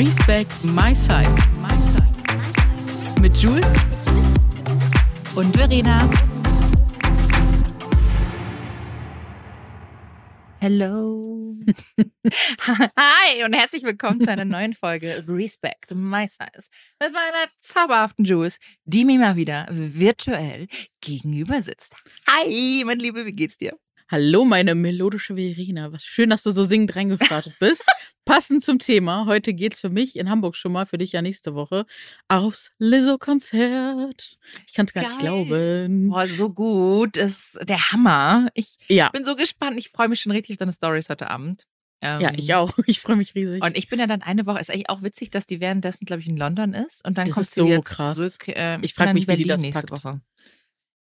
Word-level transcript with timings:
Respect 0.00 0.64
My 0.64 0.94
Size. 0.94 1.36
Mit 3.20 3.36
Jules 3.36 3.74
und 5.34 5.54
Verena. 5.54 6.08
Hello. 10.58 11.54
Hi 12.96 13.44
und 13.44 13.52
herzlich 13.52 13.82
willkommen 13.82 14.22
zu 14.22 14.30
einer 14.30 14.46
neuen 14.46 14.72
Folge 14.72 15.22
Respect 15.28 15.94
My 15.94 16.26
Size 16.26 16.70
mit 16.98 17.12
meiner 17.12 17.50
zauberhaften 17.58 18.24
Jules, 18.24 18.56
die 18.86 19.04
mir 19.04 19.18
mal 19.18 19.36
wieder 19.36 19.66
virtuell 19.70 20.66
gegenüber 21.02 21.60
sitzt. 21.60 21.94
Hi, 22.26 22.84
mein 22.86 23.00
Liebe, 23.00 23.26
wie 23.26 23.34
geht's 23.34 23.58
dir? 23.58 23.76
Hallo, 24.12 24.44
meine 24.44 24.74
melodische 24.74 25.36
Verena. 25.36 25.92
Was 25.92 26.04
schön, 26.04 26.30
dass 26.30 26.42
du 26.42 26.50
so 26.50 26.64
singend 26.64 26.96
reingestartet 26.96 27.56
bist. 27.60 27.84
Passend 28.24 28.60
zum 28.64 28.80
Thema. 28.80 29.26
Heute 29.26 29.54
geht's 29.54 29.80
für 29.80 29.88
mich 29.88 30.16
in 30.18 30.28
Hamburg 30.28 30.56
schon 30.56 30.72
mal, 30.72 30.84
für 30.84 30.98
dich 30.98 31.12
ja 31.12 31.22
nächste 31.22 31.54
Woche, 31.54 31.86
aufs 32.26 32.72
Lizzo-Konzert. 32.78 34.36
Ich 34.66 34.72
kann 34.74 34.86
es 34.86 34.92
gar 34.94 35.04
Geil. 35.04 35.12
nicht 35.12 35.20
glauben. 35.20 36.08
Boah, 36.08 36.26
so 36.26 36.50
gut. 36.50 37.16
Das 37.16 37.30
ist 37.54 37.68
der 37.68 37.92
Hammer. 37.92 38.48
Ich 38.54 38.78
Ja, 38.88 39.10
bin 39.10 39.24
so 39.24 39.36
gespannt. 39.36 39.78
Ich 39.78 39.90
freue 39.90 40.08
mich 40.08 40.20
schon 40.20 40.32
richtig 40.32 40.54
auf 40.54 40.58
deine 40.58 40.72
Stories 40.72 41.08
heute 41.08 41.30
Abend. 41.30 41.66
Ähm, 42.02 42.20
ja, 42.20 42.32
ich 42.36 42.52
auch. 42.54 42.72
Ich 42.86 42.98
freue 43.00 43.14
mich 43.16 43.36
riesig. 43.36 43.62
Und 43.62 43.76
ich 43.76 43.88
bin 43.88 44.00
ja 44.00 44.08
dann 44.08 44.22
eine 44.22 44.44
Woche, 44.46 44.58
ist 44.58 44.70
eigentlich 44.72 44.90
auch 44.90 45.02
witzig, 45.02 45.30
dass 45.30 45.46
die 45.46 45.60
währenddessen, 45.60 46.04
glaube 46.04 46.20
ich, 46.22 46.28
in 46.28 46.36
London 46.36 46.74
ist. 46.74 47.04
Und 47.06 47.16
dann 47.16 47.26
Das 47.26 47.34
kommt 47.34 47.46
ist 47.46 47.54
sie 47.54 47.60
so 47.74 47.80
krass. 47.80 48.16
zurück. 48.18 48.44
ähm, 48.48 48.80
Ich 48.82 48.94
frag 48.94 49.06
dann 49.06 49.14
mich, 49.14 49.28
wie 49.28 49.36
die 49.36 49.44
das 49.44 49.60
nächste 49.60 49.86
packt. 49.86 50.04
Woche. 50.04 50.20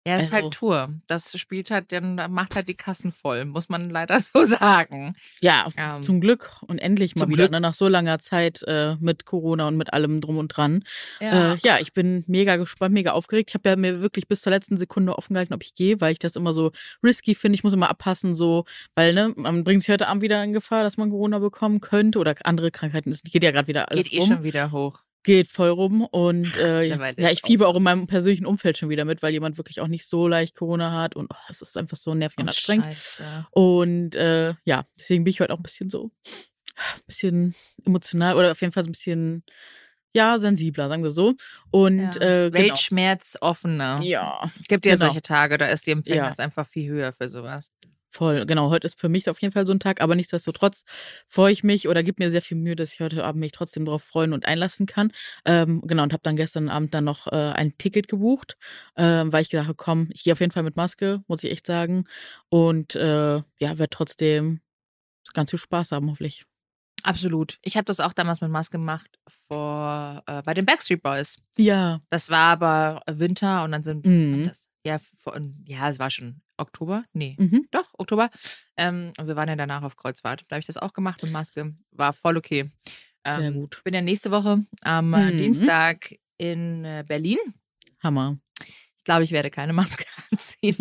Ja, 0.08 0.16
ist 0.16 0.34
Also- 0.34 0.44
halt 0.46 0.54
Tour. 0.54 0.90
Das 1.08 1.38
spielt 1.38 1.72
halt, 1.72 1.92
dann 1.92 2.16
macht 2.32 2.56
halt 2.56 2.68
die 2.70 2.74
Kassen 2.74 3.12
voll, 3.12 3.46
muss 3.46 3.68
man 3.70 3.90
leider 3.90 4.18
so 4.20 4.44
sagen. 4.46 5.16
ja, 5.42 5.68
Ähm, 5.76 6.02
zum 6.02 6.22
Glück 6.22 6.52
und 6.68 6.80
endlich 6.80 7.16
mal 7.16 7.22
zum 7.24 7.30
wieder 7.32 7.44
Glück. 7.44 7.52
ne, 7.52 7.60
nach 7.62 7.74
so 7.74 7.88
langer 7.88 8.18
Zeit 8.20 8.64
äh, 8.64 8.96
mit 9.00 9.26
Corona 9.26 9.68
und 9.68 9.76
mit 9.78 9.92
allem 9.94 10.22
drum 10.22 10.38
und 10.38 10.48
dran. 10.56 10.84
Ja. 11.20 11.54
Äh, 11.54 11.58
ja, 11.64 11.78
ich 11.80 11.94
bin 11.94 12.24
mega 12.28 12.56
gespannt, 12.56 12.94
mega 12.94 13.12
aufgeregt. 13.12 13.50
Ich 13.50 13.54
habe 13.56 13.70
ja 13.70 13.76
mir 13.76 14.02
wirklich 14.02 14.28
bis 14.28 14.42
zur 14.42 14.52
letzten 14.52 14.78
Sekunde 14.78 15.18
offen 15.18 15.34
gehalten, 15.34 15.54
ob 15.54 15.64
ich 15.64 15.76
gehe, 15.76 16.00
weil 16.02 16.14
ich 16.14 16.20
das 16.20 16.36
immer 16.38 16.54
so 16.54 16.72
risky 17.04 17.36
finde. 17.36 17.56
Ich 17.56 17.64
muss 17.64 17.74
immer 17.74 17.90
abpassen, 17.90 18.36
so, 18.36 18.64
weil 18.96 19.14
ne, 19.14 19.34
man 19.36 19.64
bringt 19.66 19.82
sich 19.84 19.92
heute 19.92 20.08
Abend 20.08 20.24
wieder 20.24 20.44
in 20.44 20.54
Gefahr, 20.54 20.84
dass 20.84 20.98
man 20.98 21.10
Corona 21.10 21.40
bekommen 21.40 21.82
könnte 21.82 22.20
oder 22.20 22.36
andere 22.46 22.72
Krankheiten. 22.72 23.10
Es 23.12 23.22
geht 23.22 23.44
ja 23.44 23.52
gerade 23.52 23.68
wieder 23.68 23.92
alles 23.92 24.06
Geht 24.10 24.14
eh 24.14 24.20
rum. 24.22 24.28
schon 24.28 24.44
wieder 24.44 24.72
hoch. 24.72 25.02
Geht 25.24 25.50
voll 25.50 25.70
rum 25.70 26.04
und 26.06 26.56
äh, 26.58 26.84
ja, 26.86 27.30
ich 27.30 27.42
fiebe 27.42 27.68
auch 27.68 27.76
in 27.76 27.84
meinem 27.84 28.08
persönlichen 28.08 28.46
Umfeld 28.46 28.78
schon 28.78 28.88
wieder 28.90 29.04
mit, 29.04 29.22
weil 29.22 29.34
jemand 29.34 29.58
wirklich 29.58 29.82
auch 29.82 29.90
nicht 29.90 30.06
so 30.08 30.28
leicht 30.30 30.56
Corona 30.56 30.94
hat 30.94 31.16
und 31.16 31.28
oh, 31.30 31.38
es 31.50 31.62
ist 31.62 31.78
einfach 31.78 31.98
so 31.98 32.16
nervig 32.16 32.38
und 32.40 32.46
Oh, 32.46 32.50
anstrengend. 32.50 32.86
Scheiße. 32.86 33.48
Und 33.52 34.16
äh, 34.16 34.54
ja, 34.64 34.86
deswegen 34.98 35.26
bin 35.26 35.32
ich 35.32 35.42
heute 35.42 35.54
auch 35.54 35.58
ein 35.60 35.64
bisschen 35.64 35.90
so, 35.90 36.12
ein 36.78 37.02
bisschen 37.06 37.56
emotional 37.86 38.38
oder 38.38 38.52
auf 38.52 38.62
jeden 38.62 38.72
Fall 38.72 38.84
so 38.84 38.90
ein 38.90 38.94
bisschen, 38.94 39.44
ja, 40.16 40.40
sensibler, 40.40 40.88
sagen 40.88 41.04
wir 41.04 41.12
so. 41.12 41.36
Und 41.70 42.00
Ja. 42.00 42.22
äh, 42.22 42.50
genau. 42.50 42.54
Weltschmerz 42.54 43.38
offener. 43.42 44.00
Ja, 44.02 44.50
gibt 44.70 44.86
ja 44.86 44.94
genau. 44.94 45.08
solche 45.08 45.22
Tage, 45.22 45.58
da 45.58 45.66
ist 45.68 45.86
die 45.86 45.92
Empfängnis 45.92 46.38
Ja. 46.38 46.44
einfach 46.46 46.66
viel 46.66 46.90
höher 46.90 47.12
für 47.12 47.28
sowas. 47.28 47.72
Voll. 48.10 48.46
Genau, 48.46 48.70
heute 48.70 48.88
ist 48.88 49.00
für 49.00 49.10
mich 49.10 49.30
auf 49.30 49.42
jeden 49.42 49.54
Fall 49.54 49.66
so 49.68 49.74
ein 49.74 49.80
Tag, 49.80 50.02
aber 50.02 50.16
nichtsdestotrotz 50.16 50.84
freue 51.28 51.52
ich 51.52 51.64
mich 51.64 51.88
oder 51.88 52.04
gebe 52.04 52.24
mir 52.24 52.32
sehr 52.32 52.42
viel 52.42 52.58
Mühe, 52.58 52.76
dass 52.76 52.94
ich 52.94 53.00
heute 53.00 53.24
Abend 53.24 53.40
mich 53.40 53.52
trotzdem 53.52 53.86
darauf 53.86 54.04
freuen 54.04 54.34
und 54.34 54.46
einlassen 54.46 54.86
kann. 54.86 55.12
Ähm, 55.46 55.82
genau, 55.86 56.04
und 56.04 56.14
habe 56.14 56.24
dann 56.24 56.36
gestern 56.36 56.70
Abend 56.70 56.94
dann 56.94 57.04
noch 57.04 57.28
äh, 57.28 57.36
ein 57.36 57.78
Ticket 57.78 58.08
gebucht, 58.08 58.58
ähm, 58.98 59.32
weil 59.32 59.44
ich 59.44 59.50
gesagt 59.50 59.68
habe, 59.68 59.76
komm, 59.76 60.10
ich 60.12 60.24
gehe 60.24 60.34
auf 60.34 60.40
jeden 60.40 60.52
Fall 60.52 60.64
mit 60.64 60.76
Maske, 60.76 61.24
muss 61.28 61.44
ich 61.44 61.52
echt 61.52 61.68
sagen. 61.68 62.06
Und 62.50 62.96
äh, 62.96 63.36
ja, 63.36 63.44
werde 63.60 63.90
trotzdem 63.90 64.62
ganz 65.34 65.52
viel 65.52 65.60
Spaß 65.60 65.92
haben, 65.92 66.10
hoffentlich. 66.10 66.46
Absolut. 67.04 67.60
Ich 67.62 67.78
habe 67.78 67.86
das 67.86 68.00
auch 68.02 68.12
damals 68.14 68.42
mit 68.42 68.52
Maske 68.52 68.74
gemacht 68.78 69.20
vor 69.48 70.22
äh, 70.28 70.42
bei 70.44 70.54
den 70.54 70.66
Backstreet 70.66 71.02
Boys. 71.02 71.38
Ja. 71.58 72.02
Das 72.10 72.30
war 72.30 72.52
aber 72.52 73.02
Winter 73.10 73.64
und 73.64 73.72
dann 73.72 73.84
sind 73.84 74.06
Mhm. 74.06 74.48
das, 74.48 74.68
ja, 74.84 74.98
vor, 75.00 75.40
ja, 75.66 75.90
es 75.90 76.00
war 76.00 76.10
schon 76.10 76.42
Oktober. 76.60 77.04
Nee, 77.14 77.36
Mhm. 77.40 77.68
doch, 77.72 77.88
Oktober. 77.98 78.30
Ähm, 78.78 79.14
und 79.18 79.28
wir 79.28 79.36
waren 79.36 79.50
ja 79.50 79.56
danach 79.56 79.84
auf 79.84 79.96
Kreuzfahrt. 79.96 80.44
Da 80.48 80.56
habe 80.56 80.62
ich 80.62 80.68
das 80.68 80.78
auch 80.78 80.94
gemacht 80.94 81.22
mit 81.24 81.32
Maske. 81.32 81.74
War 81.92 82.14
voll 82.14 82.38
okay. 82.38 82.70
Ähm, 83.26 83.34
Sehr 83.42 83.52
gut. 83.52 83.82
Bin 83.84 83.94
ja 83.94 84.02
nächste 84.02 84.32
Woche 84.32 84.66
am 84.82 85.14
äh, 85.14 85.32
Mhm. 85.32 85.38
Dienstag 85.38 86.16
in 86.38 86.86
äh, 86.86 87.04
Berlin. 87.08 87.38
Hammer. 88.02 88.38
Ich 88.98 89.04
glaube, 89.04 89.24
ich 89.24 89.32
werde 89.32 89.50
keine 89.50 89.74
Maske 90.04 90.06
anziehen, 90.32 90.78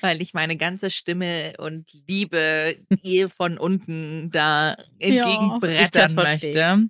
weil 0.00 0.20
ich 0.22 0.34
meine 0.34 0.56
ganze 0.56 0.90
Stimme 0.90 1.54
und 1.58 1.88
Liebe 2.08 2.76
ihr 3.02 3.28
von 3.28 3.58
unten 3.58 4.30
da 4.30 4.74
entgegenbrettern 4.98 6.10
verstehen. 6.10 6.14
möchte. 6.14 6.88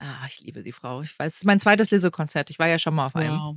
Ah, 0.00 0.26
ich 0.28 0.40
liebe 0.40 0.62
die 0.62 0.72
Frau. 0.72 1.02
Ich 1.02 1.18
weiß, 1.18 1.32
es 1.32 1.38
ist 1.40 1.44
mein 1.44 1.60
zweites 1.60 1.90
Lizzo-Konzert. 1.90 2.50
Ich 2.50 2.58
war 2.58 2.68
ja 2.68 2.78
schon 2.78 2.94
mal 2.94 3.06
auf 3.06 3.16
einem 3.16 3.34
Wow. 3.38 3.56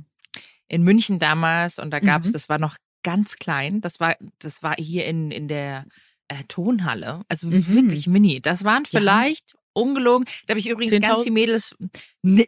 in 0.68 0.82
München 0.82 1.18
damals 1.18 1.78
und 1.78 1.90
da 1.90 2.00
gab 2.00 2.22
es, 2.22 2.28
Mhm. 2.28 2.32
das 2.32 2.48
war 2.48 2.58
noch 2.58 2.76
ganz 3.02 3.36
klein. 3.36 3.80
Das 3.80 4.00
war, 4.00 4.16
das 4.38 4.62
war 4.62 4.74
hier 4.76 5.04
in, 5.06 5.30
in 5.30 5.48
der 5.48 5.86
äh, 6.28 6.42
Tonhalle. 6.48 7.22
Also 7.28 7.48
Mhm. 7.48 7.68
wirklich 7.74 8.06
mini. 8.06 8.40
Das 8.40 8.64
waren 8.64 8.84
Ja. 8.90 8.98
vielleicht 9.00 9.54
ungelogen. 9.74 10.26
Da 10.46 10.52
habe 10.52 10.60
ich 10.60 10.68
übrigens 10.68 10.92
ganz 11.00 11.20
10.000? 11.20 11.22
viele 11.22 11.34
Mädels. 11.34 11.74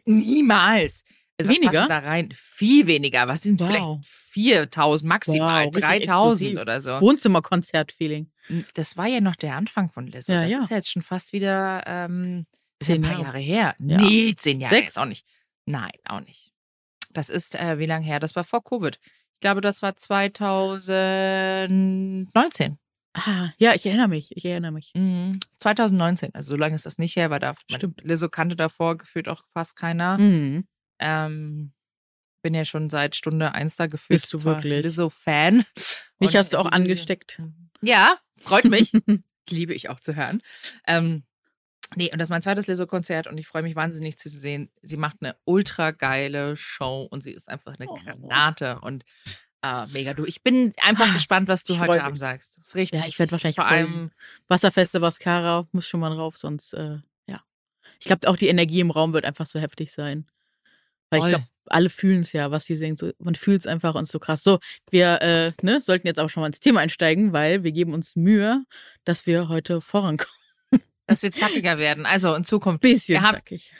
Niemals. 0.05 1.03
Also 1.37 1.51
Weniger? 1.51 1.87
da 1.87 1.99
rein? 1.99 2.29
Viel 2.33 2.87
weniger. 2.87 3.27
Was 3.27 3.41
sind 3.41 3.59
Wow. 3.59 3.67
vielleicht 3.67 4.05
4000 4.05 5.07
maximal, 5.09 5.65
Wow, 5.65 5.75
richtig 5.75 6.05
3000 6.05 6.49
exklusiv. 6.51 6.61
oder 6.61 6.81
so. 6.81 7.01
Wohnzimmerkonzert-Feeling. 7.01 8.31
Das 8.73 8.95
war 8.95 9.07
ja 9.07 9.19
noch 9.19 9.35
der 9.35 9.55
Anfang 9.55 9.89
von 9.89 10.07
Lizzo. 10.07 10.31
Ja, 10.31 10.43
das 10.43 10.51
ja. 10.51 10.57
ist 10.59 10.69
ja 10.69 10.77
jetzt 10.77 10.89
schon 10.89 11.01
fast 11.01 11.33
wieder 11.33 11.83
ähm, 11.85 12.45
ja 12.81 12.85
Zehn 12.87 13.01
paar 13.01 13.11
Jahre. 13.11 13.23
Jahre 13.23 13.39
her. 13.39 13.75
Ja. 13.79 13.97
Nee, 14.01 14.33
zehn 14.37 14.59
Jahre 14.61 14.75
Sechs? 14.75 14.87
jetzt 14.95 14.97
auch 14.99 15.05
nicht. 15.05 15.25
Nein, 15.65 15.91
auch 16.05 16.21
nicht. 16.21 16.51
Das 17.11 17.29
ist 17.29 17.55
äh, 17.55 17.79
wie 17.79 17.85
lange 17.85 18.05
her? 18.05 18.19
Das 18.19 18.35
war 18.35 18.43
vor 18.45 18.63
Covid. 18.63 18.97
Ich 19.35 19.41
glaube, 19.41 19.61
das 19.61 19.81
war 19.81 19.95
2019. 19.95 22.77
Ah, 23.13 23.49
ja, 23.57 23.73
ich 23.73 23.85
erinnere 23.85 24.09
mich. 24.09 24.35
Ich 24.35 24.43
erinnere 24.45 24.73
mich. 24.73 24.91
Mhm. 24.95 25.39
2019. 25.59 26.31
Also 26.33 26.49
so 26.49 26.57
lange 26.57 26.75
ist 26.75 26.85
das 26.85 26.97
nicht 26.97 27.15
her, 27.15 27.29
weil 27.29 27.39
da 27.39 27.53
Stimmt. 27.71 28.01
Lizzo 28.03 28.27
kannte 28.29 28.57
davor 28.57 28.97
gefühlt 28.97 29.29
auch 29.29 29.43
fast 29.47 29.77
keiner. 29.77 30.17
Mhm. 30.17 30.67
Ähm, 30.99 31.71
bin 32.41 32.53
ja 32.53 32.65
schon 32.65 32.89
seit 32.89 33.15
Stunde 33.15 33.53
eins 33.53 33.75
da 33.75 33.87
gefühlt. 33.87 34.21
Bist 34.21 34.33
du 34.33 34.43
wirklich? 34.43 34.83
Lizzo-Fan. 34.83 35.65
Mich 36.19 36.35
hast 36.35 36.53
du 36.53 36.57
auch 36.57 36.71
angesteckt. 36.71 37.41
Ja, 37.81 38.17
freut 38.37 38.65
mich. 38.65 38.91
Liebe 39.49 39.73
ich 39.73 39.89
auch 39.89 39.99
zu 39.99 40.15
hören. 40.15 40.41
Ähm, 40.87 41.23
nee, 41.95 42.11
und 42.11 42.19
das 42.19 42.27
ist 42.27 42.31
mein 42.31 42.41
zweites 42.41 42.67
Lizzo-Konzert 42.67 43.27
und 43.27 43.37
ich 43.37 43.47
freue 43.47 43.63
mich 43.63 43.75
wahnsinnig 43.75 44.17
zu 44.17 44.29
sehen. 44.29 44.69
Sie 44.81 44.97
macht 44.97 45.17
eine 45.21 45.35
ultra 45.45 45.91
geile 45.91 46.55
Show 46.55 47.07
und 47.09 47.21
sie 47.21 47.31
ist 47.31 47.49
einfach 47.49 47.75
eine 47.79 47.89
Oh. 47.89 47.95
Granate 47.95 48.79
und 48.81 49.03
äh, 49.61 49.85
mega 49.87 50.13
du. 50.13 50.25
Ich 50.25 50.43
bin 50.43 50.73
einfach 50.81 51.07
Ah, 51.09 51.13
gespannt, 51.13 51.47
was 51.47 51.63
du 51.63 51.73
ich 51.73 51.79
heute 51.79 52.01
Abend 52.03 52.13
mich. 52.13 52.19
sagst. 52.19 52.57
Das 52.57 52.67
ist 52.67 52.75
richtig. 52.75 53.01
Ja, 53.01 53.07
ich 53.07 53.17
werd 53.19 53.31
wahrscheinlich 53.31 53.55
vor 53.55 53.65
allem. 53.67 54.11
Wasserfeste 54.47 54.99
Mascara 54.99 55.67
muss 55.71 55.87
schon 55.87 55.99
mal 55.99 56.13
drauf, 56.15 56.37
sonst, 56.37 56.73
äh, 56.73 56.97
ja. 57.27 57.41
Ich 57.99 58.05
glaube, 58.05 58.27
auch 58.27 58.37
die 58.37 58.47
Energie 58.47 58.79
im 58.79 58.91
Raum 58.91 59.13
wird 59.13 59.25
einfach 59.25 59.45
so 59.47 59.59
heftig 59.59 59.91
sein. 59.91 60.27
Weil 61.09 61.19
ich 61.19 61.23
Voll. 61.23 61.29
glaube, 61.31 61.45
alle 61.67 61.89
fühlen 61.89 62.21
es 62.21 62.31
ja, 62.33 62.51
was 62.51 62.65
sie 62.65 62.75
singen. 62.75 62.97
So, 62.97 63.11
man 63.17 63.33
fühlt 63.35 63.61
es 63.61 63.67
einfach 63.67 63.95
und 63.95 64.07
so 64.07 64.19
krass. 64.19 64.43
So, 64.43 64.59
wir 64.91 65.21
äh, 65.23 65.51
ne, 65.63 65.81
sollten 65.81 66.05
jetzt 66.05 66.19
auch 66.19 66.29
schon 66.29 66.41
mal 66.41 66.47
ins 66.47 66.59
Thema 66.59 66.81
einsteigen, 66.81 67.33
weil 67.33 67.63
wir 67.63 67.71
geben 67.71 67.93
uns 67.93 68.15
Mühe, 68.15 68.63
dass 69.03 69.25
wir 69.25 69.47
heute 69.49 69.81
vorankommen. 69.81 70.31
Dass 71.07 71.21
wir 71.21 71.31
zackiger 71.31 71.77
werden. 71.77 72.05
Also 72.05 72.33
in 72.33 72.43
Zukunft. 72.43 72.81
Bisschen 72.81 73.23
zackig. 73.23 73.71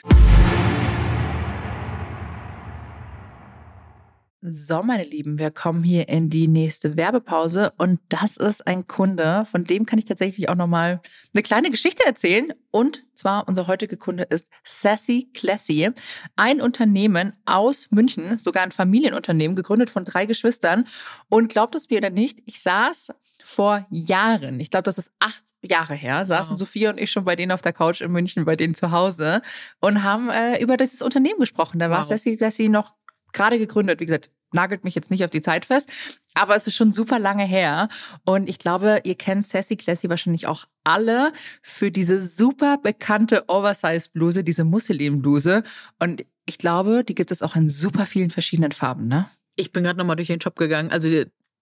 So, 4.48 4.84
meine 4.84 5.02
Lieben, 5.02 5.40
wir 5.40 5.50
kommen 5.50 5.82
hier 5.82 6.08
in 6.08 6.30
die 6.30 6.46
nächste 6.46 6.96
Werbepause 6.96 7.72
und 7.78 7.98
das 8.10 8.36
ist 8.36 8.64
ein 8.64 8.86
Kunde, 8.86 9.44
von 9.50 9.64
dem 9.64 9.86
kann 9.86 9.98
ich 9.98 10.04
tatsächlich 10.04 10.48
auch 10.48 10.54
nochmal 10.54 11.00
eine 11.34 11.42
kleine 11.42 11.72
Geschichte 11.72 12.06
erzählen. 12.06 12.52
Und 12.70 13.02
zwar, 13.14 13.48
unser 13.48 13.66
heutiger 13.66 13.96
Kunde 13.96 14.22
ist 14.22 14.46
Sassy 14.62 15.30
Classy, 15.34 15.90
ein 16.36 16.60
Unternehmen 16.60 17.32
aus 17.44 17.90
München, 17.90 18.38
sogar 18.38 18.62
ein 18.62 18.70
Familienunternehmen, 18.70 19.56
gegründet 19.56 19.90
von 19.90 20.04
drei 20.04 20.26
Geschwistern. 20.26 20.86
Und 21.28 21.48
glaubt 21.48 21.74
es 21.74 21.90
mir 21.90 21.98
oder 21.98 22.10
nicht, 22.10 22.40
ich 22.46 22.60
saß 22.60 23.08
vor 23.46 23.86
Jahren, 23.90 24.58
ich 24.58 24.70
glaube, 24.70 24.82
das 24.82 24.98
ist 24.98 25.12
acht 25.20 25.42
Jahre 25.62 25.94
her, 25.94 26.24
saßen 26.24 26.50
Wow. 26.52 26.58
Sophia 26.58 26.90
und 26.90 26.98
ich 26.98 27.12
schon 27.12 27.24
bei 27.24 27.36
denen 27.36 27.52
auf 27.52 27.62
der 27.62 27.72
Couch 27.72 28.00
in 28.00 28.10
München, 28.10 28.44
bei 28.44 28.56
denen 28.56 28.74
zu 28.74 28.90
Hause 28.90 29.40
und 29.78 30.02
haben 30.02 30.30
äh, 30.30 30.60
über 30.60 30.76
dieses 30.76 31.00
Unternehmen 31.00 31.38
gesprochen. 31.38 31.78
Da 31.78 31.88
war 31.88 32.00
Wow. 32.00 32.06
Sassy 32.06 32.36
Classy 32.36 32.68
noch 32.68 32.94
gerade 33.32 33.58
gegründet. 33.58 34.00
Wie 34.00 34.06
gesagt, 34.06 34.30
nagelt 34.52 34.82
mich 34.82 34.96
jetzt 34.96 35.12
nicht 35.12 35.22
auf 35.24 35.30
die 35.30 35.42
Zeit 35.42 35.64
fest, 35.64 35.88
aber 36.34 36.56
es 36.56 36.66
ist 36.66 36.74
schon 36.74 36.90
super 36.90 37.20
lange 37.20 37.44
her. 37.44 37.88
Und 38.24 38.48
ich 38.48 38.58
glaube, 38.58 39.02
ihr 39.04 39.14
kennt 39.14 39.46
Sassy 39.46 39.76
Classy 39.76 40.10
wahrscheinlich 40.10 40.48
auch 40.48 40.64
alle 40.82 41.32
für 41.62 41.92
diese 41.92 42.26
super 42.26 42.78
bekannte 42.78 43.44
Oversize-Bluse, 43.48 44.42
diese 44.42 44.64
Musselin-Bluse. 44.64 45.62
Und 46.00 46.24
ich 46.46 46.58
glaube, 46.58 47.04
die 47.04 47.14
gibt 47.14 47.30
es 47.30 47.42
auch 47.42 47.54
in 47.54 47.70
super 47.70 48.06
vielen 48.06 48.30
verschiedenen 48.30 48.72
Farben, 48.72 49.06
ne? 49.06 49.28
Ich 49.54 49.72
bin 49.72 49.84
gerade 49.84 49.98
nochmal 49.98 50.16
durch 50.16 50.28
den 50.28 50.40
Shop 50.40 50.56
gegangen. 50.56 50.90
Also 50.90 51.08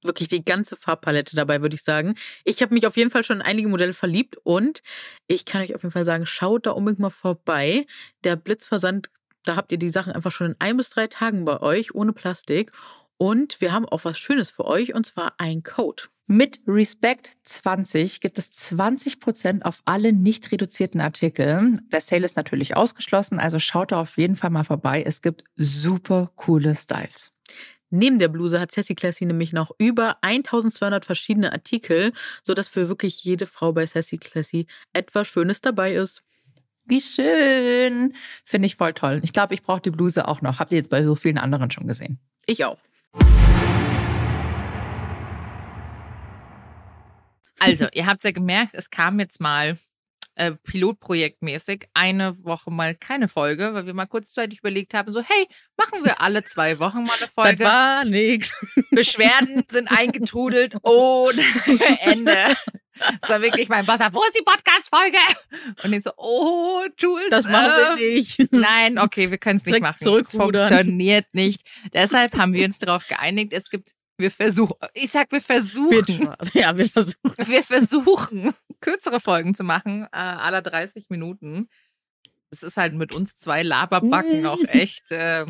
wirklich 0.05 0.29
die 0.29 0.45
ganze 0.45 0.77
Farbpalette 0.77 1.37
dabei, 1.37 1.62
würde 1.62 1.75
ich 1.75 1.83
sagen. 1.83 2.15
Ich 2.45 2.62
habe 2.62 2.75
mich 2.75 2.87
auf 2.87 2.97
jeden 2.97 3.11
Fall 3.11 3.25
schon 3.25 3.37
in 3.37 3.43
einige 3.43 3.69
Modelle 3.69 3.93
verliebt 3.93 4.37
und 4.45 4.83
ich 5.27 5.45
kann 5.45 5.62
euch 5.62 5.75
auf 5.75 5.83
jeden 5.83 5.93
Fall 5.93 6.05
sagen, 6.05 6.27
schaut 6.27 6.67
da 6.67 6.73
unbedingt 6.73 7.01
mal 7.01 7.11
vorbei. 7.11 7.87
Der 8.23 8.37
Blitzversand, 8.37 9.11
da 9.45 9.56
habt 9.56 9.73
ihr 9.73 9.79
die 9.79 9.91
Sachen 9.91 10.12
einfach 10.12 10.33
schon 10.33 10.53
in 10.53 10.56
ein 10.59 10.77
bis 10.77 10.91
drei 10.91 11.06
Tagen 11.06 11.45
bei 11.45 11.61
euch, 11.61 11.95
ohne 11.95 12.12
Plastik. 12.12 12.73
Und 13.17 13.61
wir 13.61 13.73
haben 13.73 13.87
auch 13.87 14.05
was 14.05 14.19
Schönes 14.19 14.51
für 14.51 14.65
euch 14.65 14.95
und 14.95 15.06
zwar 15.06 15.35
ein 15.39 15.62
Code. 15.62 16.05
Mit 16.27 16.61
Respect 16.67 17.33
20 17.43 18.21
gibt 18.21 18.39
es 18.39 18.51
20% 18.51 19.62
auf 19.62 19.83
alle 19.85 20.15
nicht 20.15 20.51
reduzierten 20.53 21.03
Artikel. 21.03 21.79
Der 21.93 22.01
Sale 22.01 22.25
ist 22.25 22.37
natürlich 22.37 22.77
ausgeschlossen, 22.77 23.39
also 23.39 23.59
schaut 23.59 23.93
da 23.93 24.01
auf 24.01 24.17
jeden 24.17 24.35
Fall 24.35 24.49
mal 24.49 24.65
vorbei. 24.65 25.03
Es 25.05 25.21
gibt 25.21 25.45
super 25.55 26.33
coole 26.37 26.75
Styles. 26.75 27.31
Neben 27.96 28.19
der 28.19 28.26
Bluse 28.26 28.58
hat 28.58 28.73
Sassy 28.73 28.96
Classy 28.96 29.25
nämlich 29.25 29.52
noch 29.52 29.70
über 29.79 30.17
1200 30.23 31.05
verschiedene 31.05 31.52
Artikel, 31.52 32.12
sodass 32.43 32.69
für 32.69 32.88
wirklich 32.88 33.23
jede 33.23 33.46
Frau 33.46 33.73
bei 33.73 33.87
Sassy 33.87 34.19
Classy 34.19 34.67
etwas 34.93 35.29
Schönes 35.29 35.61
dabei 35.61 35.94
ist. 35.94 36.25
Wie 36.85 37.00
schön. 37.00 38.12
Finde 38.44 38.67
ich 38.67 38.75
voll 38.75 38.94
toll. 38.94 39.20
Ich 39.23 39.32
glaube, 39.32 39.55
ich 39.55 39.62
brauche 39.62 39.81
die 39.81 39.93
Bluse 39.93 40.26
auch 40.26 40.43
noch. 40.43 40.58
Habt 40.58 40.73
ihr 40.73 40.79
jetzt 40.79 40.91
bei 40.91 41.05
so 41.05 41.14
vielen 41.14 41.38
anderen 41.38 41.70
schon 41.70 41.87
gesehen? 41.87 42.19
Ich 42.46 42.64
auch. 42.64 42.79
Also, 47.61 47.87
ihr 47.93 48.06
habt 48.06 48.25
ja 48.25 48.32
gemerkt, 48.32 48.75
es 48.75 48.91
kam 48.91 49.20
jetzt 49.20 49.41
mal 49.41 49.79
äh, 50.37 50.53
pilotprojektmäßig 50.53 51.87
eine 51.95 52.45
Woche 52.45 52.71
mal 52.71 52.95
keine 52.95 53.29
Folge, 53.29 53.75
weil 53.75 53.87
wir 53.87 53.95
mal 53.95 54.07
kurzzeitig 54.07 54.61
überlegt 54.61 54.95
haben, 54.95 55.13
so 55.13 55.23
hey, 55.23 55.47
machen 55.77 56.05
wir 56.05 56.21
alle 56.21 56.45
zwei 56.45 56.79
Wochen 56.79 57.03
mal 57.03 57.17
eine 57.19 57.29
Folge. 57.35 57.57
Das 57.57 57.73
war 57.73 58.05
nix. 58.05 58.55
Beschwerden 58.91 59.65
sind 59.69 59.89
eingetrudelt 59.89 60.77
ohne 60.83 61.43
Ende. 62.01 62.57
Das 63.21 63.31
war 63.31 63.43
wirklich 63.43 63.69
mein 63.69 63.85
Boss, 63.87 63.99
wo 64.13 64.23
ist 64.23 64.39
die 64.39 64.45
Podcast-Folge? 64.45 65.19
Und 65.83 65.93
ich 65.93 66.05
so, 66.05 66.13
oh, 66.17 66.85
Jules. 66.97 67.29
Das 67.31 67.47
machen 67.49 67.73
wir 67.73 67.97
äh, 67.97 68.15
nicht. 68.15 68.53
Nein, 68.53 68.99
okay, 68.99 69.31
wir 69.31 69.39
können 69.39 69.57
es 69.57 69.67
nicht 69.67 69.81
machen. 69.81 69.97
Es 69.99 70.05
zurückrudern. 70.05 70.69
funktioniert 70.69 71.27
nicht. 71.33 71.63
Deshalb 71.93 72.37
haben 72.37 72.53
wir 72.53 72.65
uns 72.65 72.79
darauf 72.79 73.09
geeinigt, 73.09 73.53
es 73.53 73.69
gibt, 73.69 73.95
wir 74.17 74.31
versuchen, 74.31 74.75
ich 74.95 75.11
sag, 75.11 75.31
wir 75.33 75.41
versuchen. 75.41 75.91
Wir, 75.91 76.63
ja, 76.63 76.77
wir 76.77 76.89
versuchen. 76.89 77.35
Wir 77.37 77.63
versuchen, 77.63 78.55
kürzere 78.81 79.21
Folgen 79.21 79.55
zu 79.55 79.65
machen, 79.65 80.05
äh, 80.13 80.17
aller 80.17 80.63
30 80.63 81.11
Minuten. 81.11 81.69
Es 82.55 82.62
ist 82.62 82.77
halt 82.77 82.95
mit 82.95 83.12
uns 83.12 83.37
zwei 83.37 83.62
Laberbacken 83.62 84.47
auch 84.47 84.59
echt. 84.69 85.11
Äh, 85.11 85.45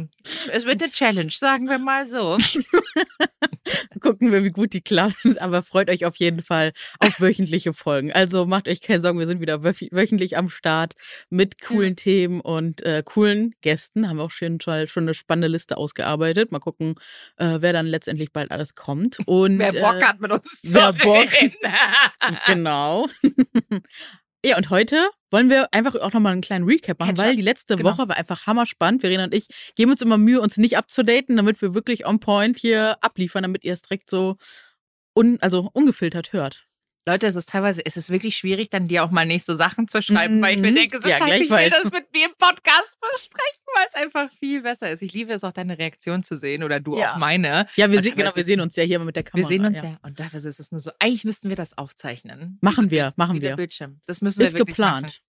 es 0.53 0.65
wird 0.65 0.83
eine 0.83 0.91
Challenge, 0.91 1.31
sagen 1.31 1.69
wir 1.69 1.79
mal 1.79 2.06
so. 2.06 2.39
Gucken 4.01 4.33
wir, 4.33 4.45
wie 4.45 4.51
gut 4.51 4.73
die 4.73 4.81
klappen. 4.83 5.39
Aber 5.39 5.62
freut 5.62 5.89
euch 5.91 6.05
auf 6.05 6.17
jeden 6.17 6.43
Fall 6.43 6.73
auf 6.99 7.21
wöchentliche 7.21 7.73
Folgen. 7.73 8.12
Also 8.12 8.47
macht 8.47 8.69
euch 8.69 8.81
keine 8.81 9.01
Sorgen, 9.01 9.19
wir 9.19 9.27
sind 9.27 9.41
wieder 9.41 9.56
wöch- 9.65 9.89
wöchentlich 9.93 10.37
am 10.37 10.49
Start 10.49 10.95
mit 11.31 11.61
coolen 11.61 11.97
Themen 11.97 12.41
und 12.41 12.83
äh, 12.83 13.03
coolen 13.05 13.55
Gästen. 13.61 14.09
Haben 14.09 14.17
wir 14.19 14.25
auch 14.25 14.31
schon, 14.31 14.61
schon 14.61 14.87
eine 14.97 15.15
spannende 15.15 15.49
Liste 15.49 15.77
ausgearbeitet. 15.77 16.53
Mal 16.53 16.59
gucken, 16.59 16.95
äh, 17.37 17.59
wer 17.61 17.73
dann 17.73 17.87
letztendlich 17.87 18.33
bald 18.33 18.51
alles 18.51 18.75
kommt. 18.75 19.19
Und, 19.27 19.59
Wer 19.59 19.73
Bock 19.73 20.01
äh, 20.01 20.05
hat 20.05 20.21
mit 20.21 20.31
uns 20.33 20.62
zu 20.62 20.75
wer 20.75 20.93
Bock-. 20.93 21.29
Genau. 22.47 23.09
Ja, 24.44 24.56
und 24.56 24.70
heute 24.70 25.08
wollen 25.31 25.50
wir 25.50 25.73
einfach 25.73 25.94
auch 25.96 26.12
nochmal 26.12 26.32
einen 26.32 26.43
kleinen 26.43 26.64
Recap 26.64 27.00
machen, 27.00 27.17
weil 27.19 27.35
die 27.35 27.43
letzte 27.43 27.76
Genau. 27.76 27.91
Woche 27.91 28.08
war 28.08 28.17
einfach 28.17 28.46
hammerspannend. 28.46 29.00
Verena 29.00 29.25
und 29.25 29.35
ich 29.35 29.49
geben 29.75 29.91
uns 29.91 30.02
immer 30.02 30.19
Mühe, 30.19 30.41
uns 30.41 30.56
nicht 30.58 30.76
abzudaten, 30.76 31.37
damit 31.37 31.61
wir 31.62 31.75
wirklich 31.75 32.06
on 32.06 32.20
point 32.20 32.58
hier 32.58 32.96
abliefern, 33.00 33.43
damit 33.43 33.64
ihr 33.64 33.73
es 33.73 33.82
direkt 33.82 34.11
so 34.11 34.37
un, 35.14 35.38
also 35.41 35.70
ungefiltert 35.73 36.32
hört. 36.32 36.67
Leute, 37.06 37.27
es 37.27 37.37
ist 37.37 37.51
teilweise, 37.51 37.85
es 37.85 37.99
ist 37.99 38.09
wirklich 38.09 38.35
schwierig, 38.37 38.71
dann 38.71 38.89
dir 38.89 39.05
auch 39.05 39.11
mal 39.11 39.27
nicht 39.27 39.45
so 39.45 39.55
Sachen 39.55 39.89
zu 39.89 40.01
schreiben, 40.01 40.41
weil 40.41 40.55
ich 40.55 40.61
mir 40.62 40.71
Mhm. 40.71 40.75
denke, 40.77 41.01
so 41.03 41.09
Ja, 41.09 41.19
scheiße, 41.19 41.45
ich 41.45 41.51
will 41.51 41.69
das 41.71 41.93
mit 41.93 42.11
mir 42.15 42.27
im 42.27 42.33
Podcast 42.39 42.99
besprechen, 43.12 43.62
weil 43.75 43.87
es 43.89 43.95
einfach 43.95 44.31
viel 44.39 44.62
besser 44.62 44.91
ist. 44.91 45.03
Ich 45.03 45.12
liebe 45.12 45.33
es 45.33 45.45
auch, 45.45 45.53
deine 45.53 45.77
Reaktion 45.79 46.23
zu 46.23 46.35
sehen 46.35 46.62
oder 46.62 46.81
du 46.81 46.97
Ja. 46.99 47.12
auch 47.12 47.17
meine. 47.19 47.67
Ja, 47.77 47.91
wir 47.93 48.01
sehen, 48.03 48.15
genau, 48.17 48.35
wir 48.35 48.45
sehen 48.45 48.61
uns 48.61 48.75
ja 48.77 48.85
hier 48.85 48.99
mal 48.99 49.05
mit 49.05 49.17
der 49.17 49.23
Kamera. 49.23 49.49
Wir 49.51 49.55
sehen 49.56 49.67
uns 49.67 49.83
ja. 49.83 49.99
Und 50.03 50.19
dafür 50.19 50.39
ist 50.43 50.59
es 50.59 50.73
nur 50.73 50.81
so, 50.81 50.93
eigentlich 50.99 51.25
müssten 51.25 51.51
wir 51.51 51.56
das 51.56 51.77
aufzeichnen. 51.77 52.59
Machen 52.62 52.91
wir, 52.91 53.12
machen 53.17 53.43
wir. 53.43 53.56
Bildschirm. 53.56 54.01
Das 54.06 54.23
müssen 54.23 54.41
wir 54.41 54.47
Ist 54.47 54.56
geplant. 54.56 55.21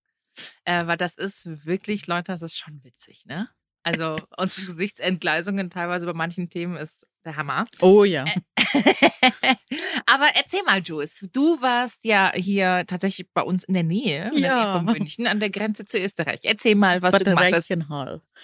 Äh, 0.64 0.86
weil 0.88 0.98
das 0.98 1.18
ist 1.18 1.66
wirklich, 1.66 2.08
Leute, 2.08 2.32
das 2.32 2.42
ist 2.42 2.58
schon 2.58 2.84
witzig, 2.84 3.26
ne? 3.26 3.46
Also 3.84 4.18
unsere 4.38 4.66
Gesichtsentgleisungen 4.68 5.70
teilweise 5.70 6.06
bei 6.06 6.14
manchen 6.14 6.50
Themen 6.50 6.76
ist 6.78 7.06
der 7.26 7.36
Hammer. 7.36 7.66
Oh 7.82 8.04
ja. 8.04 8.26
Aber 10.06 10.28
erzähl 10.36 10.64
mal, 10.64 10.82
Jules, 10.82 11.28
du 11.34 11.62
warst 11.62 12.06
ja 12.06 12.32
hier 12.36 12.84
tatsächlich 12.88 13.28
bei 13.34 13.42
uns 13.42 13.64
in 13.64 13.74
der 13.74 13.84
Nähe, 13.84 14.30
in 14.34 14.42
der. 14.42 14.56
Nähe 14.56 14.74
von 14.74 14.86
München, 14.86 15.28
an 15.28 15.40
der 15.40 15.50
Grenze 15.50 15.86
zu 15.86 16.00
Österreich. 16.00 16.40
Erzähl 16.44 16.76
mal, 16.76 17.02
was 17.02 17.16
du 17.16 17.24
gemacht 17.24 17.54
hast. 17.54 17.70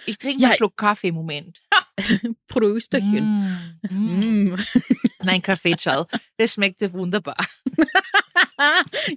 Ich 0.06 0.18
trinke 0.18 0.42
Ja, 0.42 0.50
einen 0.50 0.58
Schluck 0.58 0.78
Kaffee, 0.78 1.12
Moment. 1.12 1.62
Prösterchen. 2.48 3.44
Mm, 3.90 3.96
mm. 3.96 4.44
Mm. 4.54 4.58
Mein 5.24 5.42
Kaffeeschall, 5.42 6.06
das 6.38 6.54
schmeckte 6.54 6.92
wunderbar. 6.94 7.38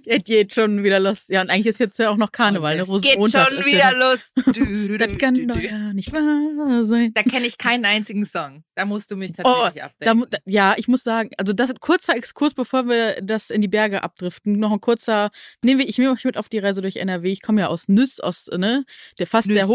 Es 0.05 0.23
geht 0.23 0.53
schon 0.55 0.83
wieder 0.83 0.99
los. 0.99 1.25
Ja, 1.27 1.41
und 1.41 1.49
eigentlich 1.51 1.67
ist 1.67 1.79
jetzt 1.79 1.99
ja 1.99 2.09
auch 2.09 2.17
noch 2.17 2.31
Karneval. 2.31 2.75
Ne? 2.77 2.81
es 2.81 2.87
geht 3.01 3.17
Rosenmontag 3.17 3.53
schon 3.53 3.65
wieder 3.65 3.77
ja 3.77 3.89
los. 3.91 4.31
Du, 4.53 4.97
Das 4.97 5.17
kann 5.19 5.35
du, 5.35 5.45
doch 5.45 5.59
ja 5.59 5.93
nicht 5.93 6.11
wahr 6.11 6.83
sein. 6.83 7.11
Da 7.13 7.21
kenne 7.21 7.45
ich 7.45 7.57
keinen 7.59 7.85
einzigen 7.85 8.25
Song. 8.25 8.63
Da 8.75 8.85
musst 8.85 9.11
du 9.11 9.15
mich 9.15 9.31
Oh, 9.43 9.69
tatsächlich 9.69 10.13
mu- 10.15 10.25
da, 10.27 10.37
ja, 10.45 10.73
ich 10.77 10.87
muss 10.87 11.03
sagen, 11.03 11.29
also 11.37 11.53
das 11.53 11.71
kurzer 11.79 12.15
Exkurs, 12.15 12.53
bevor 12.55 12.87
wir 12.87 13.21
das 13.21 13.51
in 13.51 13.61
die 13.61 13.67
Berge 13.67 14.03
abdriften. 14.03 14.57
Noch 14.57 14.71
ein 14.71 14.81
kurzer, 14.81 15.29
nehmen 15.63 15.79
wir, 15.79 15.87
ich 15.87 15.97
nehme 15.99 16.11
euch 16.11 16.23
mit 16.25 16.37
auf 16.37 16.49
die 16.49 16.59
Reise 16.59 16.81
durch 16.81 16.95
NRW. 16.95 17.31
Ich 17.31 17.41
komme 17.43 17.61
ja 17.61 17.67
aus 17.67 17.87
Nüss, 17.87 18.19
aus, 18.19 18.47
ne, 18.47 18.83
der 19.19 19.27
fast 19.27 19.47
der 19.47 19.67
Nüss. 19.67 19.71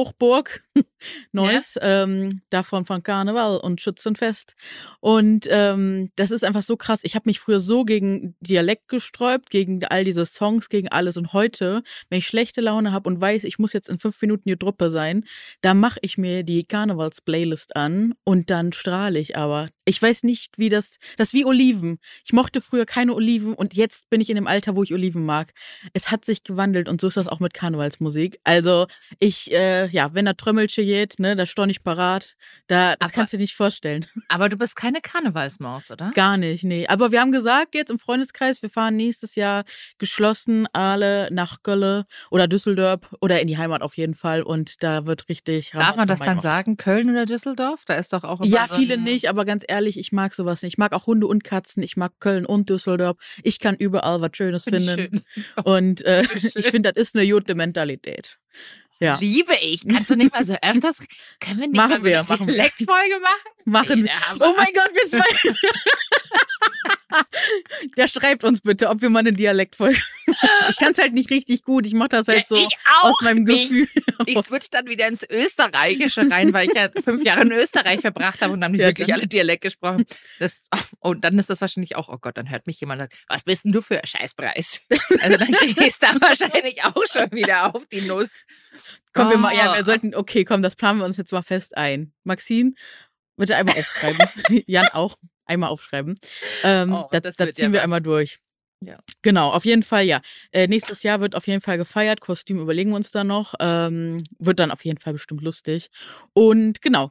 Hochburg 1.00 1.30
Neuss, 1.32 1.78
ähm, 1.80 2.28
davon 2.50 2.84
von 2.84 3.02
Karneval 3.02 3.58
und 3.58 3.80
Schützenfest. 3.80 4.54
Und 5.00 5.46
ähm, 5.50 6.10
das 6.16 6.30
ist 6.30 6.44
einfach 6.44 6.62
so 6.62 6.76
krass. 6.76 7.00
Ich 7.02 7.14
habe 7.14 7.28
mich 7.28 7.40
früher 7.40 7.60
so 7.60 7.84
gegen 7.84 8.34
Dialekt 8.40 8.88
gesträubt, 8.88 9.50
gegen 9.50 9.84
all 9.84 10.04
diese 10.04 10.26
Songs, 10.26 10.68
gegen 10.68 10.88
alles. 10.88 11.16
Und 11.16 11.32
heute, 11.32 11.82
wenn 12.08 12.18
ich 12.18 12.26
schlechte 12.26 12.60
Laune 12.60 12.92
habe 12.92 13.08
und 13.08 13.20
weiß, 13.20 13.44
ich 13.44 13.58
muss 13.58 13.72
jetzt 13.72 13.88
in 13.88 13.98
fünf 13.98 14.20
Minuten 14.20 14.48
die 14.48 14.56
Truppe 14.56 14.90
sein, 14.90 15.24
da 15.60 15.74
mache 15.74 15.98
ich 16.02 16.18
mir 16.18 16.42
die 16.42 16.64
Karnevals-Playlist 16.64 17.76
an 17.76 18.14
und 18.24 18.50
dann 18.50 18.72
strahle 18.72 19.18
ich 19.18 19.36
aber. 19.36 19.68
Ich 19.90 20.00
weiß 20.00 20.22
nicht, 20.22 20.56
wie 20.56 20.68
das, 20.68 20.98
das 21.16 21.28
ist 21.28 21.34
wie 21.34 21.44
Oliven. 21.44 21.98
Ich 22.24 22.32
mochte 22.32 22.60
früher 22.60 22.86
keine 22.86 23.12
Oliven 23.12 23.54
und 23.54 23.74
jetzt 23.74 24.08
bin 24.08 24.20
ich 24.20 24.30
in 24.30 24.36
dem 24.36 24.46
Alter, 24.46 24.76
wo 24.76 24.84
ich 24.84 24.94
Oliven 24.94 25.26
mag. 25.26 25.52
Es 25.94 26.12
hat 26.12 26.24
sich 26.24 26.44
gewandelt 26.44 26.88
und 26.88 27.00
so 27.00 27.08
ist 27.08 27.16
das 27.16 27.26
auch 27.26 27.40
mit 27.40 27.54
Karnevalsmusik. 27.54 28.38
Also 28.44 28.86
ich, 29.18 29.50
äh, 29.52 29.88
ja, 29.88 30.14
wenn 30.14 30.26
da 30.26 30.34
Trömmelche 30.34 30.84
geht, 30.84 31.18
ne, 31.18 31.34
da 31.34 31.44
stehe 31.44 31.68
ich 31.68 31.82
parat. 31.82 32.36
Da, 32.68 32.94
das 32.94 33.08
Aber- 33.08 33.12
kannst 33.16 33.32
du 33.32 33.36
dir 33.36 33.42
nicht 33.42 33.56
vorstellen. 33.56 34.06
Aber 34.28 34.48
du 34.48 34.56
bist 34.56 34.76
keine 34.76 35.00
Karnevalsmaus, 35.00 35.90
oder? 35.90 36.12
Gar 36.14 36.36
nicht, 36.36 36.62
nee. 36.62 36.86
Aber 36.86 37.10
wir 37.10 37.20
haben 37.20 37.32
gesagt, 37.32 37.74
jetzt 37.74 37.90
im 37.90 37.98
Freundeskreis, 37.98 38.62
wir 38.62 38.70
fahren 38.70 38.94
nächstes 38.94 39.34
Jahr 39.34 39.64
geschlossen 39.98 40.68
alle 40.72 41.28
nach 41.32 41.64
Gölle 41.64 42.06
oder 42.30 42.46
Düsseldorf 42.46 43.00
oder 43.20 43.40
in 43.40 43.48
die 43.48 43.58
Heimat 43.58 43.82
auf 43.82 43.96
jeden 43.96 44.14
Fall 44.14 44.42
und 44.42 44.84
da 44.84 45.06
wird 45.06 45.28
richtig 45.28 45.72
Darf 45.72 45.96
man 45.96 46.06
das 46.06 46.20
dann 46.20 46.40
sagen? 46.40 46.76
Köln 46.76 47.10
oder 47.10 47.26
Düsseldorf? 47.26 47.80
Da 47.86 47.94
ist 47.94 48.12
doch 48.12 48.22
auch 48.22 48.40
Ja, 48.44 48.68
so 48.68 48.76
viele 48.76 48.96
nicht, 48.96 49.28
aber 49.28 49.44
ganz 49.44 49.64
ehrlich, 49.66 49.79
ich 49.86 50.12
mag 50.12 50.34
sowas 50.34 50.62
nicht. 50.62 50.74
Ich 50.74 50.78
mag 50.78 50.92
auch 50.92 51.06
Hunde 51.06 51.26
und 51.26 51.44
Katzen, 51.44 51.82
ich 51.82 51.96
mag 51.96 52.12
Köln 52.20 52.46
und 52.46 52.68
Düsseldorf. 52.70 53.16
Ich 53.42 53.58
kann 53.58 53.76
überall 53.76 54.20
was 54.20 54.30
Schönes 54.34 54.64
Find 54.64 54.76
finden. 54.88 55.24
schön. 55.34 55.44
Und 55.64 56.04
äh, 56.04 56.24
Schön. 56.24 56.52
ich 56.54 56.66
finde, 56.66 56.92
das 56.92 57.00
ist 57.08 57.16
eine 57.16 57.28
gute 57.30 57.54
Mentalität. 57.54 58.38
Ja, 59.00 59.16
Liebe 59.18 59.54
ich. 59.62 59.86
Kannst 59.88 60.10
du 60.10 60.16
nicht 60.16 60.32
mal 60.32 60.44
so 60.44 60.54
öfters, 60.60 60.98
können 61.40 61.60
wir 61.60 61.68
nicht 61.68 61.76
Machen 61.76 61.90
mal 61.90 61.98
so 62.00 62.04
wir, 62.04 62.18
eine 62.20 62.28
machen. 62.28 62.46
Dialektfolge 62.46 63.20
machen? 63.20 63.62
machen 63.64 64.04
wir. 64.04 64.10
Oh 64.40 64.54
mein 64.56 64.72
Gott, 64.74 64.90
wir 64.92 65.06
zwei. 65.06 65.54
Der 67.96 68.08
schreibt 68.08 68.44
uns 68.44 68.60
bitte, 68.60 68.88
ob 68.88 69.00
wir 69.02 69.10
mal 69.10 69.20
eine 69.20 69.32
Dialektfolge. 69.32 69.98
Ich 70.70 70.76
kann 70.76 70.92
es 70.92 70.98
halt 70.98 71.12
nicht 71.12 71.28
richtig 71.30 71.64
gut. 71.64 71.86
Ich 71.86 71.92
mache 71.92 72.10
das 72.10 72.28
halt 72.28 72.38
Ja, 72.38 72.44
so 72.46 72.68
aus 73.00 73.20
meinem 73.20 73.42
nicht. 73.44 73.68
Gefühl. 73.68 73.88
Ich 74.26 74.38
switch 74.46 74.70
dann 74.70 74.86
wieder 74.86 75.08
ins 75.08 75.26
Österreichische 75.28 76.30
rein, 76.30 76.52
weil 76.52 76.68
ich 76.68 76.74
ja 76.74 76.88
fünf 77.04 77.24
Jahre 77.24 77.42
in 77.42 77.52
Österreich 77.52 78.00
verbracht 78.00 78.40
habe 78.40 78.52
und 78.52 78.60
dann 78.60 78.72
haben 78.72 78.78
Ja, 78.78 78.86
wirklich 78.86 79.08
dann- 79.08 79.16
alle 79.18 79.26
Dialekt 79.26 79.62
gesprochen. 79.64 80.06
Das, 80.38 80.62
und 81.00 81.24
dann 81.24 81.38
ist 81.38 81.50
das 81.50 81.60
wahrscheinlich 81.60 81.96
auch, 81.96 82.08
oh 82.08 82.16
Gott, 82.18 82.36
dann 82.36 82.48
hört 82.48 82.66
mich 82.66 82.80
jemand 82.80 83.02
und 83.02 83.10
sagt, 83.10 83.22
was 83.28 83.42
bist 83.42 83.64
denn 83.64 83.72
du 83.72 83.82
für 83.82 83.98
ein 83.98 84.06
Scheißpreis? 84.06 84.82
Also 85.20 85.36
dann 85.36 85.54
ich 85.64 85.76
es 85.78 85.98
dann 85.98 86.20
wahrscheinlich 86.20 86.82
auch 86.84 87.04
schon 87.12 87.30
wieder 87.32 87.74
auf 87.74 87.86
die 87.86 88.02
Nuss. 88.02 88.44
Kommen 89.12 89.30
wir 89.30 89.38
mal, 89.38 89.54
ja, 89.54 89.72
Oh. 89.72 89.76
wir 89.76 89.84
sollten, 89.84 90.14
okay, 90.14 90.44
komm, 90.44 90.62
das 90.62 90.76
planen 90.76 91.00
wir 91.00 91.04
uns 91.04 91.16
jetzt 91.16 91.32
mal 91.32 91.42
fest 91.42 91.76
ein. 91.76 92.12
Maxine, 92.24 92.72
bitte 93.36 93.56
einmal 93.56 93.74
aufschreiben. 93.76 94.28
Jan 94.66 94.86
auch, 94.92 95.16
einmal 95.50 95.70
aufschreiben. 95.70 96.14
Ähm, 96.62 96.92
Oh, 96.92 97.06
das 97.10 97.38
wird 97.38 97.54
ziehen 97.54 97.66
ja 97.66 97.72
wir 97.74 97.82
einmal 97.82 98.00
durch. 98.00 98.38
Ja. 98.82 98.98
Genau, 99.22 99.50
auf 99.50 99.66
jeden 99.66 99.82
Fall, 99.82 100.04
ja. 100.06 100.22
Äh, 100.52 100.66
nächstes 100.66 101.02
Jahr 101.02 101.20
wird 101.20 101.34
auf 101.34 101.46
jeden 101.46 101.60
Fall 101.60 101.76
gefeiert. 101.76 102.20
Kostüm 102.22 102.58
überlegen 102.60 102.90
wir 102.90 102.96
uns 102.96 103.10
da 103.10 103.24
noch. 103.24 103.54
Ähm, 103.60 104.22
wird 104.38 104.58
dann 104.58 104.70
auf 104.70 104.84
jeden 104.84 104.98
Fall 104.98 105.12
bestimmt 105.12 105.42
lustig. 105.42 105.88
Und 106.32 106.80
genau. 106.80 107.10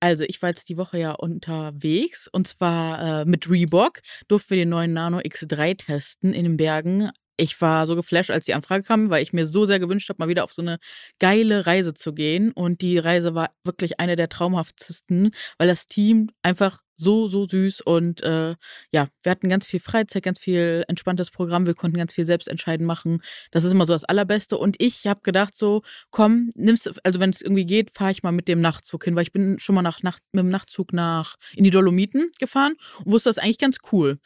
Also, 0.00 0.22
ich 0.24 0.40
war 0.42 0.50
jetzt 0.50 0.68
die 0.68 0.76
Woche 0.76 0.98
ja 0.98 1.12
unterwegs 1.12 2.28
und 2.30 2.46
zwar 2.46 3.22
äh, 3.22 3.24
mit 3.24 3.50
Reebok. 3.50 3.98
Durften 4.28 4.50
wir 4.50 4.58
den 4.58 4.68
neuen 4.68 4.92
Nano 4.92 5.18
X3 5.18 5.76
testen 5.76 6.32
in 6.32 6.44
den 6.44 6.56
Bergen. 6.56 7.10
Ich 7.36 7.60
war 7.60 7.86
so 7.86 7.96
geflasht, 7.96 8.30
als 8.30 8.44
die 8.46 8.54
Anfrage 8.54 8.84
kam, 8.84 9.10
weil 9.10 9.22
ich 9.22 9.32
mir 9.32 9.46
so 9.46 9.64
sehr 9.64 9.80
gewünscht 9.80 10.08
habe, 10.08 10.18
mal 10.20 10.28
wieder 10.28 10.44
auf 10.44 10.52
so 10.52 10.62
eine 10.62 10.78
geile 11.20 11.66
Reise 11.66 11.94
zu 11.94 12.12
gehen. 12.12 12.52
Und 12.52 12.80
die 12.80 12.98
Reise 12.98 13.34
war 13.34 13.50
wirklich 13.64 13.98
eine 14.00 14.16
der 14.16 14.28
traumhaftesten, 14.28 15.30
weil 15.58 15.68
das 15.68 15.86
Team 15.86 16.30
einfach 16.42 16.80
so, 16.98 17.28
so 17.28 17.44
süß 17.44 17.80
und 17.82 18.22
äh, 18.22 18.56
ja, 18.92 19.08
wir 19.22 19.30
hatten 19.30 19.48
ganz 19.48 19.66
viel 19.66 19.80
Freizeit, 19.80 20.22
ganz 20.22 20.38
viel 20.38 20.84
entspanntes 20.88 21.30
Programm, 21.30 21.66
wir 21.66 21.74
konnten 21.74 21.96
ganz 21.96 22.12
viel 22.12 22.26
selbst 22.26 22.48
entscheiden 22.48 22.86
machen. 22.86 23.22
Das 23.52 23.64
ist 23.64 23.72
immer 23.72 23.86
so 23.86 23.92
das 23.92 24.04
Allerbeste. 24.04 24.58
Und 24.58 24.76
ich 24.80 25.06
habe 25.06 25.20
gedacht, 25.22 25.56
so, 25.56 25.82
komm, 26.10 26.50
nimmst, 26.56 26.92
also 27.04 27.20
wenn 27.20 27.30
es 27.30 27.40
irgendwie 27.40 27.66
geht, 27.66 27.90
fahre 27.90 28.10
ich 28.10 28.22
mal 28.22 28.32
mit 28.32 28.48
dem 28.48 28.60
Nachtzug 28.60 29.04
hin, 29.04 29.14
weil 29.14 29.22
ich 29.22 29.32
bin 29.32 29.58
schon 29.58 29.74
mal 29.74 29.82
nach, 29.82 30.02
Nacht, 30.02 30.22
mit 30.32 30.42
dem 30.42 30.48
Nachtzug 30.48 30.92
nach 30.92 31.36
in 31.54 31.64
die 31.64 31.70
Dolomiten 31.70 32.30
gefahren 32.38 32.74
und 33.04 33.12
wusste 33.12 33.30
das 33.30 33.38
eigentlich 33.38 33.58
ganz 33.58 33.78
cool. 33.92 34.18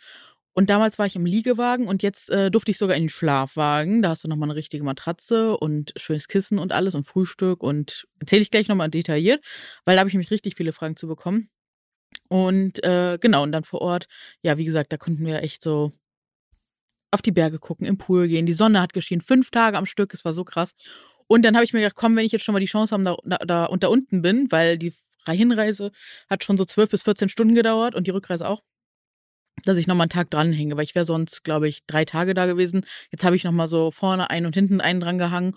Und 0.55 0.69
damals 0.69 0.99
war 0.99 1.07
ich 1.07 1.17
im 1.17 1.25
Liegewagen 1.25 1.88
und 1.88 2.02
jetzt 2.02 2.29
äh, 2.31 2.50
durfte 2.50 2.71
ich 2.71 2.79
sogar 2.79 2.97
in 2.97 3.05
den 3.05 3.09
Schlafwagen. 3.09 4.02
Da 4.02 4.11
hast 4.11 4.25
du 4.25 4.29
nochmal 4.29 4.50
eine 4.50 4.57
richtige 4.57 4.85
Matratze 4.85 5.57
und 5.57 5.93
schönes 5.97 6.29
Kissen 6.29 6.59
und 6.59 6.73
alles 6.73 6.95
und 6.95 7.05
Frühstück 7.05 7.62
und 7.62 8.07
erzähle 8.21 8.43
ich 8.43 8.50
gleich 8.50 8.69
nochmal 8.69 8.91
detailliert, 8.91 9.43
weil 9.85 9.97
da 9.97 10.00
habe 10.00 10.09
ich 10.09 10.14
nämlich 10.14 10.31
richtig 10.31 10.57
viele 10.57 10.73
Fragen 10.73 10.97
zu 10.97 11.07
bekommen. 11.07 11.49
Und 12.32 12.82
äh, 12.82 13.18
genau, 13.20 13.42
und 13.42 13.52
dann 13.52 13.62
vor 13.62 13.82
Ort, 13.82 14.06
ja, 14.40 14.56
wie 14.56 14.64
gesagt, 14.64 14.90
da 14.90 14.96
konnten 14.96 15.26
wir 15.26 15.42
echt 15.42 15.62
so 15.62 15.92
auf 17.10 17.20
die 17.20 17.30
Berge 17.30 17.58
gucken, 17.58 17.86
im 17.86 17.98
Pool 17.98 18.26
gehen. 18.26 18.46
Die 18.46 18.54
Sonne 18.54 18.80
hat 18.80 18.94
geschienen, 18.94 19.20
fünf 19.20 19.50
Tage 19.50 19.76
am 19.76 19.84
Stück, 19.84 20.14
es 20.14 20.24
war 20.24 20.32
so 20.32 20.42
krass. 20.42 20.72
Und 21.26 21.44
dann 21.44 21.54
habe 21.56 21.64
ich 21.64 21.74
mir 21.74 21.80
gedacht, 21.80 21.94
komm, 21.94 22.16
wenn 22.16 22.24
ich 22.24 22.32
jetzt 22.32 22.42
schon 22.42 22.54
mal 22.54 22.60
die 22.60 22.64
Chance 22.64 22.94
habe, 22.94 23.04
da, 23.04 23.16
da, 23.22 23.36
da 23.44 23.64
und 23.66 23.82
da 23.82 23.88
unten 23.88 24.22
bin, 24.22 24.50
weil 24.50 24.78
die 24.78 24.94
Hinreise 25.28 25.92
hat 26.30 26.42
schon 26.42 26.56
so 26.56 26.64
zwölf 26.64 26.88
bis 26.88 27.02
14 27.02 27.28
Stunden 27.28 27.54
gedauert 27.54 27.94
und 27.94 28.06
die 28.06 28.12
Rückreise 28.12 28.48
auch 28.48 28.62
dass 29.64 29.78
ich 29.78 29.86
nochmal 29.86 30.06
einen 30.06 30.10
Tag 30.10 30.30
dranhänge, 30.30 30.76
weil 30.76 30.84
ich 30.84 30.94
wäre 30.94 31.04
sonst, 31.04 31.44
glaube 31.44 31.68
ich, 31.68 31.84
drei 31.86 32.04
Tage 32.06 32.32
da 32.34 32.46
gewesen. 32.46 32.84
Jetzt 33.12 33.22
habe 33.22 33.36
ich 33.36 33.44
nochmal 33.44 33.68
so 33.68 33.90
vorne 33.90 34.30
einen 34.30 34.46
und 34.46 34.54
hinten 34.54 34.80
einen 34.80 34.98
dran 34.98 35.18
gehangen. 35.18 35.56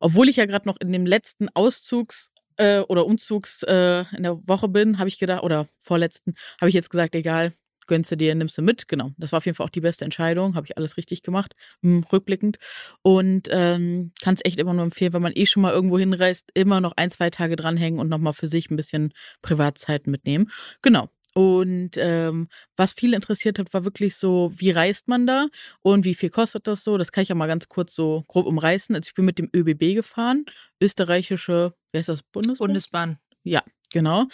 Obwohl 0.00 0.28
ich 0.28 0.36
ja 0.36 0.44
gerade 0.44 0.68
noch 0.68 0.76
in 0.80 0.92
dem 0.92 1.06
letzten 1.06 1.48
Auszugs- 1.50 2.33
äh, 2.56 2.80
oder 2.80 3.06
Umzugs 3.06 3.62
äh, 3.64 4.04
in 4.16 4.22
der 4.22 4.46
Woche 4.46 4.68
bin, 4.68 4.98
habe 4.98 5.08
ich 5.08 5.18
gedacht, 5.18 5.42
oder 5.42 5.68
vorletzten, 5.78 6.34
habe 6.60 6.68
ich 6.68 6.74
jetzt 6.74 6.90
gesagt, 6.90 7.14
egal, 7.14 7.52
gönnst 7.86 8.10
du 8.10 8.16
dir, 8.16 8.34
nimmst 8.34 8.56
du 8.58 8.62
mit. 8.62 8.88
Genau. 8.88 9.10
Das 9.18 9.32
war 9.32 9.38
auf 9.38 9.46
jeden 9.46 9.56
Fall 9.56 9.66
auch 9.66 9.70
die 9.70 9.80
beste 9.80 10.04
Entscheidung. 10.04 10.54
Habe 10.54 10.66
ich 10.66 10.76
alles 10.76 10.96
richtig 10.96 11.22
gemacht, 11.22 11.54
rückblickend. 11.82 12.58
Und 13.02 13.48
ähm, 13.50 14.12
kann 14.22 14.34
es 14.34 14.40
echt 14.44 14.58
immer 14.58 14.74
nur 14.74 14.84
empfehlen, 14.84 15.12
wenn 15.12 15.22
man 15.22 15.32
eh 15.34 15.46
schon 15.46 15.62
mal 15.62 15.72
irgendwo 15.72 15.98
hinreist, 15.98 16.50
immer 16.54 16.80
noch 16.80 16.92
ein, 16.96 17.10
zwei 17.10 17.30
Tage 17.30 17.56
dranhängen 17.56 18.00
und 18.00 18.08
nochmal 18.08 18.32
für 18.32 18.46
sich 18.46 18.70
ein 18.70 18.76
bisschen 18.76 19.12
Privatzeiten 19.42 20.10
mitnehmen. 20.10 20.50
Genau. 20.82 21.08
Und 21.34 21.92
ähm, 21.96 22.48
was 22.76 22.92
viele 22.92 23.16
interessiert 23.16 23.58
hat, 23.58 23.74
war 23.74 23.84
wirklich 23.84 24.14
so, 24.16 24.52
wie 24.56 24.70
reist 24.70 25.08
man 25.08 25.26
da 25.26 25.46
und 25.82 26.04
wie 26.04 26.14
viel 26.14 26.30
kostet 26.30 26.66
das 26.68 26.84
so? 26.84 26.96
Das 26.96 27.10
kann 27.10 27.22
ich 27.22 27.28
ja 27.28 27.34
mal 27.34 27.48
ganz 27.48 27.68
kurz 27.68 27.94
so 27.94 28.24
grob 28.28 28.46
umreißen. 28.46 28.94
Also 28.94 29.08
ich 29.08 29.14
bin 29.14 29.24
mit 29.24 29.38
dem 29.38 29.50
ÖBB 29.54 29.94
gefahren, 29.96 30.44
österreichische, 30.80 31.74
wer 31.92 32.00
ist 32.00 32.08
das, 32.08 32.22
Bundesbahn? 32.22 32.68
Bundesbahn. 32.68 33.18
Ja, 33.42 33.62
Genau. 33.94 34.24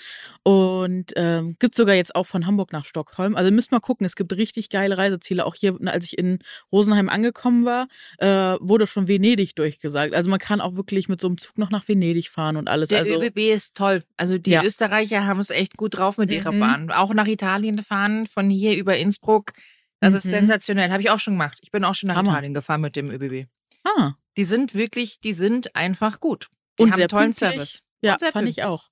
Und 0.43 1.13
ähm, 1.17 1.55
gibt 1.59 1.75
sogar 1.75 1.95
jetzt 1.95 2.15
auch 2.15 2.27
von 2.27 2.47
Hamburg 2.47 2.73
nach 2.73 2.87
Stockholm. 2.87 3.37
Also 3.37 3.51
müsst 3.51 3.73
mal 3.73 3.79
gucken, 3.81 4.07
es 4.07 4.17
gibt 4.17 4.33
richtig 4.33 4.71
geile 4.71 4.97
Reiseziele. 4.97 5.45
Auch 5.45 5.55
hier, 5.55 5.77
als 5.85 6.07
ich 6.07 6.17
in 6.19 6.39
Rosenheim 6.73 7.11
angekommen 7.11 7.67
war, 7.67 7.87
äh, 8.19 8.57
wurde 8.61 8.87
schon 8.87 9.07
Venedig 9.07 9.55
durchgesagt. 9.57 10.15
Also 10.15 10.31
man 10.31 10.39
kann 10.39 10.63
auch 10.63 10.77
wirklich 10.77 11.11
mit 11.11 11.21
so 11.21 11.29
einem 11.29 11.37
Zug 11.37 11.59
noch 11.59 11.71
nach 11.71 11.87
Venedig 11.87 12.31
fahren 12.31 12.57
und 12.57 12.69
alles. 12.69 12.89
Der 12.89 13.01
also, 13.01 13.23
ÖBB 13.23 13.39
ist 13.53 13.77
toll. 13.77 14.03
Also 14.17 14.39
die 14.39 14.51
Ja. 14.53 14.65
Österreicher 14.65 15.27
haben 15.27 15.41
es 15.41 15.51
echt 15.51 15.77
gut 15.77 15.97
drauf 15.99 16.17
mit 16.17 16.31
ihrer 16.31 16.53
Mhm. 16.53 16.61
Bahn. 16.61 16.91
Auch 16.91 17.13
nach 17.13 17.27
Italien 17.27 17.83
fahren, 17.83 18.27
von 18.27 18.49
hier 18.49 18.77
über 18.79 18.97
Innsbruck. 18.97 19.53
Das 20.01 20.15
ist 20.15 20.25
Mhm. 20.25 20.31
sensationell. 20.31 20.91
Habe 20.91 21.03
ich 21.03 21.11
auch 21.11 21.19
schon 21.21 21.35
gemacht. 21.35 21.59
Ich 21.61 21.71
bin 21.71 21.85
auch 21.85 21.95
schon 21.95 22.09
nach 22.09 22.17
Hammer. 22.17 22.31
Italien 22.33 22.55
gefahren 22.55 22.81
mit 22.81 22.97
dem 22.97 23.11
ÖBB. 23.11 23.47
ah, 23.85 24.13
Die 24.39 24.45
sind 24.45 24.75
wirklich, 24.75 25.21
die 25.21 25.35
sind 25.35 25.77
einfach 25.77 26.19
gut. 26.21 26.49
Die 26.79 26.85
und 26.85 26.93
haben 26.93 26.97
sehr 26.97 27.09
tollen 27.09 27.25
pünktlich. 27.35 27.51
Service. 27.51 27.83
Ja, 28.03 28.13
fand 28.13 28.25
ich 28.27 28.33
pünktlich. 28.33 28.65
auch. 28.65 28.89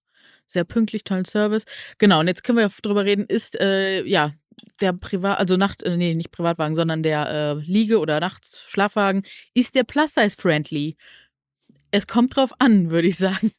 Sehr 0.49 0.65
pünktlich, 0.65 1.05
tollen 1.05 1.27
Service. 1.27 1.65
Genau, 1.99 2.21
und 2.21 2.27
jetzt 2.27 2.43
können 2.43 2.59
wir 2.59 2.69
drüber 2.83 3.05
reden, 3.05 3.27
ist 3.27 3.61
äh, 3.61 4.03
ja 4.05 4.33
der 4.81 4.93
Privat, 4.95 5.39
also 5.39 5.57
Nacht, 5.57 5.83
äh, 5.83 5.97
nee, 5.97 6.15
nicht 6.15 6.33
Privatwagen, 6.33 6.75
sondern 6.75 7.03
der 7.03 7.29
äh, 7.29 7.53
Liege- 7.61 7.99
oder 8.01 8.19
Nachtschlafwagen, 8.19 9.23
ist 9.55 9.75
der 9.75 9.85
Plus-Size-friendly? 9.85 10.97
Es 11.91 12.07
kommt 12.07 12.37
drauf 12.37 12.53
an, 12.59 12.91
würde 12.91 13.09
ich 13.09 13.17
sagen. 13.17 13.53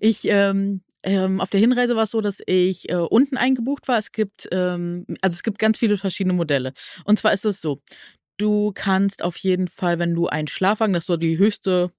Ich, 0.00 0.22
ähm, 0.24 0.82
ähm, 1.02 1.40
auf 1.42 1.50
der 1.50 1.60
Hinreise 1.60 1.94
war 1.94 2.04
es 2.04 2.10
so, 2.12 2.22
dass 2.22 2.40
ich 2.46 2.88
äh, 2.90 2.94
unten 2.94 3.36
eingebucht 3.36 3.86
war. 3.86 3.98
Es 3.98 4.12
gibt, 4.12 4.48
ähm, 4.50 5.04
also 5.20 5.34
es 5.34 5.42
gibt 5.42 5.58
ganz 5.58 5.78
viele 5.78 5.98
verschiedene 5.98 6.32
Modelle. 6.34 6.72
Und 7.04 7.18
zwar 7.18 7.34
ist 7.34 7.44
es 7.44 7.60
so, 7.60 7.82
du 8.38 8.72
kannst 8.74 9.22
auf 9.22 9.36
jeden 9.38 9.68
Fall, 9.68 9.98
wenn 9.98 10.14
du 10.14 10.28
einen 10.28 10.48
Schlafwagen, 10.48 10.94
das 10.94 11.02
ist 11.02 11.08
so 11.08 11.16
die 11.18 11.38
höchste 11.38 11.92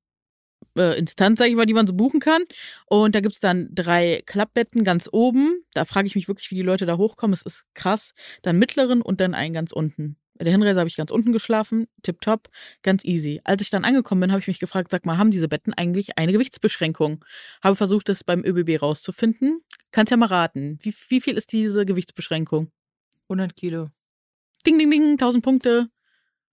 äh, 0.77 0.97
Instanz, 0.97 1.39
sage 1.39 1.51
ich 1.51 1.55
mal, 1.55 1.65
die 1.65 1.73
man 1.73 1.87
so 1.87 1.93
buchen 1.93 2.19
kann. 2.19 2.43
Und 2.85 3.15
da 3.15 3.21
gibt's 3.21 3.39
dann 3.39 3.69
drei 3.71 4.23
Klappbetten 4.25 4.83
ganz 4.83 5.09
oben. 5.11 5.63
Da 5.73 5.85
frage 5.85 6.07
ich 6.07 6.15
mich 6.15 6.27
wirklich, 6.27 6.51
wie 6.51 6.55
die 6.55 6.61
Leute 6.61 6.85
da 6.85 6.97
hochkommen. 6.97 7.33
Es 7.33 7.41
ist 7.41 7.65
krass. 7.73 8.13
Dann 8.41 8.59
mittleren 8.59 9.01
und 9.01 9.21
dann 9.21 9.33
einen 9.33 9.53
ganz 9.53 9.71
unten. 9.71 10.17
Bei 10.39 10.45
der 10.45 10.53
Hinreise 10.53 10.79
habe 10.79 10.87
ich 10.87 10.95
ganz 10.95 11.11
unten 11.11 11.33
geschlafen, 11.33 11.87
tipptopp, 12.01 12.47
ganz 12.81 13.03
easy. 13.03 13.41
Als 13.43 13.61
ich 13.61 13.71
dann 13.71 13.83
angekommen 13.83 14.21
bin, 14.21 14.31
habe 14.31 14.39
ich 14.39 14.47
mich 14.47 14.59
gefragt, 14.59 14.89
sag 14.89 15.05
mal, 15.05 15.17
haben 15.17 15.31
diese 15.31 15.49
Betten 15.49 15.73
eigentlich 15.73 16.17
eine 16.17 16.31
Gewichtsbeschränkung? 16.31 17.25
Habe 17.61 17.75
versucht, 17.75 18.07
das 18.07 18.23
beim 18.23 18.45
ÖBB 18.45 18.81
rauszufinden. 18.81 19.59
Kannst 19.91 20.11
ja 20.11 20.17
mal 20.17 20.27
raten. 20.27 20.79
Wie, 20.81 20.95
wie 21.09 21.19
viel 21.19 21.35
ist 21.35 21.51
diese 21.51 21.85
Gewichtsbeschränkung? 21.85 22.71
100 23.23 23.53
Kilo. 23.57 23.89
Ding, 24.65 24.79
ding, 24.79 24.89
ding, 24.89 25.11
1000 25.11 25.43
Punkte. 25.43 25.89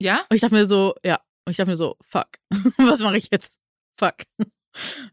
Ja? 0.00 0.26
Und 0.28 0.34
ich 0.34 0.40
dachte 0.40 0.56
mir 0.56 0.66
so, 0.66 0.96
ja. 1.04 1.20
Und 1.44 1.52
ich 1.52 1.56
dachte 1.56 1.70
mir 1.70 1.76
so, 1.76 1.96
fuck. 2.00 2.26
Was 2.78 3.00
mache 3.00 3.18
ich 3.18 3.28
jetzt? 3.30 3.60
Fuck. 3.98 4.14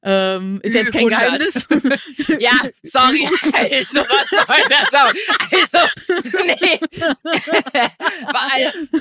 Ähm, 0.04 0.60
ist 0.62 0.74
jetzt 0.76 0.92
kein 0.92 1.08
100. 1.08 1.20
Geheimnis. 1.22 1.68
Ja, 2.42 2.52
sorry. 2.84 3.26
Also, 3.54 4.00
was 4.00 4.30
soll 4.30 4.64
das 4.70 4.94
auch? 4.94 5.14
Also, 5.54 5.88
nee. 6.46 6.80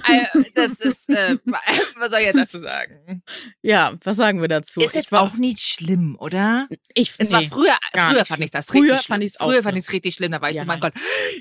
Äh, 0.09 0.27
das 0.55 0.81
ist, 0.81 1.09
äh, 1.11 1.37
was 1.97 2.11
soll 2.11 2.21
ich 2.21 2.27
jetzt 2.27 2.37
dazu 2.39 2.61
sagen? 2.61 3.25
ja, 3.63 3.93
was 4.05 4.17
sagen 4.17 4.41
wir 4.41 4.47
dazu? 4.47 4.81
Ist 4.81 4.95
jetzt 4.95 5.11
war, 5.11 5.23
auch 5.23 5.35
nicht 5.35 5.61
schlimm, 5.61 6.17
oder? 6.21 6.69
ich, 6.95 7.13
Es 7.19 7.33
war 7.33 7.41
nee. 7.41 7.49
früher, 7.51 7.77
gar 7.93 8.11
früher 8.11 8.19
nicht 8.21 8.29
fand 8.29 8.45
ich 8.45 8.51
das 8.53 8.67
Früher 8.67 8.83
richtig 8.83 9.01
schlimm. 9.01 9.15
fand 9.15 9.25
ich's 9.25 9.41
auch 9.41 9.47
Früher 9.47 9.63
fand 9.63 9.73
schlimm. 9.73 9.77
ich 9.79 9.85
es 9.87 9.93
richtig 9.93 10.15
schlimm, 10.15 10.31
da 10.31 10.41
war 10.41 10.51
ich 10.51 10.57
Ja. 10.57 10.63
so, 10.63 10.67
mein 10.69 10.79
Gott, 10.81 10.93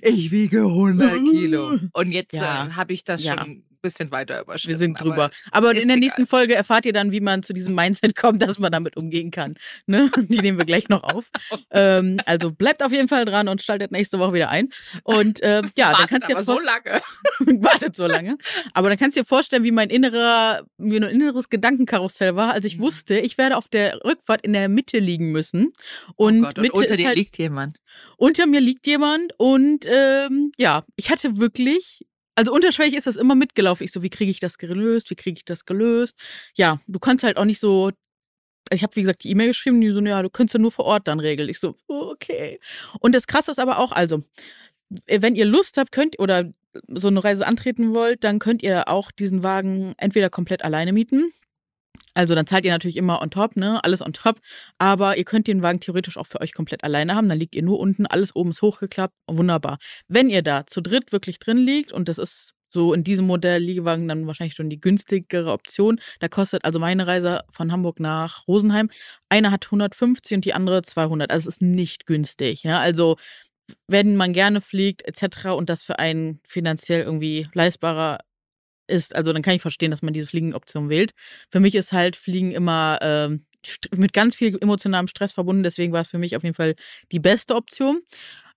ich 0.01 0.31
wiege 0.31 0.61
100 0.61 1.13
Kilo. 1.29 1.77
Und 1.93 2.11
jetzt 2.11 2.33
Ja. 2.33 2.65
äh, 2.67 2.71
habe 2.71 2.93
ich 2.93 3.03
das 3.03 3.23
Ja. 3.23 3.37
schon 3.37 3.63
bisschen 3.81 4.11
weiter 4.11 4.41
überschritten. 4.41 4.69
Wir 4.69 4.77
sind 4.77 5.01
aber 5.01 5.09
drüber. 5.09 5.31
Aber, 5.51 5.71
ist 5.75 5.81
in 5.81 5.87
der 5.87 5.97
egal. 5.97 6.05
nächsten 6.05 6.27
Folge 6.27 6.55
erfahrt 6.55 6.85
ihr 6.85 6.93
dann, 6.93 7.11
wie 7.11 7.21
man 7.21 7.43
zu 7.43 7.53
diesem 7.53 7.75
Mindset 7.75 8.15
kommt, 8.17 8.41
dass 8.41 8.59
man 8.59 8.71
damit 8.71 8.97
umgehen 8.97 9.31
kann. 9.31 9.55
Ne? 9.85 10.09
Die 10.17 10.39
nehmen 10.39 10.57
wir 10.57 10.65
gleich 10.65 10.89
noch 10.89 11.03
auf. 11.03 11.29
ähm, 11.71 12.19
also 12.25 12.51
bleibt 12.51 12.83
auf 12.83 12.91
jeden 12.91 13.07
Fall 13.07 13.25
dran 13.25 13.47
und 13.47 13.61
schaltet 13.61 13.91
nächste 13.91 14.19
Woche 14.19 14.33
wieder 14.33 14.49
ein. 14.49 14.69
Und 15.03 15.41
äh, 15.41 15.61
ja, 15.77 15.91
dann 15.91 15.93
Wartet 15.93 16.09
kannst 16.09 16.29
du 16.29 16.33
dir 16.33 16.37
aber 16.37 16.45
so 16.45 16.59
lange. 16.59 17.01
wartet 17.63 17.95
so 17.95 18.07
lange. 18.07 18.37
Aber 18.73 18.89
dann 18.89 18.97
kannst 18.97 19.17
du 19.17 19.21
dir 19.21 19.25
vorstellen, 19.25 19.63
wie 19.63 19.71
mein 19.71 19.89
innerer, 19.89 20.63
wie 20.77 20.97
ein 20.97 21.03
inneres 21.03 21.49
Gedankenkarussell 21.49 22.35
war, 22.35 22.53
als 22.53 22.65
ich 22.65 22.77
Mhm. 22.77 22.81
wusste, 22.83 23.17
ich 23.19 23.37
werde 23.37 23.57
auf 23.57 23.67
der 23.69 24.03
Rückfahrt 24.03 24.41
in 24.41 24.53
der 24.53 24.69
Mitte 24.69 24.99
liegen 24.99 25.31
müssen. 25.31 25.71
Und, 26.15 26.39
oh 26.39 26.47
Gott, 26.47 26.57
und 26.59 26.69
unter 26.71 26.95
dir 26.95 27.07
halt, 27.07 27.17
liegt 27.17 27.37
jemand. 27.37 27.77
unter 28.17 28.45
mir 28.47 28.59
liegt 28.61 28.87
jemand 28.87 29.33
und 29.37 29.85
ähm, 29.87 30.51
ja, 30.57 30.83
ich 30.95 31.09
hatte 31.09 31.37
wirklich, 31.37 32.05
also 32.35 32.53
unterschwellig 32.53 32.95
ist 32.95 33.07
das 33.07 33.15
immer 33.17 33.35
mitgelaufen. 33.35 33.83
Ich 33.83 33.91
so, 33.91 34.03
wie 34.03 34.09
kriege 34.09 34.31
ich 34.31 34.39
das 34.39 34.57
gelöst? 34.57 35.09
Wie 35.09 35.15
kriege 35.15 35.37
ich 35.37 35.45
das 35.45 35.65
gelöst? 35.65 36.15
Ja, 36.55 36.79
du 36.87 36.99
kannst 36.99 37.23
halt 37.23 37.37
auch 37.37 37.45
nicht 37.45 37.59
so. 37.59 37.85
also 37.87 37.95
Ich 38.71 38.83
habe, 38.83 38.95
wie 38.95 39.01
gesagt, 39.01 39.23
die 39.23 39.31
E-Mail 39.31 39.47
geschrieben, 39.47 39.81
die 39.81 39.89
so, 39.89 40.01
ja, 40.01 40.21
du 40.21 40.29
könntest 40.29 40.55
ja 40.55 40.59
nur 40.59 40.71
vor 40.71 40.85
Ort 40.85 41.07
dann 41.07 41.19
regeln. 41.19 41.49
Ich 41.49 41.59
so, 41.59 41.75
okay. 41.87 42.59
Und 42.99 43.13
das 43.15 43.27
Krasse 43.27 43.51
ist 43.51 43.59
aber 43.59 43.79
auch, 43.79 43.91
also, 43.91 44.23
wenn 45.07 45.35
ihr 45.35 45.45
Lust 45.45 45.77
habt, 45.77 45.91
könnt 45.91 46.19
oder 46.19 46.51
so 46.87 47.09
eine 47.09 47.23
Reise 47.23 47.45
antreten 47.47 47.93
wollt, 47.93 48.23
dann 48.23 48.39
könnt 48.39 48.63
ihr 48.63 48.87
auch 48.87 49.11
diesen 49.11 49.43
Wagen 49.43 49.93
entweder 49.97 50.29
komplett 50.29 50.63
alleine 50.63 50.93
mieten. 50.93 51.33
Also 52.13 52.35
dann 52.35 52.47
zahlt 52.47 52.65
ihr 52.65 52.71
natürlich 52.71 52.97
immer 52.97 53.21
on 53.21 53.31
top, 53.31 53.55
ne? 53.55 53.83
Alles 53.83 54.01
on 54.01 54.13
top. 54.13 54.39
Aber 54.77 55.17
ihr 55.17 55.23
könnt 55.23 55.47
den 55.47 55.63
Wagen 55.63 55.79
theoretisch 55.79 56.17
auch 56.17 56.27
für 56.27 56.41
euch 56.41 56.53
komplett 56.53 56.83
alleine 56.83 57.15
haben. 57.15 57.29
Dann 57.29 57.39
liegt 57.39 57.55
ihr 57.55 57.63
nur 57.63 57.79
unten, 57.79 58.05
alles 58.05 58.35
oben 58.35 58.51
ist 58.51 58.61
hochgeklappt. 58.61 59.13
Wunderbar. 59.27 59.77
Wenn 60.07 60.29
ihr 60.29 60.41
da 60.41 60.65
zu 60.65 60.81
dritt 60.81 61.11
wirklich 61.11 61.39
drin 61.39 61.57
liegt, 61.57 61.91
und 61.91 62.09
das 62.09 62.17
ist 62.17 62.53
so 62.73 62.93
in 62.93 63.03
diesem 63.03 63.27
Modell 63.27 63.61
Liegewagen 63.61 64.07
dann 64.07 64.25
wahrscheinlich 64.27 64.55
schon 64.55 64.69
die 64.69 64.79
günstigere 64.79 65.51
Option. 65.51 65.99
Da 66.19 66.27
kostet 66.27 66.63
also 66.65 66.79
meine 66.79 67.05
Reise 67.05 67.41
von 67.49 67.71
Hamburg 67.71 67.99
nach 67.99 68.47
Rosenheim. 68.47 68.89
Eine 69.29 69.51
hat 69.51 69.65
150 69.65 70.35
und 70.35 70.45
die 70.45 70.53
andere 70.53 70.81
200. 70.81 71.31
Also 71.31 71.49
es 71.49 71.55
ist 71.55 71.61
nicht 71.61 72.05
günstig. 72.05 72.63
Ja? 72.63 72.79
Also 72.79 73.17
wenn 73.87 74.15
man 74.15 74.33
gerne 74.33 74.61
fliegt 74.61 75.05
etc. 75.05 75.47
und 75.57 75.69
das 75.69 75.83
für 75.83 75.99
einen 75.99 76.39
finanziell 76.47 77.03
irgendwie 77.03 77.47
leistbarer 77.53 78.19
ist, 78.91 79.15
also 79.15 79.33
dann 79.33 79.41
kann 79.41 79.55
ich 79.55 79.61
verstehen, 79.61 79.91
dass 79.91 80.01
man 80.01 80.13
diese 80.13 80.27
Fliegenoption 80.27 80.89
wählt. 80.89 81.13
Für 81.49 81.59
mich 81.59 81.75
ist 81.75 81.93
halt 81.93 82.15
Fliegen 82.15 82.51
immer 82.51 82.99
ähm, 83.01 83.45
mit 83.95 84.13
ganz 84.13 84.35
viel 84.35 84.57
emotionalem 84.61 85.07
Stress 85.07 85.31
verbunden. 85.31 85.63
Deswegen 85.63 85.93
war 85.93 86.01
es 86.01 86.09
für 86.09 86.17
mich 86.17 86.35
auf 86.35 86.43
jeden 86.43 86.55
Fall 86.55 86.75
die 87.11 87.19
beste 87.19 87.55
Option. 87.55 88.01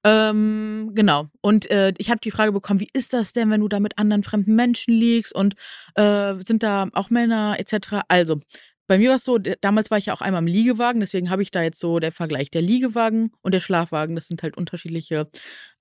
Ähm, 0.04 0.90
genau. 0.94 1.28
Und 1.40 1.70
äh, 1.70 1.94
ich 1.96 2.10
habe 2.10 2.20
die 2.20 2.30
Frage 2.30 2.52
bekommen, 2.52 2.80
wie 2.80 2.90
ist 2.92 3.14
das 3.14 3.32
denn, 3.32 3.50
wenn 3.50 3.62
du 3.62 3.68
da 3.68 3.80
mit 3.80 3.98
anderen 3.98 4.22
fremden 4.22 4.54
Menschen 4.54 4.94
liegst 4.94 5.34
und 5.34 5.54
äh, 5.94 6.34
sind 6.46 6.62
da 6.62 6.88
auch 6.92 7.08
Männer 7.08 7.56
etc. 7.58 8.02
Also, 8.08 8.38
bei 8.86 8.98
mir 8.98 9.10
war 9.10 9.16
es 9.16 9.24
so, 9.24 9.38
damals 9.38 9.90
war 9.90 9.96
ich 9.96 10.06
ja 10.06 10.12
auch 10.12 10.20
einmal 10.20 10.42
im 10.42 10.46
Liegewagen, 10.46 11.00
deswegen 11.00 11.30
habe 11.30 11.40
ich 11.40 11.50
da 11.50 11.62
jetzt 11.62 11.80
so 11.80 12.00
der 12.00 12.12
Vergleich. 12.12 12.50
Der 12.50 12.60
Liegewagen 12.60 13.32
und 13.40 13.54
der 13.54 13.60
Schlafwagen, 13.60 14.14
das 14.14 14.28
sind 14.28 14.42
halt 14.42 14.58
unterschiedliche 14.58 15.26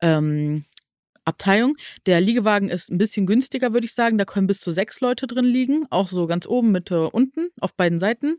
ähm, 0.02 0.64
Abteilungen. 1.26 1.76
Der 2.06 2.22
Liegewagen 2.22 2.70
ist 2.70 2.92
ein 2.92 2.98
bisschen 2.98 3.26
günstiger, 3.26 3.74
würde 3.74 3.86
ich 3.86 3.94
sagen. 3.94 4.18
Da 4.18 4.26
können 4.26 4.48
bis 4.48 4.62
zu 4.62 4.72
sechs 4.72 5.02
Leute 5.02 5.28
drin 5.28 5.46
liegen, 5.46 5.86
auch 5.90 6.08
so 6.08 6.28
ganz 6.28 6.46
oben, 6.48 6.72
Mitte, 6.72 7.10
unten, 7.10 7.50
auf 7.60 7.76
beiden 7.76 8.00
Seiten. 8.00 8.38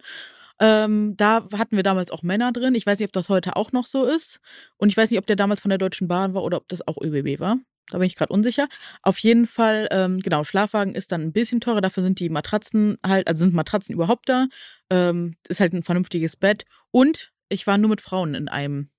Ähm, 0.61 1.17
da 1.17 1.47
hatten 1.53 1.77
wir 1.77 1.83
damals 1.83 2.11
auch 2.11 2.23
Männer 2.23 2.53
drin. 2.53 2.75
Ich 2.75 2.87
weiß 2.87 2.99
nicht, 2.99 3.09
ob 3.09 3.13
das 3.13 3.29
heute 3.29 3.57
auch 3.57 3.73
noch 3.73 3.87
so 3.87 4.05
ist. 4.05 4.41
Und 4.77 4.91
ich 4.91 4.97
weiß 4.97 5.11
nicht, 5.11 5.19
ob 5.19 5.27
der 5.27 5.37
damals 5.37 5.61
von 5.61 5.71
der 5.71 5.79
Deutschen 5.79 6.09
Bahn 6.09 6.35
war 6.35 6.45
oder 6.45 6.59
ob 6.59 6.69
das 6.69 6.87
auch 6.87 6.97
ÖBB 7.01 7.41
war. 7.41 7.59
Da 7.91 7.99
bin 7.99 8.07
ich 8.07 8.17
gerade 8.17 8.33
unsicher. 8.33 8.69
Auf 9.03 9.19
jeden 9.19 9.47
Fall, 9.47 9.89
ähm, 9.91 10.19
genau, 10.21 10.45
Schlafwagen 10.45 10.95
ist 10.95 11.13
dann 11.13 11.23
ein 11.23 11.33
bisschen 11.33 11.61
teurer. 11.61 11.81
Dafür 11.81 12.03
sind 12.03 12.19
die 12.19 12.31
Matratzen 12.31 12.97
halt, 13.07 13.29
also 13.29 13.45
sind 13.45 13.55
Matratzen 13.55 13.95
überhaupt 13.95 14.29
da. 14.29 14.47
Ähm, 14.91 15.37
ist 15.49 15.61
halt 15.61 15.75
ein 15.75 15.83
vernünftiges 15.83 16.37
Bett. 16.37 16.65
Und 16.91 17.33
ich 17.49 17.67
war 17.67 17.77
nur 17.77 17.91
mit 17.91 18.01
Frauen 18.01 18.35
in 18.35 18.49
einem 18.49 18.91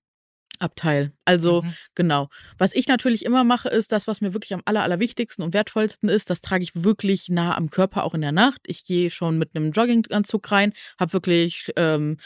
Abteil. 0.59 1.11
Also 1.25 1.63
mhm. 1.63 1.73
genau. 1.95 2.29
Was 2.57 2.73
ich 2.73 2.87
natürlich 2.87 3.25
immer 3.25 3.43
mache, 3.43 3.69
ist 3.69 3.91
das, 3.91 4.07
was 4.07 4.21
mir 4.21 4.33
wirklich 4.33 4.53
am 4.53 4.61
aller, 4.65 4.83
allerwichtigsten 4.83 5.43
und 5.43 5.53
wertvollsten 5.53 6.09
ist, 6.09 6.29
das 6.29 6.41
trage 6.41 6.63
ich 6.63 6.83
wirklich 6.83 7.29
nah 7.29 7.55
am 7.55 7.69
Körper, 7.69 8.03
auch 8.03 8.13
in 8.13 8.21
der 8.21 8.31
Nacht. 8.31 8.61
Ich 8.67 8.85
gehe 8.85 9.09
schon 9.09 9.37
mit 9.37 9.55
einem 9.55 9.71
Jogginganzug 9.71 10.51
rein, 10.51 10.73
habe 10.99 11.13
wirklich 11.13 11.71
ähm, 11.75 12.17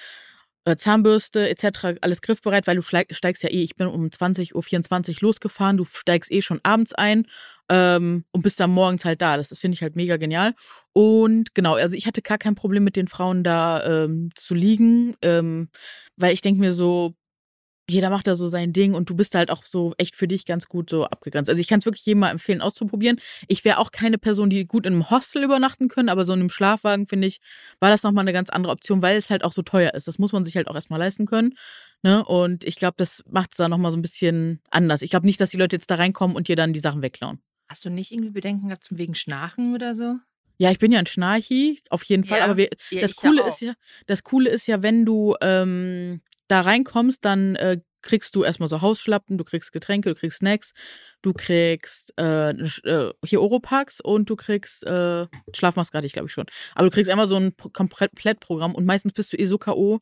äh, 0.66 0.76
Zahnbürste 0.76 1.50
etc. 1.50 2.00
alles 2.02 2.22
griffbereit, 2.22 2.68
weil 2.68 2.76
du 2.76 2.82
steigst 2.82 3.44
ja 3.44 3.50
eh, 3.50 3.64
ich 3.64 3.76
bin 3.76 3.88
um 3.88 4.08
20.24 4.08 4.54
Uhr 4.54 5.16
losgefahren, 5.22 5.78
du 5.78 5.86
steigst 5.86 6.32
eh 6.32 6.42
schon 6.42 6.60
abends 6.64 6.94
ein 6.94 7.26
ähm, 7.70 8.26
und 8.32 8.42
bist 8.42 8.60
dann 8.60 8.72
morgens 8.72 9.06
halt 9.06 9.22
da. 9.22 9.38
Das, 9.38 9.50
das 9.50 9.60
finde 9.60 9.76
ich 9.76 9.82
halt 9.82 9.96
mega 9.96 10.18
genial. 10.18 10.54
Und 10.94 11.56
genau, 11.56 11.76
also 11.76 11.96
ich 11.96 12.06
hatte 12.08 12.22
gar 12.22 12.38
kein 12.38 12.56
Problem 12.56 12.84
mit 12.84 12.96
den 12.96 13.08
Frauen 13.08 13.44
da 13.44 13.84
ähm, 13.86 14.30
zu 14.36 14.54
liegen, 14.54 15.16
ähm, 15.22 15.70
weil 16.18 16.34
ich 16.34 16.42
denke 16.42 16.60
mir 16.60 16.72
so, 16.72 17.16
jeder 17.92 18.10
macht 18.10 18.28
da 18.28 18.36
so 18.36 18.48
sein 18.48 18.74
Ding 18.74 18.94
und 18.94 19.10
du 19.10 19.16
bist 19.16 19.36
halt 19.36 19.52
auch 19.52 19.64
so 19.64 19.94
echt 19.98 20.16
für 20.16 20.28
dich 20.28 20.46
ganz 20.46 20.68
gut 20.68 20.90
so 20.90 21.06
abgegrenzt. 21.06 21.50
Also 21.50 21.60
ich 21.60 21.68
kann 21.68 21.80
es 21.80 21.86
wirklich 21.86 22.06
jedem 22.06 22.20
mal 22.20 22.30
empfehlen, 22.30 22.62
auszuprobieren. 22.62 23.20
Ich 23.48 23.66
wäre 23.66 23.78
auch 23.78 23.92
keine 23.92 24.18
Person, 24.18 24.50
die 24.50 24.66
gut 24.66 24.86
in 24.86 24.94
einem 24.94 25.10
Hostel 25.10 25.44
übernachten 25.44 25.88
können, 25.88 26.10
aber 26.10 26.26
so 26.26 26.34
in 26.34 26.40
einem 26.40 26.50
Schlafwagen, 26.50 27.08
finde 27.08 27.28
ich, 27.28 27.40
war 27.80 27.90
das 27.90 28.04
nochmal 28.04 28.24
eine 28.24 28.34
ganz 28.34 28.50
andere 28.50 28.74
Option, 28.74 29.02
weil 29.02 29.18
es 29.18 29.30
halt 29.30 29.44
auch 29.44 29.54
so 29.54 29.62
teuer 29.62 29.94
ist. 29.94 30.08
Das 30.08 30.20
muss 30.20 30.34
man 30.34 30.46
sich 30.46 30.56
halt 30.56 30.68
auch 30.68 30.76
erstmal 30.76 31.00
leisten 31.00 31.26
können. 31.26 31.56
Ne? 32.04 32.24
Und 32.24 32.64
ich 32.64 32.76
glaube, 32.76 32.96
das 32.98 33.24
macht 33.30 33.52
es 33.52 33.58
da 33.58 33.68
nochmal 33.70 33.92
so 33.92 33.98
ein 33.98 34.02
bisschen 34.02 34.62
anders. 34.72 35.02
Ich 35.02 35.10
glaube 35.10 35.26
nicht, 35.26 35.42
dass 35.42 35.52
die 35.52 35.58
Leute 35.58 35.76
jetzt 35.76 35.92
da 35.92 35.96
reinkommen 35.96 36.36
und 36.36 36.48
dir 36.48 36.56
dann 36.56 36.74
die 36.74 36.80
Sachen 36.80 37.02
wegklauen. 37.02 37.40
Hast 37.68 37.86
du 37.86 37.90
nicht 37.90 38.12
irgendwie 38.12 38.32
Bedenken 38.32 38.68
gehabt 38.68 38.84
zum 38.84 38.98
wegen 38.98 39.16
Schnarchen 39.16 39.76
oder 39.76 39.94
so? 39.94 40.16
Ja, 40.58 40.72
ich 40.72 40.80
bin 40.80 40.92
ja 40.92 41.00
ein 41.00 41.06
Schnarchi, 41.06 41.82
auf 41.90 42.04
jeden 42.04 42.26
Fall. 42.26 42.40
Ja, 42.40 42.46
aber 42.46 42.58
wir, 42.58 42.70
ja, 42.90 43.00
das 43.02 43.16
Coole 43.16 43.42
ja 43.42 43.48
ist 43.48 43.62
ja, 43.62 43.74
das 44.08 44.24
Coole 44.24 44.50
ist 44.50 44.68
ja, 44.68 44.84
wenn 44.84 45.06
du 45.06 45.36
ähm, 45.40 46.20
da 46.50 46.62
reinkommst, 46.62 47.24
dann 47.24 47.56
äh, 47.56 47.80
kriegst 48.02 48.36
du 48.36 48.44
erstmal 48.44 48.70
so 48.70 48.82
Hausschlappen, 48.82 49.38
du 49.38 49.44
kriegst 49.44 49.72
Getränke, 49.72 50.10
du 50.10 50.16
kriegst 50.16 50.40
Snacks, 50.40 50.74
du 51.22 51.34
kriegst 51.34 52.14
äh, 52.20 52.52
äh 52.52 53.14
hier 53.26 53.42
Oropax 53.42 54.02
und 54.02 54.30
du 54.30 54.36
kriegst 54.36 54.86
äh, 54.86 55.28
Schlafmaske 55.54 55.98
hatte 55.98 56.08
ich 56.08 56.14
glaube 56.14 56.28
ich 56.28 56.34
schon. 56.34 56.46
Aber 56.76 56.86
du 56.86 56.92
kriegst 56.92 57.10
einmal 57.10 57.28
so 57.28 57.38
ein 57.38 57.56
Komplettprogramm 57.56 58.76
und 58.76 58.86
meistens 58.86 59.14
bist 59.14 59.34
du 59.34 59.38
eh 59.38 59.46
so 59.46 59.58
K.O., 59.58 60.00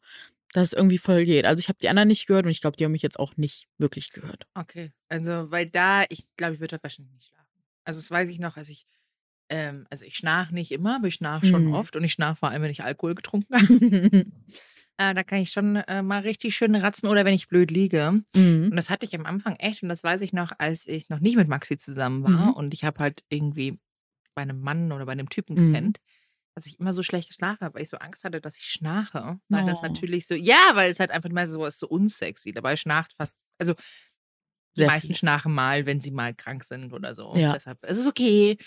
dass 0.54 0.68
es 0.68 0.74
irgendwie 0.74 0.98
voll 0.98 1.26
geht. 1.26 1.46
Also 1.46 1.60
ich 1.60 1.68
habe 1.68 1.78
die 1.82 1.90
anderen 1.90 2.08
nicht 2.08 2.26
gehört 2.26 2.46
und 2.46 2.52
ich 2.52 2.62
glaube, 2.62 2.78
die 2.78 2.86
haben 2.86 2.94
mich 2.94 3.02
jetzt 3.02 3.20
auch 3.20 3.36
nicht 3.36 3.68
wirklich 3.78 4.12
gehört. 4.12 4.48
Okay, 4.54 4.92
also 5.10 5.52
weil 5.52 5.68
da, 5.68 6.04
ich 6.10 6.24
glaube, 6.38 6.54
ich 6.54 6.60
würde 6.62 6.82
wahrscheinlich 6.82 7.14
nicht 7.14 7.28
schlafen. 7.28 7.64
Also 7.84 8.00
das 8.00 8.10
weiß 8.10 8.30
ich 8.30 8.40
noch, 8.40 8.56
als 8.58 8.70
ich 8.70 8.86
ähm, 9.50 9.88
also 9.90 10.06
ich 10.06 10.16
schnarch 10.16 10.52
nicht 10.52 10.72
immer, 10.72 10.98
aber 10.98 11.08
ich 11.08 11.16
schnarch 11.16 11.48
schon 11.48 11.66
mhm. 11.66 11.74
oft 11.74 11.96
und 11.96 12.04
ich 12.04 12.14
schnarch 12.14 12.38
vor 12.38 12.50
allem, 12.50 12.62
wenn 12.62 12.72
ich 12.72 12.84
Alkohol 12.84 13.16
getrunken 13.16 13.56
habe. 13.56 14.26
Äh, 14.98 15.14
da 15.14 15.24
kann 15.24 15.40
ich 15.40 15.52
schon 15.52 15.76
äh, 15.76 16.02
mal 16.02 16.22
richtig 16.22 16.56
schön 16.56 16.76
ratzen 16.76 17.08
oder 17.08 17.24
wenn 17.24 17.34
ich 17.34 17.48
blöd 17.48 17.70
liege. 17.70 18.24
Mhm. 18.36 18.70
Und 18.72 18.76
das 18.76 18.90
hatte 18.90 19.06
ich 19.06 19.16
am 19.16 19.26
Anfang 19.26 19.56
echt. 19.58 19.84
Und 19.84 19.90
das 19.90 20.04
weiß 20.04 20.22
ich 20.22 20.34
noch, 20.34 20.52
als 20.58 20.88
ich 20.88 21.10
noch 21.10 21.20
nicht 21.20 21.38
mit 21.38 21.48
Maxi 21.48 21.78
zusammen 21.78 22.24
war. 22.24 22.48
Mhm. 22.48 22.54
Und 22.54 22.74
ich 22.74 22.84
habe 22.84 23.00
halt 23.00 23.24
irgendwie 23.30 23.80
bei 24.34 24.42
einem 24.42 24.62
Mann 24.62 24.92
oder 24.92 25.06
bei 25.06 25.12
einem 25.12 25.30
Typen 25.30 25.56
mhm. 25.56 25.68
gepennt, 25.68 26.00
dass 26.56 26.66
ich 26.66 26.80
immer 26.80 26.94
so 26.94 27.04
schlecht 27.04 27.28
geschlafen 27.28 27.62
habe, 27.62 27.76
weil 27.76 27.84
ich 27.84 27.90
so 27.90 27.98
Angst 27.98 28.24
hatte, 28.24 28.42
dass 28.42 28.58
ich 28.58 28.66
schnarche. 28.66 29.40
Weil 29.50 29.64
oh. 29.64 29.68
das 29.68 29.84
natürlich 29.84 30.26
so, 30.26 30.34
ja, 30.34 30.72
weil 30.74 30.90
es 30.90 31.00
halt 31.00 31.12
einfach 31.12 31.30
immer 31.30 31.46
so 31.46 31.64
ist, 31.66 31.80
so 31.80 31.88
unsexy. 31.88 32.52
Dabei 32.52 32.76
schnarcht 32.76 33.14
fast, 33.14 33.44
also 33.60 33.76
die 34.76 34.82
Sehr 34.82 34.88
meisten 34.88 35.10
viel. 35.10 35.18
schnarchen 35.18 35.54
mal, 35.54 35.86
wenn 35.86 36.00
sie 36.00 36.12
mal 36.12 36.34
krank 36.34 36.64
sind 36.64 36.94
oder 36.94 37.14
so. 37.14 37.36
Ja. 37.36 37.54
Deshalb, 37.54 37.80
es 37.84 37.98
ist 37.98 38.08
okay. 38.08 38.58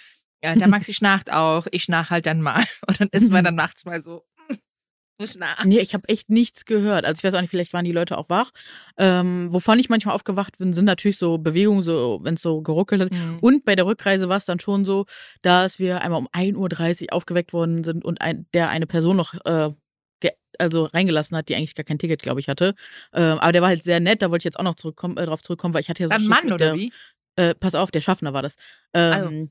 Ja, 0.42 0.54
der 0.54 0.68
Maxi 0.68 0.94
schnarcht 0.94 1.32
auch. 1.32 1.66
Ich 1.70 1.84
schnarch 1.84 2.10
halt 2.10 2.26
dann 2.26 2.40
mal. 2.40 2.64
Und 2.88 3.00
dann 3.00 3.08
ist 3.12 3.30
man 3.30 3.44
dann 3.44 3.54
nachts 3.54 3.84
mal 3.84 4.00
so, 4.00 4.24
nach. 5.38 5.64
Nee, 5.64 5.80
ich 5.80 5.94
habe 5.94 6.09
echt 6.09 6.30
nichts 6.30 6.64
gehört. 6.64 7.04
Also 7.04 7.18
ich 7.20 7.24
weiß 7.24 7.35
auch 7.35 7.40
nicht, 7.40 7.50
vielleicht 7.50 7.72
waren 7.72 7.85
die 7.85 7.92
Leute 7.92 8.18
auch 8.18 8.28
wach. 8.28 8.50
Ähm, 8.98 9.48
wovon 9.50 9.78
ich 9.78 9.88
manchmal 9.88 10.14
aufgewacht 10.14 10.59
bin, 10.59 10.72
sind 10.72 10.85
natürlich 10.85 11.18
so 11.18 11.38
Bewegungen, 11.38 11.83
so 11.83 12.20
wenn 12.22 12.35
es 12.35 12.42
so 12.42 12.62
geruckelt 12.62 13.02
hat. 13.02 13.12
Mhm. 13.12 13.38
Und 13.40 13.64
bei 13.64 13.76
der 13.76 13.87
Rückreise 13.87 14.28
war 14.28 14.37
es 14.37 14.44
dann 14.44 14.61
schon 14.61 14.85
so, 14.85 15.06
dass 15.42 15.78
wir 15.78 16.02
einmal 16.02 16.18
um 16.20 16.28
1.30 16.28 17.02
Uhr 17.02 17.12
aufgeweckt 17.12 17.52
worden 17.52 17.85
sind 17.85 18.04
und 18.04 18.20
ein, 18.20 18.46
der 18.54 18.70
eine 18.70 18.87
Person 18.87 19.16
noch 19.16 19.35
äh, 19.44 19.70
also 20.59 20.85
reingelassen 20.85 21.37
hat, 21.37 21.48
die 21.48 21.56
eigentlich 21.56 21.74
gar 21.74 21.85
kein 21.85 21.98
Ticket, 21.98 22.22
glaube 22.22 22.40
ich, 22.40 22.48
hatte. 22.48 22.74
Ähm, 23.12 23.38
aber 23.38 23.52
der 23.52 23.62
war 23.62 23.68
halt 23.68 23.83
sehr 23.83 24.00
nett, 24.00 24.22
da 24.22 24.30
wollte 24.30 24.42
ich 24.42 24.44
jetzt 24.44 24.59
auch 24.59 24.64
noch 24.64 24.74
zurückkommen, 24.74 25.16
äh, 25.16 25.24
drauf 25.24 25.42
zurückkommen, 25.42 25.74
weil 25.74 25.80
ich 25.80 25.88
hatte 25.88 26.02
ja 26.02 26.09
so 26.09 26.14
Ein 26.14 26.26
Mann 26.26 26.46
oder 26.46 26.56
der, 26.56 26.74
wie? 26.74 26.92
Äh, 27.37 27.54
pass 27.54 27.74
auf, 27.74 27.90
der 27.90 28.00
Schaffner 28.00 28.33
war 28.35 28.42
das. 28.42 28.56
Ähm, 28.92 29.12
also. 29.12 29.48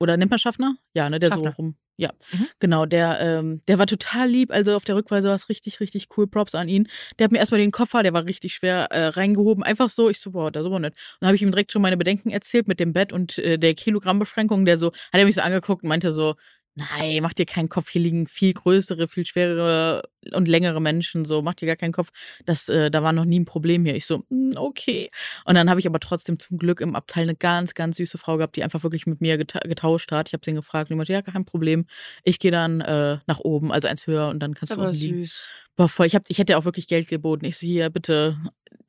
Oder 0.00 0.16
nennt 0.16 0.30
man 0.30 0.38
Schaffner? 0.38 0.76
Ja, 0.94 1.08
ne, 1.10 1.18
der 1.18 1.28
Schaffner. 1.28 1.50
so 1.56 1.62
rum. 1.62 1.76
Ja, 2.00 2.10
mhm. 2.32 2.46
genau, 2.60 2.86
der, 2.86 3.18
ähm, 3.20 3.60
der 3.66 3.80
war 3.80 3.86
total 3.86 4.28
lieb. 4.28 4.52
Also 4.52 4.76
auf 4.76 4.84
der 4.84 4.94
Rückreise 4.94 5.28
war 5.28 5.34
es 5.34 5.48
richtig, 5.48 5.80
richtig 5.80 6.06
cool. 6.16 6.28
Props 6.28 6.54
an 6.54 6.68
ihn. 6.68 6.86
Der 7.18 7.24
hat 7.24 7.32
mir 7.32 7.38
erstmal 7.38 7.60
den 7.60 7.72
Koffer, 7.72 8.04
der 8.04 8.12
war 8.12 8.24
richtig 8.24 8.54
schwer 8.54 8.86
äh, 8.92 9.08
reingehoben. 9.08 9.64
Einfach 9.64 9.90
so, 9.90 10.08
ich 10.08 10.20
so, 10.20 10.30
boah, 10.30 10.52
der 10.52 10.62
ist 10.62 10.66
aber 10.66 10.78
nett. 10.78 10.92
Und 10.94 11.16
dann 11.22 11.26
habe 11.26 11.36
ich 11.36 11.42
ihm 11.42 11.50
direkt 11.50 11.72
schon 11.72 11.82
meine 11.82 11.96
Bedenken 11.96 12.30
erzählt 12.30 12.68
mit 12.68 12.78
dem 12.78 12.92
Bett 12.92 13.12
und 13.12 13.38
äh, 13.38 13.58
der 13.58 13.74
Kilogrammbeschränkung. 13.74 14.64
Der 14.64 14.78
so, 14.78 14.92
hat 14.92 15.14
er 15.14 15.24
mich 15.24 15.34
so 15.34 15.40
angeguckt 15.40 15.82
und 15.82 15.88
meinte 15.88 16.12
so, 16.12 16.36
Nein, 16.78 17.22
mach 17.22 17.34
dir 17.34 17.44
keinen 17.44 17.68
Kopf. 17.68 17.90
Hier 17.90 18.02
liegen 18.02 18.28
viel 18.28 18.52
größere, 18.52 19.08
viel 19.08 19.26
schwerere 19.26 20.04
und 20.32 20.48
längere 20.48 20.80
Menschen. 20.80 21.24
So, 21.24 21.42
mach 21.42 21.54
dir 21.54 21.66
gar 21.66 21.76
keinen 21.76 21.92
Kopf. 21.92 22.10
Das, 22.44 22.68
äh, 22.68 22.90
da 22.90 23.02
war 23.02 23.12
noch 23.12 23.24
nie 23.24 23.40
ein 23.40 23.44
Problem 23.44 23.84
hier. 23.84 23.96
Ich 23.96 24.06
so, 24.06 24.24
mm, 24.28 24.52
okay. 24.56 25.08
Und 25.44 25.54
dann 25.54 25.70
habe 25.70 25.80
ich 25.80 25.86
aber 25.86 26.00
trotzdem 26.00 26.38
zum 26.38 26.58
Glück 26.58 26.80
im 26.80 26.96
Abteil 26.96 27.24
eine 27.24 27.34
ganz, 27.34 27.74
ganz 27.74 27.96
süße 27.96 28.18
Frau 28.18 28.36
gehabt, 28.36 28.56
die 28.56 28.64
einfach 28.64 28.82
wirklich 28.82 29.06
mit 29.06 29.20
mir 29.20 29.38
getauscht 29.38 30.12
hat. 30.12 30.28
Ich 30.28 30.32
habe 30.32 30.42
sie 30.44 30.54
gefragt 30.54 30.90
und 30.90 30.94
die 30.94 30.96
meinte, 30.96 31.12
ja, 31.12 31.22
kein 31.22 31.44
Problem. 31.44 31.86
Ich 32.24 32.38
gehe 32.38 32.50
dann 32.50 32.80
äh, 32.80 33.18
nach 33.26 33.40
oben, 33.40 33.72
also 33.72 33.88
eins 33.88 34.06
höher 34.06 34.28
und 34.28 34.40
dann 34.40 34.54
kannst 34.54 34.70
das 34.70 34.78
du 34.78 34.84
unten 34.84 34.96
liegen. 34.96 35.24
Süß. 35.24 35.44
War 35.76 35.88
voll. 35.88 36.06
Ich, 36.06 36.14
hab, 36.14 36.22
ich 36.28 36.38
hätte 36.38 36.58
auch 36.58 36.64
wirklich 36.64 36.88
Geld 36.88 37.08
geboten. 37.08 37.44
Ich 37.44 37.56
so, 37.58 37.66
hier, 37.66 37.88
bitte 37.90 38.36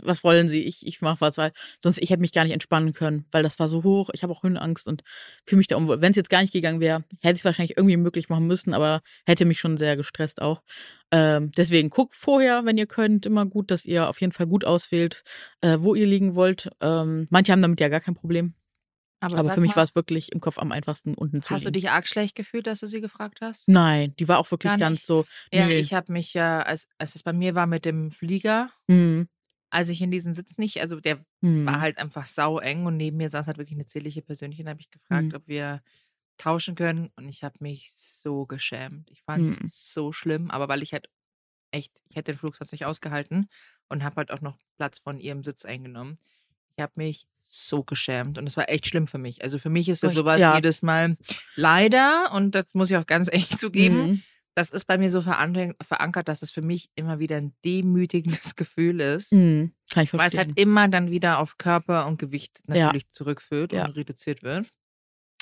was 0.01 0.23
wollen 0.23 0.49
Sie? 0.49 0.63
Ich, 0.63 0.85
ich 0.85 1.01
mache 1.01 1.21
was, 1.21 1.37
weil 1.37 1.51
sonst 1.83 1.99
ich 1.99 2.09
hätte 2.09 2.21
mich 2.21 2.31
gar 2.31 2.43
nicht 2.43 2.53
entspannen 2.53 2.93
können, 2.93 3.25
weil 3.31 3.43
das 3.43 3.59
war 3.59 3.67
so 3.67 3.83
hoch. 3.83 4.09
Ich 4.13 4.23
habe 4.23 4.33
auch 4.33 4.43
Höhenangst 4.43 4.87
und 4.87 5.03
fühle 5.45 5.57
mich 5.57 5.67
da 5.67 5.77
unwohl. 5.77 6.01
Wenn 6.01 6.11
es 6.11 6.15
jetzt 6.15 6.29
gar 6.29 6.41
nicht 6.41 6.53
gegangen 6.53 6.79
wäre, 6.79 7.03
hätte 7.21 7.35
ich 7.35 7.41
es 7.41 7.45
wahrscheinlich 7.45 7.77
irgendwie 7.77 7.97
möglich 7.97 8.29
machen 8.29 8.47
müssen, 8.47 8.73
aber 8.73 9.01
hätte 9.25 9.45
mich 9.45 9.59
schon 9.59 9.77
sehr 9.77 9.97
gestresst 9.97 10.41
auch. 10.41 10.61
Ähm, 11.11 11.51
deswegen 11.51 11.89
guckt 11.89 12.13
vorher, 12.13 12.65
wenn 12.65 12.77
ihr 12.77 12.85
könnt, 12.85 13.25
immer 13.25 13.45
gut, 13.45 13.71
dass 13.71 13.85
ihr 13.85 14.07
auf 14.09 14.21
jeden 14.21 14.33
Fall 14.33 14.47
gut 14.47 14.65
auswählt, 14.65 15.23
äh, 15.61 15.77
wo 15.79 15.95
ihr 15.95 16.05
liegen 16.05 16.35
wollt. 16.35 16.69
Ähm, 16.81 17.27
manche 17.29 17.51
haben 17.51 17.61
damit 17.61 17.79
ja 17.79 17.89
gar 17.89 18.01
kein 18.01 18.15
Problem. 18.15 18.53
Aber, 19.21 19.37
aber 19.37 19.51
für 19.51 19.59
mich 19.59 19.75
war 19.75 19.83
es 19.83 19.95
wirklich 19.95 20.31
im 20.31 20.39
Kopf 20.39 20.57
am 20.59 20.71
einfachsten 20.71 21.13
unten 21.13 21.41
zu 21.41 21.49
Hast 21.49 21.61
liegen. 21.61 21.73
du 21.73 21.79
dich 21.79 21.89
arg 21.89 22.07
schlecht 22.07 22.35
gefühlt, 22.35 22.67
dass 22.67 22.79
du 22.79 22.87
sie 22.87 23.01
gefragt 23.01 23.39
hast? 23.41 23.67
Nein, 23.67 24.13
die 24.17 24.29
war 24.29 24.39
auch 24.39 24.49
wirklich 24.49 24.77
ganz 24.77 25.05
so. 25.05 25.25
Ja, 25.51 25.65
nee. 25.65 25.77
ich 25.77 25.93
habe 25.93 26.13
mich 26.13 26.33
ja, 26.33 26.61
als, 26.61 26.87
als 26.97 27.15
es 27.15 27.23
bei 27.23 27.33
mir 27.33 27.53
war 27.53 27.67
mit 27.67 27.83
dem 27.83 28.11
Flieger, 28.11 28.69
mhm 28.87 29.27
als 29.69 29.89
ich 29.89 30.01
in 30.01 30.11
diesen 30.11 30.33
Sitz 30.33 30.57
nicht, 30.57 30.81
also 30.81 30.99
der 30.99 31.19
mhm. 31.41 31.65
war 31.65 31.81
halt 31.81 31.97
einfach 31.97 32.25
sau 32.25 32.59
eng 32.59 32.85
und 32.85 32.97
neben 32.97 33.17
mir 33.17 33.29
saß 33.29 33.47
halt 33.47 33.57
wirklich 33.57 33.77
eine 33.77 33.85
zierliche 33.85 34.21
Persönchen, 34.21 34.67
habe 34.67 34.81
ich 34.81 34.89
gefragt, 34.89 35.27
mhm. 35.27 35.35
ob 35.35 35.47
wir 35.47 35.81
tauschen 36.39 36.75
können 36.75 37.09
und 37.15 37.29
ich 37.29 37.43
habe 37.43 37.55
mich 37.59 37.91
so 37.93 38.45
geschämt. 38.45 39.09
Ich 39.11 39.21
fand 39.21 39.47
es 39.47 39.59
mhm. 39.59 39.67
so 39.69 40.11
schlimm, 40.11 40.49
aber 40.49 40.67
weil 40.67 40.81
ich 40.81 40.93
halt 40.93 41.09
echt, 41.71 41.91
ich 42.09 42.15
hätte 42.15 42.31
den 42.31 42.39
Flug 42.39 42.55
sonst 42.55 42.71
nicht 42.71 42.85
ausgehalten 42.85 43.49
und 43.89 44.03
habe 44.03 44.17
halt 44.17 44.31
auch 44.31 44.41
noch 44.41 44.57
Platz 44.77 44.99
von 44.99 45.19
ihrem 45.19 45.43
Sitz 45.43 45.65
eingenommen. 45.65 46.17
Ich 46.75 46.81
habe 46.81 46.93
mich 46.95 47.27
so 47.41 47.83
geschämt 47.83 48.37
und 48.37 48.47
es 48.47 48.57
war 48.57 48.69
echt 48.69 48.87
schlimm 48.87 49.07
für 49.07 49.17
mich. 49.17 49.43
Also 49.43 49.59
für 49.59 49.69
mich 49.69 49.89
ist 49.89 50.03
das 50.03 50.13
sowas 50.13 50.39
ja. 50.39 50.55
jedes 50.55 50.81
Mal 50.81 51.17
leider 51.55 52.31
und 52.33 52.55
das 52.55 52.73
muss 52.73 52.89
ich 52.89 52.97
auch 52.97 53.07
ganz 53.07 53.27
ehrlich 53.31 53.57
zugeben 53.57 54.07
mhm 54.07 54.23
das 54.59 54.71
ist 54.71 54.85
bei 54.85 54.97
mir 54.97 55.09
so 55.09 55.21
verankert, 55.21 56.27
dass 56.27 56.41
es 56.41 56.51
für 56.51 56.61
mich 56.61 56.89
immer 56.95 57.19
wieder 57.19 57.37
ein 57.37 57.53
demütigendes 57.63 58.55
Gefühl 58.57 58.99
ist. 58.99 59.31
Mhm, 59.31 59.71
kann 59.89 60.03
ich 60.03 60.09
verstehen. 60.09 60.19
Weil 60.19 60.27
es 60.27 60.37
halt 60.37 60.59
immer 60.59 60.87
dann 60.89 61.11
wieder 61.11 61.39
auf 61.39 61.57
Körper 61.57 62.07
und 62.07 62.19
Gewicht 62.19 62.61
natürlich 62.67 63.03
ja. 63.03 63.09
zurückführt 63.11 63.71
ja. 63.71 63.85
und 63.85 63.95
reduziert 63.95 64.43
wird. 64.43 64.69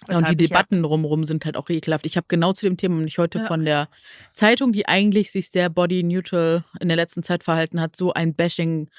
Ja, 0.09 0.17
und 0.17 0.29
die 0.29 0.37
Debatten 0.37 0.83
drumherum 0.83 1.23
sind 1.25 1.45
halt 1.45 1.57
auch 1.57 1.69
ekelhaft. 1.69 2.05
Ich 2.05 2.17
habe 2.17 2.25
genau 2.27 2.53
zu 2.53 2.65
dem 2.65 2.77
Thema 2.77 2.95
nämlich 2.95 3.17
heute 3.17 3.39
ja. 3.39 3.45
von 3.45 3.65
der 3.65 3.89
Zeitung, 4.33 4.71
die 4.71 4.87
eigentlich 4.87 5.31
sich 5.31 5.49
sehr 5.49 5.69
body 5.69 6.03
neutral 6.03 6.63
in 6.79 6.87
der 6.87 6.97
letzten 6.97 7.23
Zeit 7.23 7.43
verhalten 7.43 7.81
hat, 7.81 7.95
so 7.95 8.13
ein 8.13 8.33
Bashing 8.33 8.89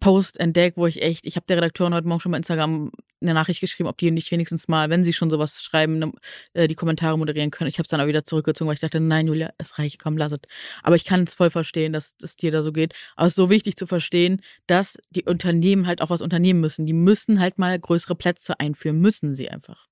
Post 0.00 0.38
entdeckt, 0.38 0.76
wo 0.76 0.86
ich 0.86 1.02
echt, 1.02 1.26
ich 1.26 1.36
habe 1.36 1.46
der 1.46 1.56
Redakteurin 1.56 1.94
heute 1.94 2.06
Morgen 2.06 2.20
schon 2.20 2.30
mal 2.30 2.38
Instagram 2.38 2.90
eine 3.20 3.34
Nachricht 3.34 3.60
geschrieben, 3.60 3.88
ob 3.88 3.98
die 3.98 4.10
nicht 4.10 4.30
wenigstens 4.30 4.68
mal, 4.68 4.90
wenn 4.90 5.02
sie 5.02 5.12
schon 5.12 5.30
sowas 5.30 5.62
schreiben, 5.62 5.98
ne, 5.98 6.12
äh, 6.52 6.68
die 6.68 6.74
Kommentare 6.74 7.18
moderieren 7.18 7.50
können. 7.50 7.68
Ich 7.68 7.78
habe 7.78 7.84
es 7.84 7.88
dann 7.88 8.00
auch 8.00 8.06
wieder 8.06 8.24
zurückgezogen, 8.24 8.68
weil 8.68 8.74
ich 8.74 8.80
dachte, 8.80 9.00
nein, 9.00 9.26
Julia, 9.26 9.52
es 9.58 9.78
reicht, 9.78 10.02
komm, 10.02 10.16
lass 10.16 10.32
es. 10.32 10.38
Aber 10.82 10.96
ich 10.96 11.04
kann 11.04 11.24
es 11.24 11.34
voll 11.34 11.50
verstehen, 11.50 11.92
dass 11.92 12.14
es 12.22 12.36
dir 12.36 12.50
da 12.50 12.62
so 12.62 12.72
geht. 12.72 12.94
Aber 13.16 13.26
es 13.26 13.32
ist 13.32 13.36
so 13.36 13.50
wichtig 13.50 13.76
zu 13.76 13.86
verstehen, 13.86 14.42
dass 14.66 14.98
die 15.10 15.24
Unternehmen 15.24 15.86
halt 15.86 16.02
auch 16.02 16.10
was 16.10 16.22
unternehmen 16.22 16.60
müssen. 16.60 16.86
Die 16.86 16.92
müssen 16.92 17.40
halt 17.40 17.58
mal 17.58 17.78
größere 17.78 18.14
Plätze 18.14 18.60
einführen, 18.60 19.00
müssen 19.00 19.34
sie 19.34 19.50
einfach. 19.50 19.88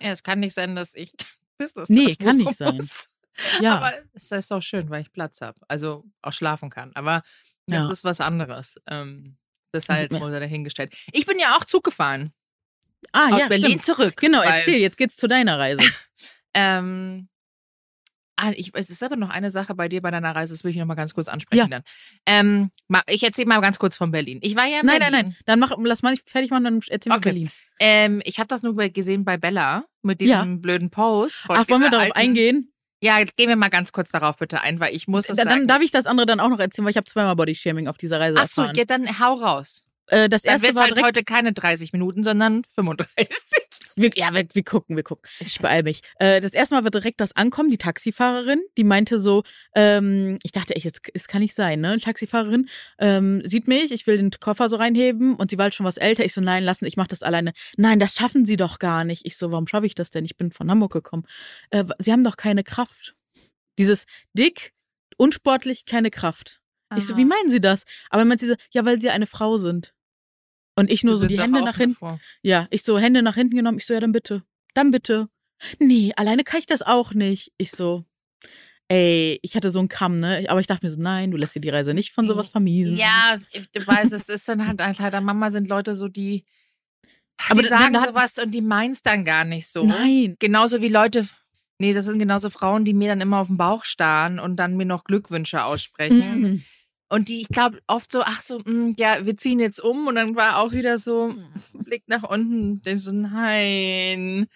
Ja, 0.00 0.10
es 0.10 0.22
kann 0.22 0.40
nicht 0.40 0.54
sein, 0.54 0.76
dass 0.76 0.94
ich 0.94 1.12
Business 1.58 1.88
Nee, 1.88 2.14
kann 2.16 2.36
nicht 2.36 2.56
sein. 2.56 2.86
Ja. 3.60 3.76
Aber 3.76 3.92
es 4.14 4.32
ist 4.32 4.52
auch 4.52 4.62
schön, 4.62 4.90
weil 4.90 5.02
ich 5.02 5.12
Platz 5.12 5.40
habe. 5.40 5.60
Also 5.68 6.04
auch 6.22 6.32
schlafen 6.32 6.70
kann. 6.70 6.92
Aber 6.94 7.22
das 7.66 7.84
ja. 7.84 7.92
ist 7.92 8.04
was 8.04 8.20
anderes. 8.20 8.76
Ähm, 8.88 9.36
das 9.72 9.88
halt 9.88 10.12
mal 10.12 10.32
dahingestellt. 10.32 10.94
Ich 11.12 11.26
bin 11.26 11.38
ja 11.38 11.56
auch 11.56 11.64
Zug 11.64 11.84
gefahren. 11.84 12.32
Ah, 13.12 13.30
aus 13.32 13.40
ja, 13.40 13.48
Berlin 13.48 13.80
stimmt. 13.80 13.84
zurück. 13.84 14.16
Genau, 14.16 14.42
erzähl, 14.42 14.80
jetzt 14.80 14.96
geht's 14.96 15.16
zu 15.16 15.28
deiner 15.28 15.58
Reise. 15.58 15.82
ähm, 16.54 17.28
ah, 18.38 18.52
ich, 18.54 18.70
es 18.74 18.90
ist 18.90 19.02
aber 19.02 19.16
noch 19.16 19.30
eine 19.30 19.50
Sache 19.50 19.74
bei 19.74 19.88
dir 19.88 20.00
bei 20.00 20.10
deiner 20.10 20.34
Reise, 20.34 20.54
das 20.54 20.64
will 20.64 20.70
ich 20.70 20.76
noch 20.76 20.86
mal 20.86 20.94
ganz 20.94 21.14
kurz 21.14 21.28
ansprechen 21.28 21.70
ja. 21.70 21.80
dann. 21.80 21.82
Ähm, 22.26 22.70
ich 23.06 23.22
erzähle 23.22 23.48
mal 23.48 23.60
ganz 23.60 23.78
kurz 23.78 23.96
von 23.96 24.10
Berlin. 24.10 24.38
Ich 24.42 24.56
war 24.56 24.66
ja 24.66 24.80
in 24.80 24.86
Nein, 24.86 24.98
Berlin. 24.98 25.12
nein, 25.12 25.24
nein. 25.26 25.36
Dann 25.46 25.58
mach, 25.58 25.72
lass 25.82 26.02
mal 26.02 26.14
fertig 26.24 26.50
machen, 26.50 26.64
dann 26.64 26.80
erzähl 26.88 27.12
okay. 27.12 27.20
Berlin. 27.20 27.50
Ähm, 27.80 28.22
ich 28.24 28.38
habe 28.38 28.48
das 28.48 28.62
nur 28.62 28.74
gesehen 28.74 29.24
bei 29.24 29.36
Bella 29.36 29.84
mit 30.02 30.20
diesem 30.20 30.52
ja. 30.52 30.56
blöden 30.58 30.90
Post. 30.90 31.44
Ach, 31.48 31.68
wollen 31.68 31.82
wir 31.82 31.90
darauf 31.90 32.06
alten, 32.06 32.18
eingehen? 32.18 32.72
Ja, 33.00 33.22
gehen 33.22 33.48
wir 33.48 33.56
mal 33.56 33.68
ganz 33.68 33.92
kurz 33.92 34.10
darauf 34.10 34.36
bitte 34.36 34.60
ein, 34.60 34.80
weil 34.80 34.94
ich 34.94 35.06
muss 35.06 35.26
das 35.26 35.36
dann, 35.36 35.48
sagen. 35.48 35.60
Dann 35.60 35.68
darf 35.68 35.82
ich 35.82 35.90
das 35.90 36.06
andere 36.06 36.26
dann 36.26 36.40
auch 36.40 36.48
noch 36.48 36.58
erzählen, 36.58 36.84
weil 36.84 36.90
ich 36.90 36.96
habe 36.96 37.04
zweimal 37.04 37.36
Bodyshaming 37.36 37.86
auf 37.86 37.96
dieser 37.96 38.18
Reise 38.18 38.38
Ach 38.40 38.46
so, 38.46 38.62
erfahren. 38.62 38.76
ja, 38.76 38.84
dann 38.84 39.20
hau 39.20 39.34
raus. 39.34 39.86
Äh, 40.08 40.28
das 40.28 40.44
erste 40.44 40.68
dann 40.68 40.76
war 40.76 40.84
halt 40.84 41.02
heute 41.02 41.24
keine 41.24 41.52
30 41.52 41.92
Minuten, 41.92 42.24
sondern 42.24 42.64
35. 42.74 43.36
Wir, 43.96 44.10
ja, 44.14 44.32
wir, 44.32 44.46
wir, 44.52 44.62
gucken, 44.62 44.94
wir 44.94 45.02
gucken. 45.02 45.28
Ich 45.40 45.58
beeil 45.58 45.82
mich. 45.82 46.02
Äh, 46.20 46.40
das 46.40 46.52
erste 46.52 46.76
Mal 46.76 46.84
war 46.84 46.90
direkt 46.90 47.20
das 47.20 47.34
Ankommen, 47.34 47.68
die 47.68 47.78
Taxifahrerin, 47.78 48.60
die 48.76 48.84
meinte 48.84 49.20
so, 49.20 49.42
ähm, 49.74 50.38
ich 50.44 50.52
dachte 50.52 50.76
echt, 50.76 51.10
es 51.12 51.26
kann 51.26 51.42
nicht 51.42 51.54
sein, 51.54 51.80
ne? 51.80 51.98
Taxifahrerin 51.98 52.68
ähm, 53.00 53.42
sieht 53.44 53.66
mich, 53.66 53.90
ich 53.90 54.06
will 54.06 54.16
den 54.16 54.30
Koffer 54.30 54.68
so 54.68 54.76
reinheben 54.76 55.34
und 55.34 55.50
sie 55.50 55.58
war 55.58 55.64
halt 55.64 55.74
schon 55.74 55.84
was 55.86 55.96
älter. 55.96 56.24
Ich 56.24 56.32
so, 56.32 56.40
nein, 56.40 56.62
lassen, 56.62 56.84
ich 56.84 56.96
mach 56.96 57.08
das 57.08 57.24
alleine. 57.24 57.52
Nein, 57.76 57.98
das 57.98 58.14
schaffen 58.14 58.46
sie 58.46 58.56
doch 58.56 58.78
gar 58.78 59.02
nicht. 59.02 59.26
Ich 59.26 59.36
so, 59.36 59.50
warum 59.50 59.66
schaffe 59.66 59.86
ich 59.86 59.96
das 59.96 60.10
denn? 60.10 60.24
Ich 60.24 60.36
bin 60.36 60.52
von 60.52 60.70
Hamburg 60.70 60.92
gekommen. 60.92 61.24
Äh, 61.70 61.84
sie 61.98 62.12
haben 62.12 62.22
doch 62.22 62.36
keine 62.36 62.62
Kraft. 62.62 63.16
Dieses 63.78 64.04
dick, 64.32 64.74
unsportlich, 65.16 65.86
keine 65.86 66.10
Kraft. 66.10 66.60
Aha. 66.88 66.98
Ich 66.98 67.06
so, 67.06 67.16
wie 67.16 67.24
meinen 67.24 67.50
Sie 67.50 67.60
das? 67.60 67.84
Aber 68.10 68.24
meint 68.24 68.40
sie 68.40 68.48
so, 68.48 68.54
ja, 68.72 68.84
weil 68.84 69.00
Sie 69.00 69.10
eine 69.10 69.26
Frau 69.26 69.56
sind. 69.58 69.92
Und 70.78 70.90
ich 70.90 71.02
nur 71.02 71.14
Wir 71.14 71.18
so 71.18 71.26
die 71.26 71.40
Hände 71.40 71.60
nach 71.60 71.76
hinten. 71.76 72.20
Ja, 72.42 72.68
ich 72.70 72.84
so 72.84 72.98
Hände 72.98 73.22
nach 73.22 73.34
hinten 73.34 73.56
genommen. 73.56 73.78
Ich 73.78 73.86
so, 73.86 73.94
ja, 73.94 74.00
dann 74.00 74.12
bitte. 74.12 74.44
Dann 74.74 74.92
bitte. 74.92 75.28
Nee, 75.80 76.12
alleine 76.16 76.44
kann 76.44 76.60
ich 76.60 76.66
das 76.66 76.82
auch 76.82 77.14
nicht. 77.14 77.52
Ich 77.58 77.72
so, 77.72 78.04
ey, 78.86 79.40
ich 79.42 79.56
hatte 79.56 79.70
so 79.70 79.80
einen 79.80 79.88
Kamm, 79.88 80.18
ne? 80.18 80.46
Aber 80.48 80.60
ich 80.60 80.68
dachte 80.68 80.86
mir 80.86 80.90
so, 80.90 81.00
nein, 81.00 81.32
du 81.32 81.36
lässt 81.36 81.56
dir 81.56 81.60
die 81.60 81.68
Reise 81.68 81.94
nicht 81.94 82.12
von 82.12 82.28
sowas 82.28 82.48
vermiesen. 82.48 82.96
Ja, 82.96 83.38
du 83.72 83.86
weißt, 83.86 84.12
es 84.12 84.28
ist 84.28 84.48
dann 84.48 84.66
halt 84.68 84.78
leider 84.78 85.20
Mama 85.20 85.50
sind 85.50 85.68
Leute 85.68 85.96
so, 85.96 86.06
die, 86.06 86.44
aber 87.48 87.62
die 87.62 87.68
sagen 87.68 87.94
sowas 87.94 88.38
und 88.38 88.52
die 88.52 88.62
meinen 88.62 88.92
es 88.92 89.02
dann 89.02 89.24
gar 89.24 89.44
nicht 89.44 89.68
so. 89.68 89.84
Nein. 89.84 90.36
Genauso 90.38 90.80
wie 90.80 90.88
Leute 90.88 91.26
Nee, 91.80 91.92
das 91.92 92.06
sind 92.06 92.18
genauso 92.18 92.50
Frauen, 92.50 92.84
die 92.84 92.92
mir 92.92 93.08
dann 93.08 93.20
immer 93.20 93.38
auf 93.38 93.46
den 93.46 93.56
Bauch 93.56 93.84
starren 93.84 94.40
und 94.40 94.56
dann 94.56 94.76
mir 94.76 94.84
noch 94.84 95.04
Glückwünsche 95.04 95.62
aussprechen. 95.62 96.40
Mhm. 96.40 96.64
Und 97.08 97.28
die, 97.28 97.40
ich 97.40 97.48
glaube, 97.48 97.80
oft 97.86 98.12
so, 98.12 98.20
ach 98.22 98.42
so, 98.42 98.58
mh, 98.58 98.64
hm, 98.64 98.94
ja, 98.98 99.24
wir 99.24 99.36
ziehen 99.36 99.60
jetzt 99.60 99.80
um 99.80 100.06
und 100.06 100.16
dann 100.16 100.36
war 100.36 100.58
auch 100.58 100.72
wieder 100.72 100.98
so, 100.98 101.28
mhm. 101.28 101.84
Blick 101.84 102.04
nach 102.06 102.22
unten, 102.22 102.82
dem 102.82 102.98
so, 102.98 103.12
nein, 103.12 104.46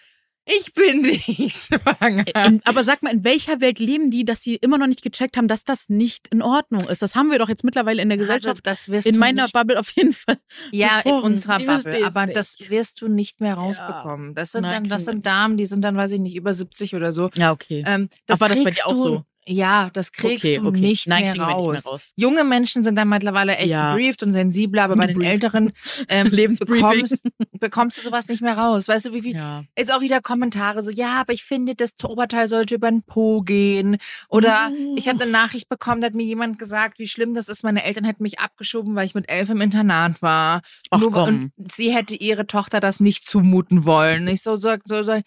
ich 0.45 0.73
bin 0.73 1.01
nicht 1.01 1.25
schwanger. 1.67 2.25
In, 2.35 2.61
aber 2.65 2.83
sag 2.83 3.01
mal, 3.01 3.13
in 3.13 3.23
welcher 3.23 3.61
Welt 3.61 3.79
leben 3.79 4.11
die, 4.11 4.25
dass 4.25 4.41
sie 4.41 4.55
immer 4.55 4.77
noch 4.77 4.87
nicht 4.87 5.01
gecheckt 5.01 5.37
haben, 5.37 5.47
dass 5.47 5.63
das 5.63 5.89
nicht 5.89 6.27
in 6.27 6.41
Ordnung 6.41 6.81
ist? 6.89 7.01
Das 7.01 7.15
haben 7.15 7.31
wir 7.31 7.39
doch 7.39 7.47
jetzt 7.47 7.63
mittlerweile 7.63 8.01
in 8.01 8.09
der 8.09 8.17
also, 8.17 8.27
Gesellschaft. 8.27 8.67
Also, 8.67 8.91
das 8.91 9.05
in 9.05 9.17
meiner 9.17 9.43
nicht, 9.43 9.53
Bubble 9.53 9.79
auf 9.79 9.91
jeden 9.91 10.11
Fall. 10.11 10.37
Ja, 10.71 10.99
in 11.05 11.13
unserer 11.13 11.59
Bubble. 11.59 12.05
Aber 12.05 12.25
nicht. 12.25 12.35
das 12.35 12.57
wirst 12.67 13.01
du 13.01 13.07
nicht 13.07 13.39
mehr 13.39 13.55
rausbekommen. 13.55 14.35
Das 14.35 14.51
sind 14.51 14.63
dann, 14.63 14.83
das 14.83 15.05
sind 15.05 15.25
Damen, 15.25 15.55
die 15.55 15.65
sind 15.65 15.81
dann, 15.81 15.95
weiß 15.95 16.11
ich 16.11 16.19
nicht, 16.19 16.35
über 16.35 16.53
70 16.53 16.95
oder 16.95 17.13
so. 17.13 17.29
Ja, 17.35 17.51
okay. 17.51 17.83
Ähm, 17.85 18.09
das 18.25 18.41
aber 18.41 18.53
das 18.53 18.63
bei 18.63 18.71
dir 18.71 18.87
auch 18.87 18.95
so. 18.95 19.25
Ja, 19.45 19.89
das 19.91 20.11
kriegst 20.11 20.45
okay, 20.45 20.57
du 20.57 20.67
okay. 20.67 20.79
nicht, 20.79 21.07
Nein, 21.07 21.23
mehr 21.23 21.39
raus. 21.39 21.73
nicht, 21.73 21.83
mehr 21.83 21.91
raus. 21.91 22.13
Junge 22.15 22.43
Menschen 22.43 22.83
sind 22.83 22.95
da 22.95 23.05
mittlerweile 23.05 23.57
echt 23.57 23.69
ja. 23.69 23.89
gebrieft 23.89 24.23
und 24.23 24.31
sensibler, 24.31 24.83
aber 24.83 24.95
bei 24.95 25.07
den 25.07 25.21
Älteren 25.21 25.73
ähm, 26.09 26.29
bekommst, 26.29 27.27
bekommst, 27.59 27.97
du 27.97 28.01
sowas 28.01 28.27
nicht 28.27 28.41
mehr 28.41 28.57
raus. 28.57 28.87
Weißt 28.87 29.05
du, 29.05 29.13
wie 29.13 29.21
viel? 29.21 29.35
Ja. 29.35 29.63
Jetzt 29.77 29.93
auch 29.93 30.01
wieder 30.01 30.21
Kommentare 30.21 30.83
so, 30.83 30.91
ja, 30.91 31.19
aber 31.19 31.33
ich 31.33 31.43
finde, 31.43 31.75
das 31.75 31.93
Oberteil 32.03 32.47
sollte 32.47 32.75
über 32.75 32.89
den 32.89 33.03
Po 33.03 33.41
gehen. 33.41 33.97
Oder 34.29 34.71
oh. 34.71 34.95
ich 34.97 35.09
habe 35.09 35.21
eine 35.21 35.31
Nachricht 35.31 35.67
bekommen, 35.67 36.01
da 36.01 36.07
hat 36.07 36.13
mir 36.13 36.25
jemand 36.25 36.57
gesagt, 36.57 36.99
wie 36.99 37.07
schlimm 37.07 37.33
das 37.33 37.49
ist. 37.49 37.63
Meine 37.63 37.83
Eltern 37.83 38.05
hätten 38.05 38.23
mich 38.23 38.39
abgeschoben, 38.39 38.95
weil 38.95 39.05
ich 39.05 39.15
mit 39.15 39.29
elf 39.29 39.49
im 39.49 39.61
Internat 39.61 40.21
war. 40.21 40.61
Ach, 40.89 40.99
Nur, 40.99 41.11
komm. 41.11 41.51
Und 41.57 41.71
sie 41.71 41.93
hätte 41.93 42.15
ihre 42.15 42.47
Tochter 42.47 42.79
das 42.79 42.99
nicht 42.99 43.27
zumuten 43.27 43.85
wollen. 43.85 44.27
Ich 44.27 44.41
so, 44.41 44.55
so, 44.55 44.75
so, 44.85 45.01
so 45.01 45.21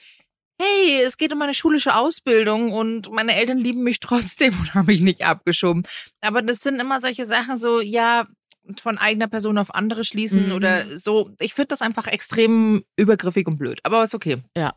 hey, 0.59 1.03
es 1.03 1.17
geht 1.17 1.33
um 1.33 1.39
meine 1.39 1.55
schulische 1.55 1.95
Ausbildung 1.97 2.73
und 2.73 3.11
meine 3.11 3.35
Eltern 3.37 3.59
lieben 3.59 3.83
mich 3.83 4.01
trotzdem 4.01 4.59
und 4.59 4.75
haben 4.75 4.87
mich 4.87 5.01
nicht 5.01 5.25
abgeschoben. 5.25 5.85
Aber 6.21 6.43
das 6.43 6.61
sind 6.61 6.81
immer 6.81 7.01
solche 7.01 7.25
Sachen 7.25 7.57
so, 7.57 7.81
ja, 7.81 8.27
von 8.81 8.99
eigener 8.99 9.29
Person 9.29 9.59
auf 9.59 9.75
andere 9.75 10.05
schließen 10.05 10.49
mhm. 10.49 10.55
oder 10.55 10.97
so. 10.97 11.31
Ich 11.39 11.55
finde 11.55 11.69
das 11.69 11.83
einfach 11.83 12.07
extrem 12.09 12.85
übergriffig 12.97 13.47
und 13.47 13.59
blöd. 13.59 13.79
Aber 13.85 14.03
ist 14.03 14.15
okay. 14.15 14.39
Ja. 14.57 14.75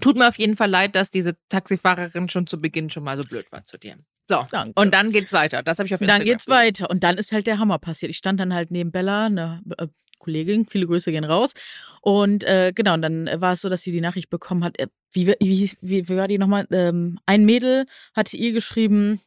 Tut 0.00 0.16
mir 0.16 0.26
auf 0.26 0.36
jeden 0.36 0.56
Fall 0.56 0.68
leid, 0.68 0.96
dass 0.96 1.10
diese 1.10 1.36
Taxifahrerin 1.48 2.28
schon 2.28 2.48
zu 2.48 2.60
Beginn 2.60 2.90
schon 2.90 3.04
mal 3.04 3.16
so 3.16 3.22
blöd 3.22 3.52
war 3.52 3.64
zu 3.64 3.78
dir. 3.78 3.98
So, 4.28 4.46
Danke. 4.50 4.80
und 4.80 4.92
dann 4.92 5.10
geht's 5.10 5.32
weiter. 5.32 5.62
Das 5.62 5.78
habe 5.78 5.86
ich 5.86 5.94
auf 5.94 6.00
Instagram 6.00 6.20
Dann 6.20 6.26
geht's 6.26 6.46
gesehen. 6.46 6.60
weiter. 6.60 6.90
Und 6.90 7.04
dann 7.04 7.18
ist 7.18 7.32
halt 7.32 7.46
der 7.46 7.58
Hammer 7.58 7.78
passiert. 7.78 8.10
Ich 8.10 8.18
stand 8.18 8.40
dann 8.40 8.54
halt 8.54 8.70
neben 8.70 8.90
Bella, 8.90 9.26
eine 9.26 9.60
äh, 9.78 9.86
Kollegin, 10.18 10.66
viele 10.66 10.86
Grüße 10.86 11.10
gehen 11.10 11.24
raus. 11.24 11.52
Und 12.00 12.44
äh, 12.44 12.72
genau, 12.74 12.94
und 12.94 13.02
dann 13.02 13.28
war 13.40 13.54
es 13.54 13.60
so, 13.60 13.68
dass 13.68 13.82
sie 13.82 13.92
die 13.92 14.00
Nachricht 14.00 14.30
bekommen 14.30 14.62
hat. 14.62 14.76
Wie, 15.12 15.26
wie, 15.26 15.70
wie, 15.80 16.08
wie 16.08 16.16
war 16.16 16.28
die 16.28 16.38
nochmal? 16.38 16.66
Ähm, 16.70 17.18
ein 17.26 17.44
Mädel 17.44 17.86
hatte 18.14 18.36
ihr 18.36 18.52
geschrieben, 18.52 19.20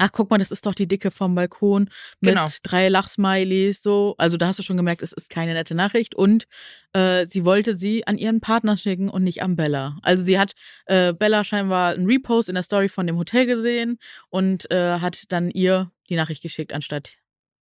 ach 0.00 0.10
guck 0.12 0.30
mal, 0.30 0.38
das 0.38 0.50
ist 0.50 0.66
doch 0.66 0.74
die 0.74 0.88
Dicke 0.88 1.10
vom 1.10 1.34
Balkon 1.34 1.90
mit 2.20 2.34
genau. 2.34 2.46
drei 2.62 2.88
Lachsmileys 2.88 3.82
so. 3.82 4.14
Also 4.18 4.36
da 4.36 4.48
hast 4.48 4.58
du 4.58 4.62
schon 4.62 4.76
gemerkt, 4.76 5.02
es 5.02 5.12
ist 5.12 5.30
keine 5.30 5.52
nette 5.52 5.74
Nachricht 5.74 6.14
und 6.14 6.46
äh, 6.94 7.26
sie 7.26 7.44
wollte 7.44 7.76
sie 7.76 8.06
an 8.06 8.16
ihren 8.18 8.40
Partner 8.40 8.76
schicken 8.76 9.10
und 9.10 9.22
nicht 9.22 9.42
an 9.42 9.56
Bella. 9.56 9.98
Also 10.02 10.24
sie 10.24 10.38
hat 10.38 10.54
äh, 10.86 11.12
Bella 11.12 11.44
scheinbar 11.44 11.92
einen 11.92 12.06
Repost 12.06 12.48
in 12.48 12.54
der 12.54 12.64
Story 12.64 12.88
von 12.88 13.06
dem 13.06 13.18
Hotel 13.18 13.46
gesehen 13.46 13.98
und 14.30 14.70
äh, 14.70 14.98
hat 14.98 15.30
dann 15.32 15.50
ihr 15.50 15.92
die 16.08 16.16
Nachricht 16.16 16.42
geschickt 16.42 16.72
anstatt 16.72 17.18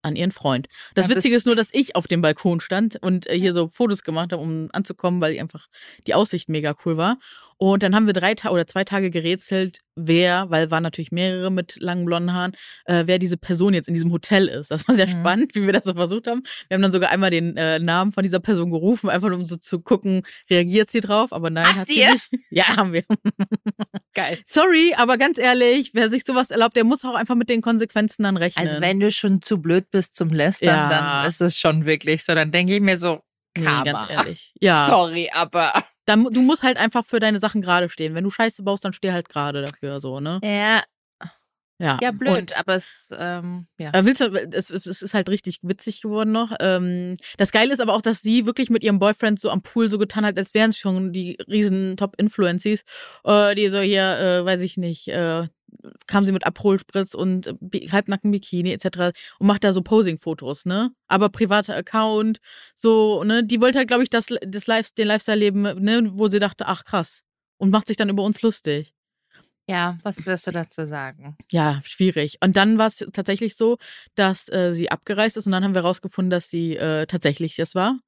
an 0.01 0.15
ihren 0.15 0.31
Freund. 0.31 0.67
Das 0.95 1.07
ja, 1.07 1.15
Witzige 1.15 1.35
ist 1.35 1.45
nur, 1.45 1.55
dass 1.55 1.73
ich 1.73 1.95
auf 1.95 2.07
dem 2.07 2.21
Balkon 2.21 2.61
stand 2.61 2.95
und 3.01 3.27
äh, 3.27 3.37
hier 3.37 3.53
so 3.53 3.67
Fotos 3.67 4.03
gemacht 4.03 4.31
habe, 4.31 4.41
um 4.41 4.69
anzukommen, 4.71 5.19
weil 5.19 5.37
einfach 5.37 5.67
die 6.07 6.13
Aussicht 6.13 6.47
mega 6.47 6.75
cool 6.85 6.95
war. 6.95 7.17
Und 7.61 7.83
dann 7.83 7.93
haben 7.93 8.05
wir 8.05 8.13
drei 8.13 8.35
Tage 8.35 8.53
oder 8.53 8.65
zwei 8.67 8.85
Tage 8.85 9.09
gerätselt, 9.09 9.79
wer, 9.97 10.49
weil 10.49 10.71
waren 10.71 10.81
natürlich 10.81 11.11
mehrere 11.11 11.51
mit 11.51 11.75
langen 11.77 12.05
blonden 12.05 12.33
Haaren, 12.33 12.53
äh, 12.85 13.03
wer 13.05 13.19
diese 13.19 13.35
Person 13.35 13.73
jetzt 13.73 13.89
in 13.89 13.93
diesem 13.93 14.13
Hotel 14.13 14.47
ist. 14.47 14.71
Das 14.71 14.87
war 14.87 14.95
sehr 14.95 15.07
mhm. 15.07 15.11
spannend, 15.11 15.55
wie 15.55 15.65
wir 15.65 15.73
das 15.73 15.83
so 15.83 15.93
versucht 15.93 16.27
haben. 16.27 16.41
Wir 16.69 16.75
haben 16.75 16.81
dann 16.81 16.93
sogar 16.93 17.09
einmal 17.09 17.31
den 17.31 17.57
äh, 17.57 17.79
Namen 17.79 18.13
von 18.13 18.23
dieser 18.23 18.39
Person 18.39 18.71
gerufen, 18.71 19.09
einfach 19.09 19.29
um 19.33 19.45
so 19.45 19.57
zu 19.57 19.81
gucken, 19.81 20.21
reagiert 20.49 20.89
sie 20.89 21.01
drauf, 21.01 21.33
aber 21.33 21.49
nein, 21.49 21.65
Ach, 21.67 21.75
hat 21.79 21.89
sie 21.89 22.05
nicht. 22.05 22.29
Ja, 22.49 22.77
haben 22.77 22.93
wir. 22.93 23.03
Geil. 24.13 24.39
Sorry, 24.45 24.93
aber 24.95 25.17
ganz 25.17 25.37
ehrlich, 25.37 25.91
wer 25.93 26.09
sich 26.09 26.23
sowas 26.23 26.51
erlaubt, 26.51 26.77
der 26.77 26.85
muss 26.85 27.03
auch 27.03 27.15
einfach 27.15 27.35
mit 27.35 27.49
den 27.49 27.61
Konsequenzen 27.61 28.23
dann 28.23 28.37
rechnen. 28.37 28.65
Also 28.65 28.79
wenn 28.79 29.01
du 29.01 29.11
schon 29.11 29.41
zu 29.41 29.61
blöd 29.61 29.91
bist 29.91 30.15
zum 30.15 30.29
Lästern, 30.29 30.69
ja. 30.69 30.89
dann 30.89 31.27
ist 31.27 31.41
es 31.41 31.59
schon 31.59 31.85
wirklich 31.85 32.23
so. 32.23 32.33
Dann 32.33 32.51
denke 32.51 32.73
ich 32.75 32.81
mir 32.81 32.97
so, 32.97 33.19
Nee, 33.57 33.83
ganz 33.83 34.09
ehrlich. 34.09 34.53
Ja. 34.61 34.87
Sorry, 34.89 35.29
aber 35.33 35.73
dann, 36.09 36.23
du 36.25 36.41
musst 36.41 36.63
halt 36.63 36.77
einfach 36.77 37.05
für 37.05 37.19
deine 37.19 37.39
Sachen 37.39 37.61
gerade 37.61 37.89
stehen. 37.89 38.15
Wenn 38.15 38.23
du 38.23 38.29
Scheiße 38.29 38.63
baust, 38.63 38.83
dann 38.83 38.93
steh 38.93 39.11
halt 39.11 39.29
gerade 39.29 39.61
dafür, 39.61 40.01
so, 40.01 40.19
ne? 40.19 40.39
Ja. 40.43 40.83
Ja, 41.81 41.97
ja 42.01 42.11
blöd, 42.11 42.39
und, 42.39 42.59
aber 42.59 42.75
es, 42.75 43.07
ähm, 43.17 43.65
ja. 43.77 43.91
Willst 43.93 44.19
du, 44.19 44.25
es, 44.51 44.69
es 44.69 45.01
ist 45.01 45.13
halt 45.13 45.29
richtig 45.29 45.59
witzig 45.61 46.01
geworden 46.01 46.33
noch. 46.33 46.51
Ähm, 46.59 47.15
das 47.37 47.53
Geile 47.53 47.71
ist 47.71 47.79
aber 47.79 47.93
auch, 47.93 48.01
dass 48.01 48.19
sie 48.19 48.45
wirklich 48.45 48.69
mit 48.69 48.83
ihrem 48.83 48.99
Boyfriend 48.99 49.39
so 49.39 49.49
am 49.49 49.61
Pool 49.61 49.89
so 49.89 49.97
getan 49.97 50.25
hat, 50.25 50.37
als 50.37 50.53
wären 50.53 50.71
es 50.71 50.77
schon 50.77 51.13
die 51.13 51.37
riesen 51.47 51.95
Top-Influencies, 51.95 52.83
äh, 53.23 53.55
die 53.55 53.69
so 53.69 53.79
hier, 53.79 54.19
äh, 54.19 54.45
weiß 54.45 54.61
ich 54.61 54.75
nicht, 54.75 55.07
äh, 55.07 55.47
kam 56.07 56.25
sie 56.25 56.31
mit 56.31 56.45
Abholspritz 56.45 57.13
und 57.13 57.53
halbnacken 57.91 58.31
Bikini 58.31 58.71
etc. 58.71 59.15
und 59.39 59.47
macht 59.47 59.63
da 59.63 59.71
so 59.73 59.81
Posing-Fotos, 59.81 60.65
ne? 60.65 60.91
Aber 61.07 61.29
privater 61.29 61.75
Account, 61.75 62.39
so, 62.75 63.23
ne? 63.23 63.43
Die 63.43 63.61
wollte 63.61 63.77
halt, 63.77 63.87
glaube 63.87 64.03
ich, 64.03 64.09
das, 64.09 64.27
das 64.41 64.67
Life, 64.67 64.91
den 64.97 65.07
Lifestyle 65.07 65.39
leben, 65.39 65.61
ne? 65.61 66.11
Wo 66.13 66.27
sie 66.29 66.39
dachte, 66.39 66.67
ach 66.67 66.83
krass. 66.83 67.23
Und 67.57 67.71
macht 67.71 67.87
sich 67.87 67.97
dann 67.97 68.09
über 68.09 68.23
uns 68.23 68.41
lustig. 68.41 68.93
Ja, 69.69 69.99
was 70.01 70.25
wirst 70.25 70.47
du 70.47 70.51
dazu 70.51 70.83
sagen? 70.83 71.37
Ja, 71.51 71.79
schwierig. 71.83 72.37
Und 72.43 72.55
dann 72.55 72.79
war 72.79 72.87
es 72.87 73.05
tatsächlich 73.13 73.55
so, 73.55 73.77
dass 74.15 74.51
äh, 74.51 74.73
sie 74.73 74.89
abgereist 74.89 75.37
ist 75.37 75.45
und 75.45 75.51
dann 75.51 75.63
haben 75.63 75.75
wir 75.75 75.81
rausgefunden, 75.81 76.31
dass 76.31 76.49
sie 76.49 76.75
äh, 76.75 77.05
tatsächlich 77.05 77.55
das 77.55 77.75
war. 77.75 77.99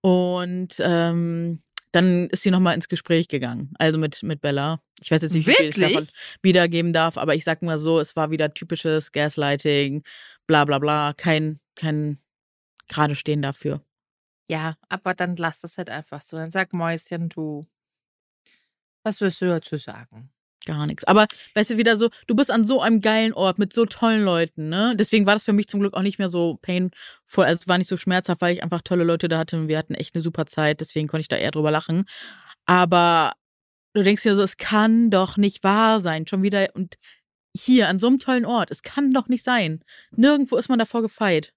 Und 0.00 0.76
ähm, 0.78 1.60
dann 1.94 2.28
ist 2.30 2.42
sie 2.42 2.50
nochmal 2.50 2.74
ins 2.74 2.88
Gespräch 2.88 3.28
gegangen, 3.28 3.72
also 3.78 4.00
mit, 4.00 4.24
mit 4.24 4.40
Bella. 4.40 4.80
Ich 5.00 5.12
weiß 5.12 5.22
jetzt 5.22 5.32
nicht, 5.32 5.46
wie 5.46 5.54
viel 5.54 5.68
ich 5.68 5.76
davon 5.76 6.08
wiedergeben 6.42 6.92
darf, 6.92 7.16
aber 7.16 7.36
ich 7.36 7.44
sag 7.44 7.62
mal 7.62 7.78
so, 7.78 8.00
es 8.00 8.16
war 8.16 8.32
wieder 8.32 8.52
typisches 8.52 9.12
Gaslighting, 9.12 10.02
bla 10.48 10.64
bla 10.64 10.80
bla, 10.80 11.12
kein, 11.16 11.60
kein 11.76 12.18
gerade 12.88 13.14
stehen 13.14 13.42
dafür. 13.42 13.80
Ja, 14.48 14.76
aber 14.88 15.14
dann 15.14 15.36
lass 15.36 15.60
das 15.60 15.78
halt 15.78 15.88
einfach 15.88 16.20
so. 16.20 16.36
Dann 16.36 16.50
sag 16.50 16.72
Mäuschen, 16.72 17.28
du, 17.28 17.64
was 19.04 19.20
wirst 19.20 19.40
du 19.40 19.46
dazu 19.46 19.76
sagen? 19.76 20.32
Gar 20.66 20.86
nichts. 20.86 21.04
Aber 21.04 21.26
weißt 21.54 21.72
du, 21.72 21.76
wieder 21.76 21.96
so, 21.96 22.08
du 22.26 22.34
bist 22.34 22.50
an 22.50 22.64
so 22.64 22.80
einem 22.80 23.00
geilen 23.00 23.34
Ort 23.34 23.58
mit 23.58 23.74
so 23.74 23.84
tollen 23.84 24.24
Leuten, 24.24 24.70
ne? 24.70 24.94
Deswegen 24.96 25.26
war 25.26 25.34
das 25.34 25.44
für 25.44 25.52
mich 25.52 25.68
zum 25.68 25.80
Glück 25.80 25.92
auch 25.94 26.02
nicht 26.02 26.18
mehr 26.18 26.30
so 26.30 26.58
painful, 26.62 27.44
also 27.44 27.60
es 27.60 27.68
war 27.68 27.76
nicht 27.76 27.88
so 27.88 27.98
schmerzhaft, 27.98 28.40
weil 28.40 28.54
ich 28.54 28.62
einfach 28.62 28.80
tolle 28.80 29.04
Leute 29.04 29.28
da 29.28 29.38
hatte 29.38 29.58
und 29.58 29.68
wir 29.68 29.76
hatten 29.76 29.94
echt 29.94 30.14
eine 30.14 30.22
super 30.22 30.46
Zeit, 30.46 30.80
deswegen 30.80 31.06
konnte 31.06 31.20
ich 31.22 31.28
da 31.28 31.36
eher 31.36 31.50
drüber 31.50 31.70
lachen. 31.70 32.06
Aber 32.66 33.34
du 33.94 34.02
denkst 34.02 34.22
dir 34.22 34.34
so, 34.34 34.42
es 34.42 34.56
kann 34.56 35.10
doch 35.10 35.36
nicht 35.36 35.64
wahr 35.64 36.00
sein. 36.00 36.26
Schon 36.26 36.42
wieder 36.42 36.68
und 36.74 36.96
hier 37.56 37.88
an 37.88 37.98
so 37.98 38.06
einem 38.08 38.18
tollen 38.18 38.46
Ort, 38.46 38.70
es 38.70 38.82
kann 38.82 39.12
doch 39.12 39.28
nicht 39.28 39.44
sein. 39.44 39.82
Nirgendwo 40.12 40.56
ist 40.56 40.68
man 40.68 40.78
davor 40.78 41.02
gefeit. 41.02 41.52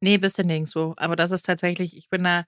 Nee, 0.00 0.18
bist 0.18 0.38
du 0.38 0.44
nirgendwo. 0.44 0.94
Aber 0.96 1.16
das 1.16 1.30
ist 1.30 1.44
tatsächlich, 1.46 1.96
ich 1.96 2.08
bin 2.10 2.24
da 2.24 2.44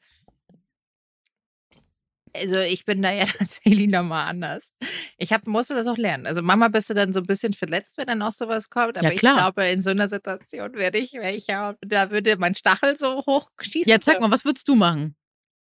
also 2.40 2.60
ich 2.60 2.84
bin 2.84 3.02
da 3.02 3.12
ja 3.12 3.24
tatsächlich 3.38 3.90
nochmal 3.90 4.28
anders. 4.28 4.72
Ich 5.16 5.32
hab, 5.32 5.46
musste 5.46 5.74
das 5.74 5.86
auch 5.86 5.96
lernen. 5.96 6.26
Also 6.26 6.42
Mama 6.42 6.68
bist 6.68 6.90
du 6.90 6.94
dann 6.94 7.12
so 7.12 7.20
ein 7.20 7.26
bisschen 7.26 7.52
verletzt, 7.52 7.98
wenn 7.98 8.06
dann 8.06 8.22
auch 8.22 8.32
sowas 8.32 8.70
kommt. 8.70 8.98
Aber 8.98 9.08
ja, 9.08 9.12
ich 9.12 9.20
glaube, 9.20 9.66
in 9.66 9.82
so 9.82 9.90
einer 9.90 10.08
Situation 10.08 10.74
werde 10.74 10.98
ich, 10.98 11.12
ja, 11.46 11.74
da 11.80 12.10
würde 12.10 12.36
mein 12.36 12.54
Stachel 12.54 12.96
so 12.96 13.24
hochschießen. 13.26 13.90
Ja, 13.90 14.00
zeig 14.00 14.20
mal, 14.20 14.30
was 14.30 14.44
würdest 14.44 14.68
du 14.68 14.74
machen? 14.74 15.16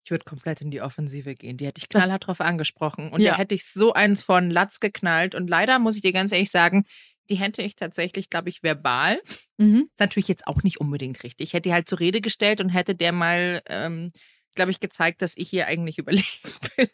Ich 0.04 0.10
würde 0.10 0.24
komplett 0.24 0.60
in 0.60 0.70
die 0.70 0.80
Offensive 0.80 1.34
gehen. 1.34 1.56
Die 1.56 1.66
hätte 1.66 1.78
ich 1.78 1.88
knallhart 1.88 2.26
drauf 2.26 2.40
angesprochen. 2.40 3.12
Und 3.12 3.20
ja. 3.20 3.32
da 3.32 3.38
hätte 3.38 3.54
ich 3.54 3.66
so 3.66 3.92
eins 3.92 4.24
von 4.24 4.50
Latz 4.50 4.80
geknallt. 4.80 5.34
Und 5.36 5.48
leider 5.48 5.78
muss 5.78 5.94
ich 5.94 6.02
dir 6.02 6.12
ganz 6.12 6.32
ehrlich 6.32 6.50
sagen, 6.50 6.84
die 7.30 7.36
hätte 7.36 7.62
ich 7.62 7.76
tatsächlich, 7.76 8.28
glaube 8.28 8.48
ich, 8.48 8.64
verbal. 8.64 9.20
Mhm. 9.58 9.88
Ist 9.92 10.00
natürlich 10.00 10.28
jetzt 10.28 10.46
auch 10.48 10.64
nicht 10.64 10.80
unbedingt 10.80 11.22
richtig. 11.22 11.48
Ich 11.48 11.52
hätte 11.52 11.68
die 11.68 11.72
halt 11.72 11.88
zur 11.88 12.00
Rede 12.00 12.20
gestellt 12.20 12.60
und 12.60 12.70
hätte 12.70 12.96
der 12.96 13.12
mal 13.12 13.62
ähm, 13.66 14.10
glaube 14.54 14.70
ich, 14.70 14.80
gezeigt, 14.80 15.22
dass 15.22 15.36
ich 15.36 15.48
hier 15.48 15.66
eigentlich 15.66 15.98
überlegen 15.98 16.26
bin. 16.76 16.88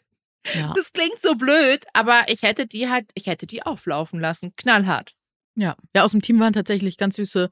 Ja. 0.55 0.73
Das 0.75 0.93
klingt 0.93 1.19
so 1.19 1.35
blöd, 1.35 1.85
aber 1.93 2.23
ich 2.27 2.43
hätte 2.43 2.65
die 2.65 2.89
halt, 2.89 3.11
ich 3.13 3.27
hätte 3.27 3.45
die 3.45 3.63
auflaufen 3.63 4.19
lassen. 4.19 4.53
Knallhart. 4.55 5.15
Ja. 5.55 5.75
Ja, 5.93 6.03
aus 6.03 6.11
dem 6.11 6.21
Team 6.21 6.39
waren 6.39 6.53
tatsächlich 6.53 6.97
ganz 6.97 7.17
süße 7.17 7.49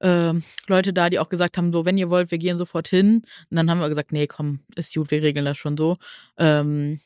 äh, 0.00 0.32
Leute 0.66 0.92
da, 0.92 1.08
die 1.08 1.18
auch 1.18 1.28
gesagt 1.28 1.56
haben: 1.56 1.72
so, 1.72 1.84
wenn 1.84 1.98
ihr 1.98 2.10
wollt, 2.10 2.30
wir 2.30 2.38
gehen 2.38 2.58
sofort 2.58 2.88
hin. 2.88 3.22
Und 3.50 3.56
dann 3.56 3.70
haben 3.70 3.78
wir 3.78 3.88
gesagt, 3.88 4.12
nee, 4.12 4.26
komm, 4.26 4.60
ist 4.74 4.94
gut, 4.94 5.10
wir 5.10 5.22
regeln 5.22 5.44
das 5.44 5.56
schon 5.56 5.76
so. 5.76 5.98
Ähm, 6.36 7.00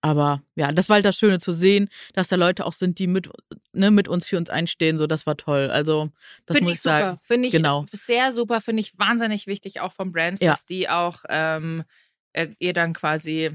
aber 0.00 0.42
ja, 0.54 0.70
das 0.72 0.88
war 0.88 0.94
halt 0.94 1.04
das 1.04 1.18
Schöne 1.18 1.38
zu 1.38 1.52
sehen, 1.52 1.88
dass 2.14 2.28
da 2.28 2.36
Leute 2.36 2.64
auch 2.64 2.72
sind, 2.72 2.98
die 2.98 3.06
mit, 3.06 3.28
ne, 3.72 3.90
mit 3.90 4.08
uns 4.08 4.26
für 4.26 4.36
uns 4.36 4.48
einstehen. 4.48 4.98
So, 4.98 5.06
das 5.06 5.26
war 5.26 5.36
toll. 5.36 5.70
Also, 5.70 6.10
das 6.46 6.56
Find 6.56 6.68
muss 6.68 6.76
ich 6.76 6.82
sagen. 6.82 7.12
Super. 7.12 7.22
Finde 7.24 7.48
ich 7.48 7.52
genau. 7.52 7.86
sehr 7.92 8.32
super, 8.32 8.60
finde 8.60 8.80
ich 8.80 8.98
wahnsinnig 8.98 9.46
wichtig 9.46 9.80
auch 9.80 9.92
von 9.92 10.12
Brands, 10.12 10.40
ja. 10.40 10.52
dass 10.52 10.64
die 10.64 10.88
auch 10.88 11.24
ähm, 11.28 11.84
äh, 12.32 12.48
ihr 12.58 12.72
dann 12.72 12.92
quasi 12.92 13.50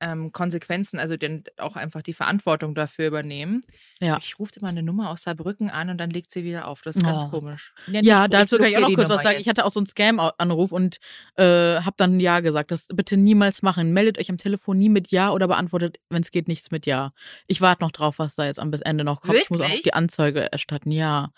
ähm, 0.00 0.32
Konsequenzen, 0.32 0.98
also 0.98 1.16
den, 1.16 1.44
auch 1.56 1.76
einfach 1.76 2.02
die 2.02 2.12
Verantwortung 2.12 2.74
dafür 2.74 3.06
übernehmen. 3.06 3.62
Ja. 4.00 4.18
Ich 4.20 4.38
rufe 4.38 4.52
mal 4.60 4.68
eine 4.68 4.82
Nummer 4.82 5.10
aus 5.10 5.22
Saarbrücken 5.22 5.70
an 5.70 5.90
und 5.90 5.98
dann 5.98 6.10
legt 6.10 6.30
sie 6.30 6.44
wieder 6.44 6.68
auf. 6.68 6.82
Das 6.82 6.96
ist 6.96 7.04
ganz 7.04 7.22
oh. 7.24 7.28
komisch. 7.28 7.72
Ja, 7.86 8.00
ja 8.02 8.28
dazu 8.28 8.58
kann 8.58 8.66
ich 8.66 8.76
auch 8.76 8.82
noch 8.82 8.94
kurz 8.94 9.08
was 9.08 9.22
sagen. 9.22 9.36
Jetzt. 9.36 9.42
Ich 9.42 9.48
hatte 9.48 9.64
auch 9.64 9.70
so 9.70 9.80
einen 9.80 9.86
Scam-Anruf 9.86 10.72
und 10.72 10.98
äh, 11.36 11.80
habe 11.80 11.94
dann 11.96 12.20
Ja 12.20 12.40
gesagt. 12.40 12.70
Das 12.70 12.88
bitte 12.88 13.16
niemals 13.16 13.62
machen. 13.62 13.92
Meldet 13.92 14.18
euch 14.18 14.30
am 14.30 14.38
Telefon 14.38 14.78
nie 14.78 14.88
mit 14.88 15.10
Ja 15.10 15.30
oder 15.30 15.48
beantwortet, 15.48 15.98
wenn 16.10 16.22
es 16.22 16.30
geht, 16.30 16.48
nichts 16.48 16.70
mit 16.70 16.86
Ja. 16.86 17.12
Ich 17.46 17.60
warte 17.60 17.82
noch 17.82 17.92
drauf, 17.92 18.18
was 18.18 18.34
da 18.34 18.46
jetzt 18.46 18.60
am 18.60 18.72
Ende 18.72 19.04
noch 19.04 19.20
kommt. 19.20 19.34
Wirklich? 19.34 19.44
Ich 19.44 19.50
muss 19.50 19.60
auch 19.60 19.82
die 19.82 19.94
Anzeige 19.94 20.52
erstatten. 20.52 20.90
Ja. 20.90 21.32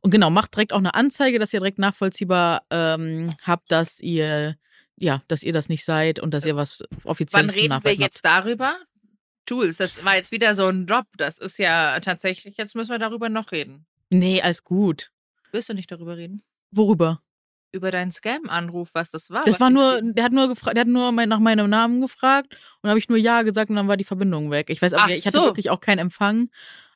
Und 0.00 0.10
genau, 0.10 0.30
macht 0.30 0.54
direkt 0.54 0.72
auch 0.72 0.78
eine 0.78 0.94
Anzeige, 0.94 1.38
dass 1.38 1.54
ihr 1.54 1.60
direkt 1.60 1.78
nachvollziehbar 1.78 2.62
ähm, 2.70 3.32
habt, 3.42 3.72
dass 3.72 4.00
ihr 4.00 4.56
ja, 4.96 5.22
dass 5.28 5.42
ihr 5.42 5.52
das 5.52 5.68
nicht 5.68 5.84
seid 5.84 6.20
und 6.20 6.32
dass 6.32 6.46
ihr 6.46 6.56
was 6.56 6.82
offizielles 7.04 7.48
Wann 7.48 7.60
reden 7.60 7.84
wir 7.84 7.94
jetzt 7.94 8.22
habt. 8.24 8.46
darüber? 8.46 8.76
Tools, 9.46 9.76
das 9.76 10.04
war 10.04 10.16
jetzt 10.16 10.32
wieder 10.32 10.54
so 10.54 10.66
ein 10.66 10.86
Drop. 10.86 11.06
Das 11.16 11.38
ist 11.38 11.58
ja 11.58 12.00
tatsächlich, 12.00 12.56
jetzt 12.56 12.74
müssen 12.74 12.90
wir 12.90 12.98
darüber 12.98 13.28
noch 13.28 13.52
reden. 13.52 13.86
Nee, 14.10 14.40
alles 14.40 14.64
gut. 14.64 15.10
Willst 15.52 15.68
du 15.68 15.74
nicht 15.74 15.90
darüber 15.90 16.16
reden? 16.16 16.42
Worüber? 16.70 17.20
Über 17.72 17.90
deinen 17.90 18.12
Scam-Anruf, 18.12 18.90
was 18.92 19.10
das 19.10 19.30
war. 19.30 19.44
Das 19.44 19.60
war 19.60 19.68
nur, 19.68 20.00
der 20.02 20.24
hat 20.24 20.32
nur 20.32 20.48
gefragt, 20.48 20.76
der 20.76 20.82
hat 20.82 20.88
nur 20.88 21.10
nach 21.12 21.40
meinem 21.40 21.68
Namen 21.68 22.00
gefragt 22.00 22.56
und 22.80 22.88
habe 22.88 22.98
ich 22.98 23.08
nur 23.08 23.18
Ja 23.18 23.42
gesagt 23.42 23.68
und 23.68 23.76
dann 23.76 23.88
war 23.88 23.96
die 23.96 24.04
Verbindung 24.04 24.50
weg. 24.50 24.70
Ich 24.70 24.80
weiß 24.80 24.94
auch, 24.94 25.08
ich 25.08 25.26
hatte 25.26 25.42
wirklich 25.42 25.70
auch 25.70 25.80
keinen 25.80 25.98
Empfang. 25.98 26.48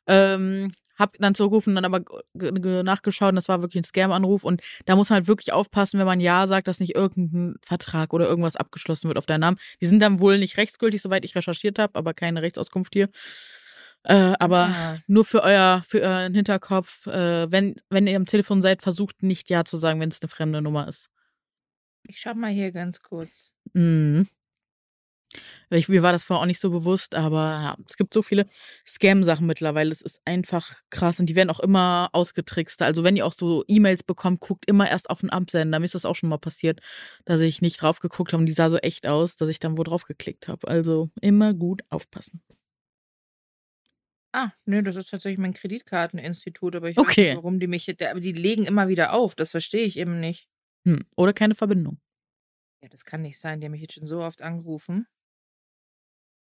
Ähm, 0.07 0.71
hab 0.99 1.13
dann 1.17 1.33
zurückgerufen, 1.33 1.73
dann 1.75 1.85
aber 1.85 2.01
nachgeschaut 2.33 3.29
und 3.29 3.35
das 3.35 3.49
war 3.49 3.61
wirklich 3.61 3.81
ein 3.81 3.85
Scam-Anruf 3.85 4.43
und 4.43 4.61
da 4.85 4.95
muss 4.95 5.09
man 5.09 5.17
halt 5.17 5.27
wirklich 5.27 5.53
aufpassen, 5.53 5.99
wenn 5.99 6.05
man 6.05 6.19
Ja 6.19 6.45
sagt, 6.45 6.67
dass 6.67 6.79
nicht 6.79 6.95
irgendein 6.95 7.55
Vertrag 7.65 8.13
oder 8.13 8.27
irgendwas 8.27 8.55
abgeschlossen 8.55 9.07
wird 9.07 9.17
auf 9.17 9.25
deinen 9.25 9.41
Namen. 9.41 9.57
Die 9.81 9.85
sind 9.85 10.01
dann 10.01 10.19
wohl 10.19 10.37
nicht 10.37 10.57
rechtsgültig, 10.57 11.01
soweit 11.01 11.25
ich 11.25 11.35
recherchiert 11.35 11.79
habe, 11.79 11.95
aber 11.95 12.13
keine 12.13 12.41
Rechtsauskunft 12.41 12.93
hier. 12.93 13.09
Äh, 14.03 14.33
aber 14.39 14.67
ja. 14.69 14.97
nur 15.07 15.25
für 15.25 15.43
euer, 15.43 15.81
für 15.85 16.01
euren 16.01 16.33
Hinterkopf, 16.33 17.07
äh, 17.07 17.51
wenn, 17.51 17.75
wenn 17.89 18.07
ihr 18.07 18.15
am 18.15 18.25
Telefon 18.25 18.61
seid, 18.61 18.81
versucht 18.81 19.23
nicht 19.23 19.49
Ja 19.49 19.65
zu 19.65 19.77
sagen, 19.77 19.99
wenn 19.99 20.09
es 20.09 20.21
eine 20.21 20.29
fremde 20.29 20.61
Nummer 20.61 20.87
ist. 20.87 21.09
Ich 22.07 22.19
schau 22.21 22.33
mal 22.33 22.51
hier 22.51 22.71
ganz 22.71 23.01
kurz. 23.01 23.51
Mhm. 23.73 24.27
Ich, 25.69 25.87
mir 25.87 26.01
war 26.01 26.11
das 26.11 26.23
vorher 26.23 26.41
auch 26.41 26.47
nicht 26.47 26.59
so 26.59 26.71
bewusst, 26.71 27.13
aber 27.13 27.37
ja, 27.37 27.77
es 27.87 27.95
gibt 27.97 28.13
so 28.13 28.23
viele 28.23 28.47
Scam-Sachen 28.85 29.45
mittlerweile. 29.45 29.91
Es 29.91 30.01
ist 30.01 30.21
einfach 30.25 30.81
krass 30.89 31.19
und 31.19 31.27
die 31.27 31.35
werden 31.35 31.51
auch 31.51 31.59
immer 31.59 32.09
ausgetrickst. 32.13 32.81
Also 32.81 33.03
wenn 33.03 33.15
ihr 33.15 33.25
auch 33.25 33.33
so 33.33 33.63
E-Mails 33.67 34.01
bekommt, 34.01 34.39
guckt 34.39 34.65
immer 34.67 34.89
erst 34.89 35.09
auf 35.11 35.19
den 35.19 35.29
Absender. 35.29 35.79
Mir 35.79 35.85
ist 35.85 35.93
das 35.93 36.05
auch 36.05 36.15
schon 36.15 36.29
mal 36.29 36.39
passiert, 36.39 36.79
dass 37.25 37.41
ich 37.41 37.61
nicht 37.61 37.79
drauf 37.81 37.99
geguckt 37.99 38.33
habe 38.33 38.41
und 38.41 38.47
die 38.47 38.53
sah 38.53 38.69
so 38.71 38.77
echt 38.77 39.05
aus, 39.05 39.35
dass 39.35 39.49
ich 39.49 39.59
dann 39.59 39.77
wo 39.77 39.83
drauf 39.83 40.05
geklickt 40.05 40.47
habe. 40.47 40.67
Also 40.67 41.11
immer 41.21 41.53
gut 41.53 41.83
aufpassen. 41.89 42.41
Ah, 44.31 44.51
nö, 44.65 44.81
das 44.81 44.95
ist 44.95 45.09
tatsächlich 45.09 45.39
mein 45.39 45.53
Kreditkarteninstitut, 45.53 46.75
aber 46.75 46.89
ich 46.89 46.97
weiß 46.97 47.03
okay. 47.03 47.25
nicht, 47.29 47.37
warum 47.37 47.59
die 47.59 47.67
mich, 47.67 47.89
aber 48.03 48.19
die 48.19 48.31
legen 48.31 48.65
immer 48.65 48.87
wieder 48.87 49.13
auf. 49.13 49.35
Das 49.35 49.51
verstehe 49.51 49.85
ich 49.85 49.97
eben 49.97 50.19
nicht. 50.19 50.47
Hm. 50.87 51.03
Oder 51.15 51.33
keine 51.33 51.55
Verbindung. 51.55 51.99
Ja, 52.81 52.89
das 52.89 53.05
kann 53.05 53.21
nicht 53.21 53.39
sein. 53.39 53.59
Die 53.59 53.65
haben 53.65 53.71
mich 53.73 53.81
jetzt 53.81 53.93
schon 53.93 54.07
so 54.07 54.21
oft 54.21 54.41
angerufen 54.41 55.07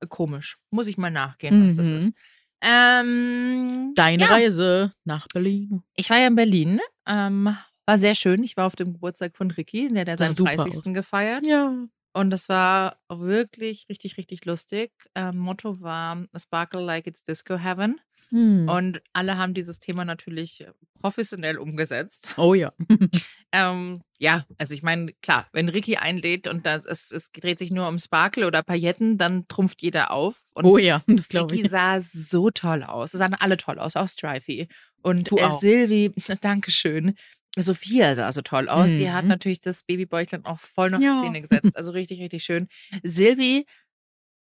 komisch. 0.07 0.57
Muss 0.71 0.87
ich 0.87 0.97
mal 0.97 1.11
nachgehen, 1.11 1.65
was 1.65 1.75
das 1.75 1.87
ist. 1.87 2.09
Mhm. 2.09 2.15
Ähm, 2.61 3.93
Deine 3.95 4.23
ja. 4.23 4.29
Reise 4.29 4.91
nach 5.05 5.27
Berlin. 5.33 5.81
Ich 5.95 6.09
war 6.09 6.17
ja 6.17 6.27
in 6.27 6.35
Berlin. 6.35 6.79
Ähm, 7.07 7.55
war 7.85 7.97
sehr 7.97 8.15
schön. 8.15 8.43
Ich 8.43 8.57
war 8.57 8.67
auf 8.67 8.75
dem 8.75 8.93
Geburtstag 8.93 9.35
von 9.35 9.51
Ricky. 9.51 9.91
Der 9.91 10.05
hat 10.05 10.17
seinen 10.19 10.35
30. 10.35 10.59
Aus. 10.59 10.83
gefeiert. 10.83 11.43
Ja. 11.43 11.73
Und 12.13 12.31
das 12.31 12.49
war 12.49 12.97
wirklich 13.07 13.85
richtig, 13.89 14.17
richtig 14.17 14.45
lustig. 14.45 14.91
Ähm, 15.15 15.37
Motto 15.37 15.79
war 15.79 16.25
Sparkle 16.37 16.81
like 16.81 17.07
it's 17.07 17.23
Disco 17.23 17.57
Heaven. 17.57 17.99
Hm. 18.31 18.69
Und 18.69 19.01
alle 19.13 19.37
haben 19.37 19.53
dieses 19.53 19.79
Thema 19.79 20.05
natürlich 20.05 20.65
professionell 21.01 21.57
umgesetzt. 21.57 22.35
Oh 22.39 22.53
ja. 22.53 22.71
ähm, 23.51 24.01
ja, 24.17 24.45
also 24.57 24.73
ich 24.73 24.81
meine, 24.81 25.11
klar, 25.21 25.47
wenn 25.51 25.67
Ricky 25.67 25.97
einlädt 25.97 26.47
und 26.47 26.65
das, 26.65 26.85
es, 26.85 27.11
es 27.11 27.31
dreht 27.31 27.59
sich 27.59 27.69
nur 27.69 27.87
um 27.87 27.99
Sparkle 27.99 28.47
oder 28.47 28.63
Pailletten, 28.63 29.17
dann 29.17 29.47
trumpft 29.47 29.81
jeder 29.81 30.11
auf. 30.11 30.37
Und 30.53 30.65
oh 30.65 30.77
ja, 30.77 31.03
das 31.07 31.27
glaube 31.27 31.53
ich. 31.53 31.59
Ricky 31.61 31.69
sah 31.69 31.99
so 31.99 32.49
toll 32.49 32.83
aus. 32.83 33.13
Es 33.13 33.19
sahen 33.19 33.33
alle 33.33 33.57
toll 33.57 33.77
aus, 33.77 33.95
auch 33.95 34.07
Strifey. 34.07 34.67
Und 35.01 35.31
äh, 35.31 35.51
Silvi, 35.59 36.13
Dankeschön. 36.41 37.15
Sophia 37.57 38.15
sah 38.15 38.31
so 38.31 38.41
toll 38.41 38.69
aus. 38.69 38.91
Mhm. 38.91 38.97
Die 38.97 39.11
hat 39.11 39.23
mhm. 39.23 39.29
natürlich 39.29 39.59
das 39.59 39.83
Babybäuchlein 39.83 40.45
auch 40.45 40.59
voll 40.59 40.89
noch 40.89 41.01
ja. 41.01 41.13
in 41.13 41.19
Szene 41.19 41.41
gesetzt. 41.41 41.75
Also 41.75 41.91
richtig, 41.91 42.21
richtig 42.21 42.43
schön. 42.43 42.67
Silvi, 43.03 43.65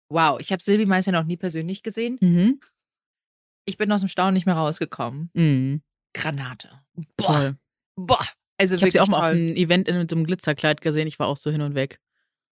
wow, 0.08 0.40
ich 0.40 0.52
habe 0.52 0.62
Silvi 0.62 0.86
meist 0.86 1.06
ja 1.06 1.12
noch 1.12 1.24
nie 1.24 1.36
persönlich 1.36 1.82
gesehen. 1.82 2.18
Mhm. 2.20 2.60
Ich 3.64 3.76
bin 3.76 3.90
aus 3.92 4.00
dem 4.00 4.08
Staunen 4.08 4.34
nicht 4.34 4.46
mehr 4.46 4.56
rausgekommen. 4.56 5.30
Mhm. 5.34 5.82
Granate. 6.14 6.68
Boah. 7.16 7.26
Toll. 7.26 7.56
Boah. 7.96 8.26
Also 8.58 8.76
ich 8.76 8.82
habe 8.82 8.92
sie 8.92 9.00
auch 9.00 9.08
mal 9.08 9.18
auf 9.18 9.24
einem 9.24 9.54
Event 9.54 9.88
in 9.88 10.08
so 10.08 10.16
einem 10.16 10.24
Glitzerkleid 10.24 10.80
gesehen. 10.80 11.08
Ich 11.08 11.18
war 11.18 11.26
auch 11.26 11.36
so 11.36 11.50
hin 11.50 11.62
und 11.62 11.74
weg. 11.74 11.98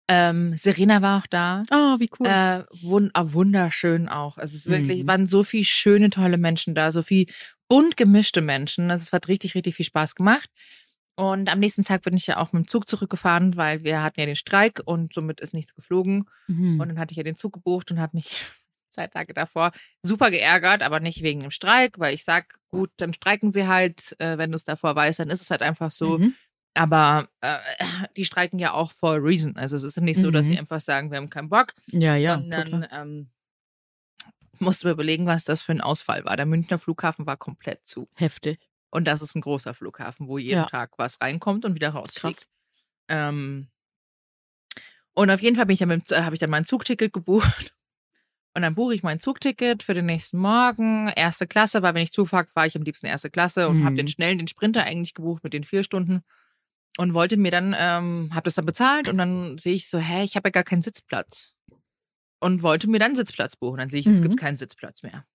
Ähm, 0.08 0.58
Serena 0.58 1.04
war 1.04 1.20
auch 1.20 1.28
da. 1.28 1.64
Oh, 1.72 2.00
wie 2.00 2.10
cool. 2.20 2.26
Äh, 2.26 2.64
wund 2.82 3.12
ah, 3.14 3.32
wunderschön 3.32 4.10
auch. 4.10 4.40
Also 4.40 4.56
es 4.56 4.66
ist 4.66 4.72
wirklich, 4.72 5.04
mhm. 5.04 5.08
waren 5.08 5.28
so 5.28 5.44
viele 5.44 5.66
schöne, 5.66 6.10
tolle 6.10 6.40
Menschen 6.40 6.74
da, 6.74 6.92
so 6.92 7.04
viel 7.04 7.28
bunt 7.68 7.96
gemischte 7.96 8.42
Menschen. 8.42 8.90
Also 8.90 9.04
es 9.04 9.14
hat 9.14 9.28
richtig, 9.28 9.54
richtig 9.54 9.76
viel 9.76 9.86
Spaß 9.86 10.16
gemacht. 10.16 10.50
Und 11.16 11.52
am 11.52 11.60
nächsten 11.60 11.84
Tag 11.84 12.02
bin 12.04 12.16
ich 12.16 12.26
ja 12.26 12.38
auch 12.38 12.54
mit 12.54 12.64
dem 12.64 12.68
Zug 12.68 12.90
zurückgefahren, 12.90 13.56
weil 13.56 13.84
wir 13.84 14.02
hatten 14.02 14.20
ja 14.20 14.26
den 14.26 14.36
Streik 14.36 14.82
und 14.86 15.14
somit 15.14 15.42
ist 15.42 15.54
nichts 15.54 15.76
geflogen. 15.76 16.30
Mhm. 16.48 16.80
Und 16.80 16.90
dann 16.90 16.98
hatte 16.98 17.12
ich 17.12 17.18
ja 17.18 17.24
den 17.24 17.36
Zug 17.36 17.54
gebucht 17.54 17.92
und 17.92 18.00
habe 18.00 18.18
mich 18.18 18.42
zwei 18.90 19.08
Tage 19.08 19.34
davor 19.34 19.72
super 20.04 20.32
geärgert, 20.32 20.82
aber 20.82 21.00
nicht 21.00 21.24
wegen 21.24 21.42
dem 21.42 21.52
Streik, 21.52 22.00
weil 22.00 22.14
ich 22.14 22.24
sag, 22.24 22.60
gut, 22.70 22.92
dann 22.98 23.14
streiken 23.14 23.52
sie 23.52 23.68
halt, 23.68 24.16
äh, 24.20 24.38
wenn 24.38 24.52
du 24.52 24.56
es 24.56 24.64
davor 24.64 24.96
weißt, 24.96 25.20
dann 25.20 25.30
ist 25.30 25.42
es 25.42 25.52
halt 25.52 25.62
einfach 25.62 25.92
so. 25.92 26.18
Mhm. 26.18 26.36
Aber 26.74 27.30
äh, 27.42 27.58
die 28.18 28.26
streiken 28.26 28.60
ja 28.60 28.74
auch 28.74 28.92
for 28.92 29.14
a 29.14 29.18
reason. 29.18 29.58
Also 29.58 29.76
es 29.76 29.84
ist 29.84 30.00
nicht 30.00 30.22
so, 30.22 30.32
dass 30.32 30.46
sie 30.46 30.54
mhm. 30.54 30.60
einfach 30.60 30.80
sagen, 30.80 31.12
wir 31.12 31.18
haben 31.18 31.30
keinen 31.30 31.50
Bock. 31.50 31.74
Ja, 31.88 32.16
ja. 32.16 32.36
Sondern 32.36 32.88
ähm, 32.92 33.30
musst 34.60 34.84
du 34.84 34.88
mir 34.88 34.94
überlegen, 34.94 35.26
was 35.26 35.44
das 35.44 35.62
für 35.62 35.72
ein 35.72 35.82
Ausfall 35.82 36.26
war. 36.26 36.38
Der 36.38 36.46
Münchner 36.46 36.78
Flughafen 36.78 37.26
war 37.26 37.38
komplett 37.38 37.86
zu. 37.86 38.08
Heftig. 38.16 38.60
Und 38.92 39.06
das 39.06 39.22
ist 39.22 39.36
ein 39.36 39.42
großer 39.42 39.74
Flughafen, 39.74 40.28
wo 40.28 40.38
jeden 40.38 40.62
ja. 40.62 40.66
Tag 40.66 40.98
was 40.98 41.22
reinkommt 41.22 41.66
und 41.66 41.76
wieder 41.76 41.90
rausfliegt. 41.90 42.48
Ähm, 43.08 43.70
und 45.14 45.30
auf 45.30 45.42
jeden 45.42 45.56
Fall 45.56 45.70
ich 45.70 45.82
äh, 45.82 46.22
habe 46.22 46.36
ich 46.36 46.40
dann 46.40 46.50
mein 46.50 46.66
Zugticket 46.66 47.14
gebucht. 47.14 47.76
Und 48.56 48.64
dann 48.64 48.76
buche 48.76 48.96
ich 48.96 49.04
mein 49.04 49.20
Zugticket 49.20 49.84
für 49.84 49.94
den 49.94 50.06
nächsten 50.06 50.38
Morgen. 50.38 51.08
Erste 51.16 51.48
Klasse, 51.48 51.82
weil 51.82 51.94
wenn 51.94 52.02
ich 52.02 52.12
Zug 52.12 52.30
fahre, 52.30 52.48
ich 52.66 52.76
am 52.76 52.84
liebsten 52.84 53.06
erste 53.06 53.30
Klasse 53.30 53.70
und 53.70 53.80
mhm. 53.80 53.86
habe 53.86 53.96
den 53.96 54.08
schnellen, 54.08 54.40
den 54.40 54.48
Sprinter 54.48 54.84
eigentlich 54.84 55.14
gebucht 55.14 55.44
mit 55.44 55.54
den 55.54 55.64
vier 55.64 55.84
Stunden. 55.84 56.22
Und 56.98 57.14
wollte 57.14 57.38
mir 57.38 57.52
dann, 57.52 57.76
ähm, 57.78 58.32
habe 58.34 58.46
das 58.46 58.56
dann 58.56 58.66
bezahlt 58.66 59.08
und 59.08 59.18
dann 59.18 59.58
sehe 59.58 59.76
ich 59.76 59.88
so, 59.88 60.00
hä, 60.00 60.24
ich 60.24 60.36
habe 60.36 60.50
ja 60.50 60.52
gar 60.52 60.64
keinen 60.64 60.82
Sitzplatz. 60.82 61.54
Und 62.40 62.64
wollte 62.64 62.90
mir 62.90 63.00
dann 63.00 63.10
einen 63.10 63.16
Sitzplatz 63.16 63.56
buchen. 63.56 63.78
Dann 63.78 63.90
sehe 63.90 64.00
ich, 64.00 64.06
mhm. 64.06 64.14
es 64.14 64.22
gibt 64.22 64.34
mhm. 64.34 64.38
keinen 64.38 64.58
Sitzplatz 64.58 65.04
mehr. 65.04 65.26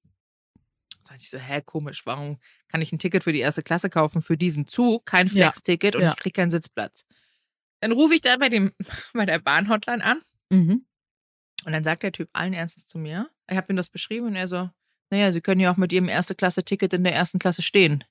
Sag 1.07 1.19
ich 1.19 1.31
so, 1.31 1.39
hä, 1.39 1.63
komisch, 1.65 2.05
warum 2.07 2.39
kann 2.69 2.83
ich 2.83 2.93
ein 2.93 2.99
Ticket 2.99 3.25
für 3.25 3.33
die 3.33 3.41
erste 3.41 3.63
Klasse 3.63 3.91
kaufen 3.91 4.23
für 4.23 4.37
diesen 4.37 4.67
Zug, 4.67 5.07
kein 5.07 5.29
Flex-Ticket 5.29 5.97
und 5.97 6.03
ja. 6.03 6.11
ich 6.11 6.17
kriege 6.17 6.33
keinen 6.33 6.51
Sitzplatz? 6.51 7.05
Dann 7.81 7.93
rufe 7.93 8.15
ich 8.15 8.23
da 8.23 8.37
bei, 8.39 8.49
dem, 8.49 8.73
bei 9.13 9.27
der 9.27 9.39
Bahnhotline 9.39 10.03
an 10.03 10.23
mhm. 10.51 10.87
Und 11.67 11.73
dann 11.73 11.85
sagt 11.85 12.03
der 12.03 12.13
Typ 12.13 12.29
allen 12.33 12.53
Ernstes 12.53 12.87
zu 12.87 12.99
mir, 12.99 13.31
ich 13.51 13.57
habe 13.57 13.73
ihm 13.73 13.77
das 13.77 13.89
beschrieben 13.89 14.27
und 14.27 14.37
er 14.37 14.49
so, 14.49 14.71
naja, 15.11 15.33
Sie 15.33 15.41
können 15.41 15.61
ja 15.61 15.73
auch 15.73 15.77
mit 15.77 15.93
Ihrem 15.93 16.09
Erste-Klasse-Ticket 16.09 16.93
in 16.93 17.05
der 17.05 17.15
ersten 17.15 17.39
Klasse 17.39 17.63
stehen. 17.63 18.05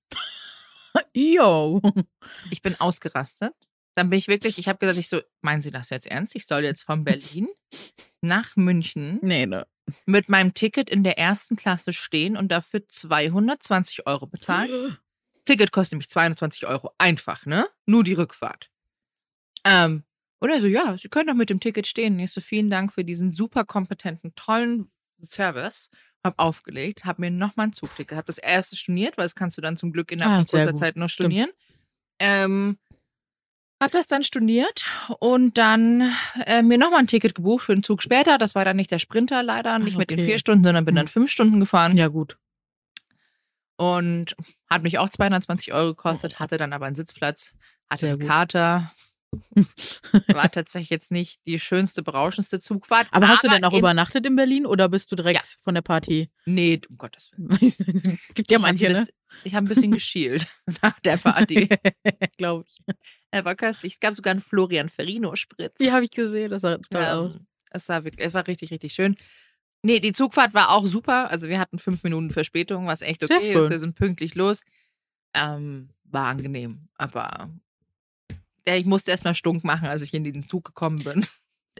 Yo. 1.13 1.82
Ich 2.50 2.62
bin 2.62 2.80
ausgerastet. 2.80 3.54
Dann 3.96 4.10
bin 4.10 4.18
ich 4.18 4.28
wirklich, 4.28 4.58
ich 4.58 4.68
habe 4.68 4.80
gesagt, 4.80 4.98
ich 4.98 5.10
so, 5.10 5.22
meinen 5.42 5.62
Sie 5.62 5.72
das 5.72 5.89
jetzt 5.89 6.08
ernst? 6.08 6.36
Ich 6.36 6.48
soll 6.48 6.63
jetzt 6.63 6.84
von 6.84 7.04
Berlin 7.04 7.48
nach 8.22 8.56
München 8.56 9.20
nee, 9.22 9.46
ne. 9.46 9.68
mit 10.06 10.30
meinem 10.30 10.54
Ticket 10.54 10.89
in 10.89 11.04
der 11.04 11.18
ersten 11.18 11.56
Klasse 11.56 11.94
stehen 11.94 12.38
und 12.38 12.52
dafür 12.52 12.88
220 12.88 14.08
Euro 14.08 14.26
bezahlen. 14.26 14.98
Ticket 15.46 15.72
kostet 15.72 15.94
nämlich 15.94 16.10
220 16.10 16.66
Euro. 16.68 16.92
Einfach, 16.98 17.46
ne? 17.46 17.68
Nur 17.86 18.04
die 18.04 18.13
Rückfahrt. 18.13 18.72
Ähm, 19.66 20.04
und 20.44 20.50
er 20.50 20.60
so, 20.60 20.68
ja, 20.68 20.98
Sie 20.98 21.08
können 21.08 21.28
doch 21.28 21.36
mit 21.36 21.50
dem 21.50 21.62
Ticket 21.62 21.88
stehen. 21.88 22.20
Ich 22.20 22.34
so, 22.34 22.42
vielen 22.42 22.70
Dank 22.70 22.92
für 22.92 23.06
diesen 23.06 23.32
super 23.32 23.64
kompetenten, 23.64 24.36
tollen 24.36 24.90
Service. 25.22 25.90
Hab 26.22 26.38
aufgelegt, 26.38 27.06
hab 27.06 27.18
mir 27.18 27.32
nochmal 27.32 27.68
ein 27.68 27.74
Zugticket, 27.74 28.18
hab 28.18 28.26
das 28.26 28.40
erste 28.40 28.76
storniert, 28.76 29.18
weil 29.18 29.24
das 29.24 29.36
kannst 29.36 29.58
du 29.58 29.62
dann 29.62 29.78
zum 29.78 29.94
Glück 29.94 30.12
innerhalb 30.12 30.42
ah, 30.42 30.50
kurzer 30.50 30.76
Zeit 30.76 30.98
noch 30.98 31.08
stornieren. 31.08 31.50
Ähm, 32.20 32.78
hab 33.82 33.92
das 33.92 34.08
dann 34.08 34.24
storniert 34.24 34.86
und 35.20 35.58
dann 35.58 36.14
äh, 36.46 36.62
mir 36.62 36.78
nochmal 36.78 37.00
ein 37.00 37.08
Ticket 37.08 37.36
gebucht 37.36 37.66
für 37.66 37.72
einen 37.72 37.84
Zug 37.84 38.04
später. 38.04 38.38
Das 38.38 38.54
war 38.54 38.66
dann 38.66 38.76
nicht 38.76 38.92
der 38.92 39.00
Sprinter 39.00 39.44
leider, 39.44 39.80
nicht 39.80 39.96
okay. 39.96 40.00
mit 40.00 40.10
den 40.10 40.20
vier 40.20 40.40
Stunden, 40.40 40.66
sondern 40.66 40.84
bin 40.84 40.96
dann 40.96 41.06
hm. 41.06 41.12
fünf 41.12 41.32
Stunden 41.32 41.62
gefahren. 41.62 41.96
Ja, 41.96 42.10
gut. 42.10 42.38
Und 43.78 44.36
hat 44.70 44.84
mich 44.84 45.00
auch 45.00 45.10
220 45.10 45.74
Euro 45.74 45.96
gekostet, 45.96 46.40
hatte 46.40 46.58
dann 46.58 46.74
aber 46.74 46.86
einen 46.86 46.96
Sitzplatz, 46.96 47.54
hatte 47.90 48.10
einen 48.10 48.20
Kater. 48.20 48.92
War 50.28 50.52
tatsächlich 50.52 50.89
jetzt 50.89 51.12
nicht 51.12 51.46
die 51.46 51.60
schönste, 51.60 52.04
berauschendste 52.04 52.60
Zugfahrt. 52.60 53.08
Aber, 53.12 53.28
hast 53.28 53.43
du 53.43 53.50
denn 53.50 53.63
auch 53.63 53.74
übernachtet 53.74 54.26
in 54.26 54.36
Berlin 54.36 54.65
oder 54.65 54.89
bist 54.89 55.12
du 55.12 55.15
direkt 55.15 55.46
ja. 55.46 55.52
von 55.60 55.74
der 55.74 55.82
Party? 55.82 56.30
Nee, 56.46 56.82
um 56.89 56.98
Gottes 56.98 57.32
Willen. 57.36 58.19
Gibt 58.36 58.52
ja 58.52 58.60
manche, 58.60 58.89
ne? 58.89 59.06
Ich 59.43 59.56
habe 59.56 59.65
ein 59.65 59.69
bisschen 59.69 59.91
geschielt 59.91 60.48
nach 60.82 61.00
der 61.00 61.17
Party. 61.17 61.69
Glaube 62.38 62.65
ich. 62.67 62.78
Er 63.32 63.46
war 63.46 63.56
köstlich. 63.56 63.93
Es 63.93 64.00
gab 64.00 64.13
sogar 64.13 64.32
einen 64.32 64.39
Florian 64.39 64.89
Ferrino-Spritz. 64.89 65.78
Die 65.80 65.91
habe 65.91 66.04
ich 66.04 66.12
gesehen. 66.12 66.52
Das 66.52 66.62
sah 66.62 66.78
toll 66.78 67.02
ja, 67.02 67.19
aus. 67.19 67.39
Es, 67.72 67.86
sah 67.86 68.04
wirklich, 68.04 68.26
es 68.26 68.34
war 68.34 68.48
richtig, 68.48 68.72
richtig 68.72 68.93
schön. 68.93 69.15
Nee, 69.82 70.00
die 70.00 70.13
Zugfahrt 70.13 70.54
war 70.54 70.72
auch 70.72 70.86
super. 70.86 71.30
Also 71.30 71.50
wir 71.50 71.60
hatten 71.60 71.78
fünf 71.78 72.04
Minuten 72.04 72.32
Verspätung, 72.32 72.88
was 72.88 73.02
echt 73.02 73.24
okay 73.24 73.54
ist. 73.54 73.69
Wir 73.69 73.80
sind 73.80 73.96
pünktlich 73.96 74.36
los. 74.36 74.62
Ähm, 75.34 75.89
war 76.04 76.28
angenehm. 76.28 76.88
Aber 76.96 77.50
ich 78.65 78.86
musste 78.86 79.12
erstmal 79.12 79.36
stunk 79.36 79.63
machen, 79.63 79.88
als 79.88 80.02
ich 80.02 80.13
in 80.13 80.23
den 80.23 80.47
Zug 80.47 80.65
gekommen 80.65 81.04
bin. 81.04 81.26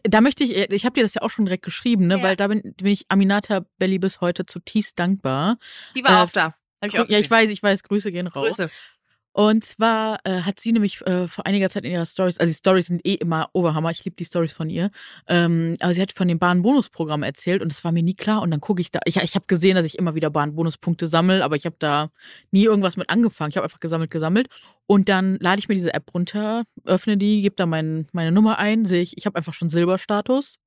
Da 0.04 0.22
möchte 0.22 0.44
ich, 0.44 0.56
ich 0.56 0.86
habe 0.86 0.94
dir 0.94 1.04
das 1.04 1.14
ja 1.14 1.22
auch 1.22 1.30
schon 1.30 1.46
direkt 1.46 1.64
geschrieben, 1.64 2.08
ne? 2.08 2.18
Ja. 2.18 2.24
weil 2.24 2.36
da 2.36 2.48
bin, 2.48 2.62
bin, 2.62 2.88
ich 2.88 3.06
Aminata 3.10 3.66
Belli 3.78 4.00
bis 4.00 4.22
heute 4.22 4.46
zutiefst 4.46 4.98
dankbar. 4.98 5.58
Die 5.96 6.04
war 6.04 6.20
äh, 6.20 6.24
auch 6.24 6.32
da. 6.32 6.56
Ich 6.84 7.00
auch 7.00 7.08
ja, 7.08 7.20
ich 7.20 7.30
weiß, 7.30 7.50
ich 7.50 7.62
weiß, 7.62 7.84
Grüße 7.84 8.12
gehen 8.12 8.28
raus. 8.28 8.58
Grüße. 8.58 8.70
Und 9.34 9.66
zwar 9.66 10.20
äh, 10.26 10.42
hat 10.42 10.60
sie 10.60 10.72
nämlich 10.72 11.02
äh, 11.08 11.28
vor 11.28 11.48
einiger 11.48 11.68
Zeit 11.68 11.86
in 11.86 11.92
ihrer 11.92 12.06
Stories, 12.06 12.38
also 12.38 12.50
die 12.50 12.56
Stories 12.56 12.86
sind 12.86 13.06
eh 13.06 13.16
immer 13.16 13.50
Oberhammer, 13.54 13.90
ich 13.90 14.06
liebe 14.06 14.16
die 14.16 14.26
Stories 14.26 14.54
von 14.54 14.70
ihr, 14.70 14.92
ähm, 15.28 15.76
aber 15.80 15.94
sie 15.94 16.02
hat 16.04 16.12
von 16.12 16.28
dem 16.28 16.38
Bahn-Bonus-Programm 16.38 17.24
erzählt 17.24 17.64
und 17.64 17.72
das 17.72 17.84
war 17.84 17.92
mir 17.92 18.04
nie 18.04 18.14
klar 18.14 18.44
und 18.44 18.52
dann 18.52 18.62
gucke 18.62 18.80
ich 18.80 18.92
da, 18.92 19.00
ich, 19.06 19.18
ich 19.18 19.34
habe 19.34 19.46
gesehen, 19.48 19.76
dass 19.76 19.86
ich 19.86 19.98
immer 19.98 20.14
wieder 20.14 20.30
Bahn-Bonuspunkte 20.30 21.08
sammle, 21.08 21.44
aber 21.44 21.56
ich 21.56 21.66
habe 21.66 21.76
da 21.80 22.12
nie 22.52 22.66
irgendwas 22.66 22.96
mit 22.96 23.10
angefangen, 23.10 23.50
ich 23.50 23.58
habe 23.58 23.66
einfach 23.66 23.80
gesammelt, 23.80 24.12
gesammelt 24.12 24.50
und 24.86 25.10
dann 25.10 25.38
lade 25.40 25.58
ich 25.58 25.68
mir 25.68 25.76
diese 25.76 25.96
App 25.96 26.14
runter, 26.14 26.64
öffne 26.86 27.18
die, 27.18 27.42
gebe 27.42 27.56
da 27.56 27.66
mein, 27.66 28.08
meine 28.12 28.32
Nummer 28.32 28.60
ein, 28.60 28.86
sehe 28.86 29.02
ich, 29.02 29.18
ich 29.18 29.26
habe 29.26 29.36
einfach 29.36 29.54
schon 29.54 29.70
Silberstatus, 29.70 30.60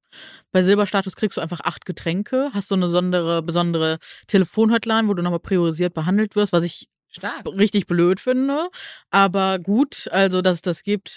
bei 0.50 0.62
Silberstatus 0.62 1.14
kriegst 1.14 1.36
du 1.36 1.40
einfach 1.40 1.60
acht 1.60 1.86
Getränke, 1.86 2.50
hast 2.52 2.68
so 2.68 2.74
eine 2.74 2.86
besondere, 2.86 3.42
besondere 3.42 3.98
Telefonhotline, 4.26 5.06
wo 5.08 5.14
du 5.14 5.22
nochmal 5.22 5.40
priorisiert 5.40 5.94
behandelt 5.94 6.34
wirst, 6.34 6.52
was 6.52 6.64
ich 6.64 6.88
Stark. 7.16 7.46
richtig 7.46 7.86
blöd 7.86 8.20
finde. 8.20 8.68
Aber 9.10 9.58
gut, 9.58 10.08
also 10.12 10.42
dass 10.42 10.56
es 10.56 10.62
das 10.62 10.82
gibt, 10.82 11.08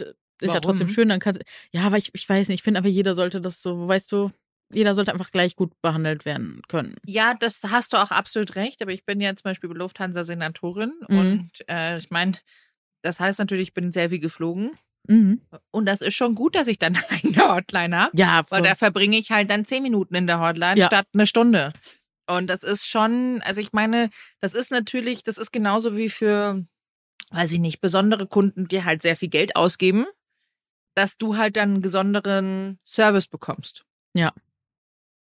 ist 0.41 0.49
Warum? 0.49 0.53
ja 0.55 0.59
trotzdem 0.61 0.89
schön. 0.89 1.09
Dann 1.09 1.19
kannst 1.19 1.41
ja, 1.71 1.81
aber 1.81 1.97
ich, 1.97 2.11
ich 2.13 2.27
weiß 2.27 2.47
nicht, 2.49 2.59
ich 2.59 2.63
finde 2.63 2.79
aber 2.79 2.87
jeder 2.87 3.15
sollte 3.15 3.41
das 3.41 3.61
so, 3.61 3.87
weißt 3.87 4.11
du, 4.11 4.31
jeder 4.71 4.93
sollte 4.95 5.11
einfach 5.11 5.31
gleich 5.31 5.55
gut 5.55 5.71
behandelt 5.81 6.25
werden 6.25 6.61
können. 6.67 6.95
Ja, 7.05 7.33
das 7.33 7.61
hast 7.69 7.93
du 7.93 7.97
auch 7.97 8.11
absolut 8.11 8.55
recht. 8.55 8.81
Aber 8.81 8.91
ich 8.91 9.05
bin 9.05 9.19
ja 9.19 9.35
zum 9.35 9.43
Beispiel 9.43 9.69
Lufthansa-Senatorin 9.71 10.93
mhm. 11.07 11.17
und 11.17 11.49
äh, 11.67 11.97
ich 11.97 12.11
meine, 12.11 12.33
das 13.01 13.19
heißt 13.19 13.39
natürlich, 13.39 13.69
ich 13.69 13.73
bin 13.73 13.91
sehr 13.91 14.09
viel 14.09 14.19
geflogen. 14.19 14.71
Mhm. 15.07 15.41
Und 15.71 15.85
das 15.85 16.01
ist 16.01 16.13
schon 16.13 16.35
gut, 16.35 16.55
dass 16.55 16.67
ich 16.67 16.77
dann 16.77 16.95
eine 17.09 17.55
Hotline 17.55 17.97
habe. 17.97 18.11
Ja, 18.15 18.43
voll. 18.43 18.59
Weil 18.59 18.69
da 18.69 18.75
verbringe 18.75 19.17
ich 19.17 19.31
halt 19.31 19.49
dann 19.49 19.65
zehn 19.65 19.81
Minuten 19.81 20.15
in 20.15 20.27
der 20.27 20.39
Hotline 20.39 20.79
ja. 20.79 20.85
statt 20.85 21.07
eine 21.13 21.25
Stunde. 21.25 21.71
Und 22.29 22.47
das 22.47 22.61
ist 22.61 22.87
schon, 22.87 23.41
also 23.43 23.59
ich 23.59 23.73
meine, 23.73 24.11
das 24.39 24.53
ist 24.53 24.69
natürlich, 24.69 25.23
das 25.23 25.39
ist 25.39 25.51
genauso 25.51 25.97
wie 25.97 26.09
für, 26.09 26.63
weiß 27.31 27.53
ich 27.53 27.59
nicht, 27.59 27.81
besondere 27.81 28.27
Kunden, 28.27 28.67
die 28.67 28.83
halt 28.83 29.01
sehr 29.01 29.15
viel 29.15 29.29
Geld 29.29 29.55
ausgeben, 29.55 30.05
dass 30.93 31.17
du 31.17 31.37
halt 31.37 31.57
dann 31.57 31.71
einen 31.73 31.81
besonderen 31.81 32.77
Service 32.85 33.25
bekommst. 33.25 33.83
Ja. 34.13 34.31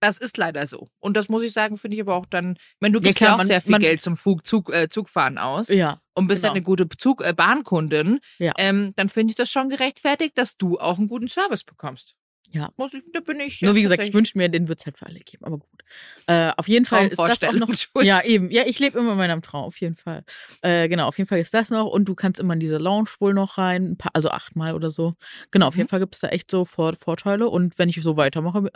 Das 0.00 0.18
ist 0.18 0.36
leider 0.36 0.66
so. 0.66 0.88
Und 1.00 1.16
das 1.16 1.30
muss 1.30 1.42
ich 1.42 1.52
sagen, 1.52 1.78
finde 1.78 1.94
ich 1.94 2.02
aber 2.02 2.14
auch 2.14 2.26
dann, 2.26 2.58
wenn 2.80 2.92
du 2.92 3.00
gibst 3.00 3.20
ja, 3.20 3.26
klar, 3.26 3.30
ja 3.30 3.34
auch 3.34 3.38
man, 3.38 3.46
sehr 3.46 3.60
viel 3.62 3.70
man, 3.70 3.80
Geld 3.80 4.02
zum 4.02 4.18
Zug, 4.18 4.46
Zug, 4.46 4.70
äh, 4.70 4.90
Zugfahren 4.90 5.38
aus 5.38 5.68
ja, 5.68 6.02
und 6.12 6.26
bist 6.26 6.42
genau. 6.42 6.50
dann 6.50 6.56
eine 6.56 6.64
gute 6.64 6.88
Zug, 6.98 7.24
äh, 7.24 7.32
Bahnkundin, 7.32 8.20
ja. 8.38 8.52
ähm, 8.58 8.92
dann 8.96 9.08
finde 9.08 9.30
ich 9.30 9.36
das 9.36 9.50
schon 9.50 9.70
gerechtfertigt, 9.70 10.36
dass 10.36 10.58
du 10.58 10.78
auch 10.78 10.98
einen 10.98 11.08
guten 11.08 11.28
Service 11.28 11.64
bekommst. 11.64 12.16
Ja. 12.52 12.70
Muss 12.76 12.92
ich, 12.92 13.02
da 13.12 13.20
bin 13.20 13.40
ich. 13.40 13.62
Nur 13.62 13.74
wie 13.74 13.82
gesagt, 13.82 14.02
ich 14.02 14.12
wünsche 14.12 14.36
mir, 14.36 14.48
den 14.48 14.68
wird 14.68 14.80
es 14.80 14.86
halt 14.86 14.98
für 14.98 15.06
alle 15.06 15.20
geben, 15.20 15.44
aber 15.44 15.58
gut. 15.58 15.82
Äh, 16.26 16.52
auf 16.56 16.68
jeden 16.68 16.84
Fall 16.84 17.08
ist 17.08 17.18
das 17.18 17.42
auch 17.42 17.52
noch. 17.52 17.68
Ja, 18.02 18.22
eben. 18.24 18.50
Ja, 18.50 18.64
ich 18.66 18.78
lebe 18.78 18.98
immer 18.98 19.12
in 19.12 19.18
meinem 19.18 19.42
Traum, 19.42 19.64
auf 19.64 19.80
jeden 19.80 19.96
Fall. 19.96 20.24
Äh, 20.60 20.88
genau, 20.88 21.06
auf 21.06 21.16
jeden 21.18 21.28
Fall 21.28 21.38
ist 21.38 21.54
das 21.54 21.70
noch 21.70 21.86
und 21.86 22.04
du 22.06 22.14
kannst 22.14 22.40
immer 22.40 22.54
in 22.54 22.60
diese 22.60 22.78
Lounge 22.78 23.08
wohl 23.18 23.32
noch 23.32 23.58
rein, 23.58 23.96
paar, 23.96 24.10
also 24.14 24.30
achtmal 24.30 24.74
oder 24.74 24.90
so. 24.90 25.14
Genau, 25.50 25.66
auf 25.68 25.74
mhm. 25.74 25.80
jeden 25.80 25.88
Fall 25.88 26.00
gibt 26.00 26.14
es 26.14 26.20
da 26.20 26.28
echt 26.28 26.50
so 26.50 26.64
Vor 26.64 26.94
Vorteile 26.94 27.48
und 27.48 27.78
wenn 27.78 27.88
ich 27.88 28.02
so 28.02 28.16
weitermache, 28.16 28.70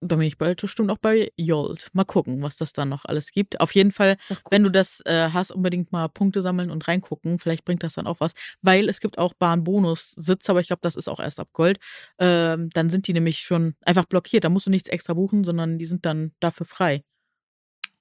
da 0.00 0.16
bin 0.16 0.26
ich 0.26 0.38
bald 0.38 0.60
bestimmt 0.60 0.90
auch 0.90 0.98
bei 0.98 1.32
Jolt. 1.36 1.88
Mal 1.92 2.04
gucken, 2.04 2.42
was 2.42 2.56
das 2.56 2.72
dann 2.72 2.88
noch 2.88 3.04
alles 3.04 3.32
gibt. 3.32 3.60
Auf 3.60 3.74
jeden 3.74 3.90
Fall, 3.90 4.16
wenn 4.50 4.62
du 4.62 4.70
das 4.70 5.00
äh, 5.06 5.30
hast, 5.32 5.50
unbedingt 5.50 5.92
mal 5.92 6.08
Punkte 6.08 6.42
sammeln 6.42 6.70
und 6.70 6.86
reingucken. 6.86 7.38
Vielleicht 7.38 7.64
bringt 7.64 7.82
das 7.82 7.94
dann 7.94 8.06
auch 8.06 8.20
was. 8.20 8.32
Weil 8.60 8.88
es 8.88 9.00
gibt 9.00 9.18
auch 9.18 9.34
Bahnbonus-Sitze, 9.34 10.50
aber 10.50 10.60
ich 10.60 10.66
glaube, 10.66 10.80
das 10.82 10.96
ist 10.96 11.08
auch 11.08 11.20
erst 11.20 11.40
ab 11.40 11.48
Gold. 11.52 11.78
Ähm, 12.18 12.68
dann 12.70 12.90
sind 12.90 13.06
die 13.06 13.12
nämlich 13.12 13.40
schon 13.40 13.74
einfach 13.82 14.04
blockiert. 14.04 14.44
Da 14.44 14.48
musst 14.48 14.66
du 14.66 14.70
nichts 14.70 14.88
extra 14.88 15.14
buchen, 15.14 15.44
sondern 15.44 15.78
die 15.78 15.86
sind 15.86 16.04
dann 16.04 16.32
dafür 16.40 16.66
frei. 16.66 17.02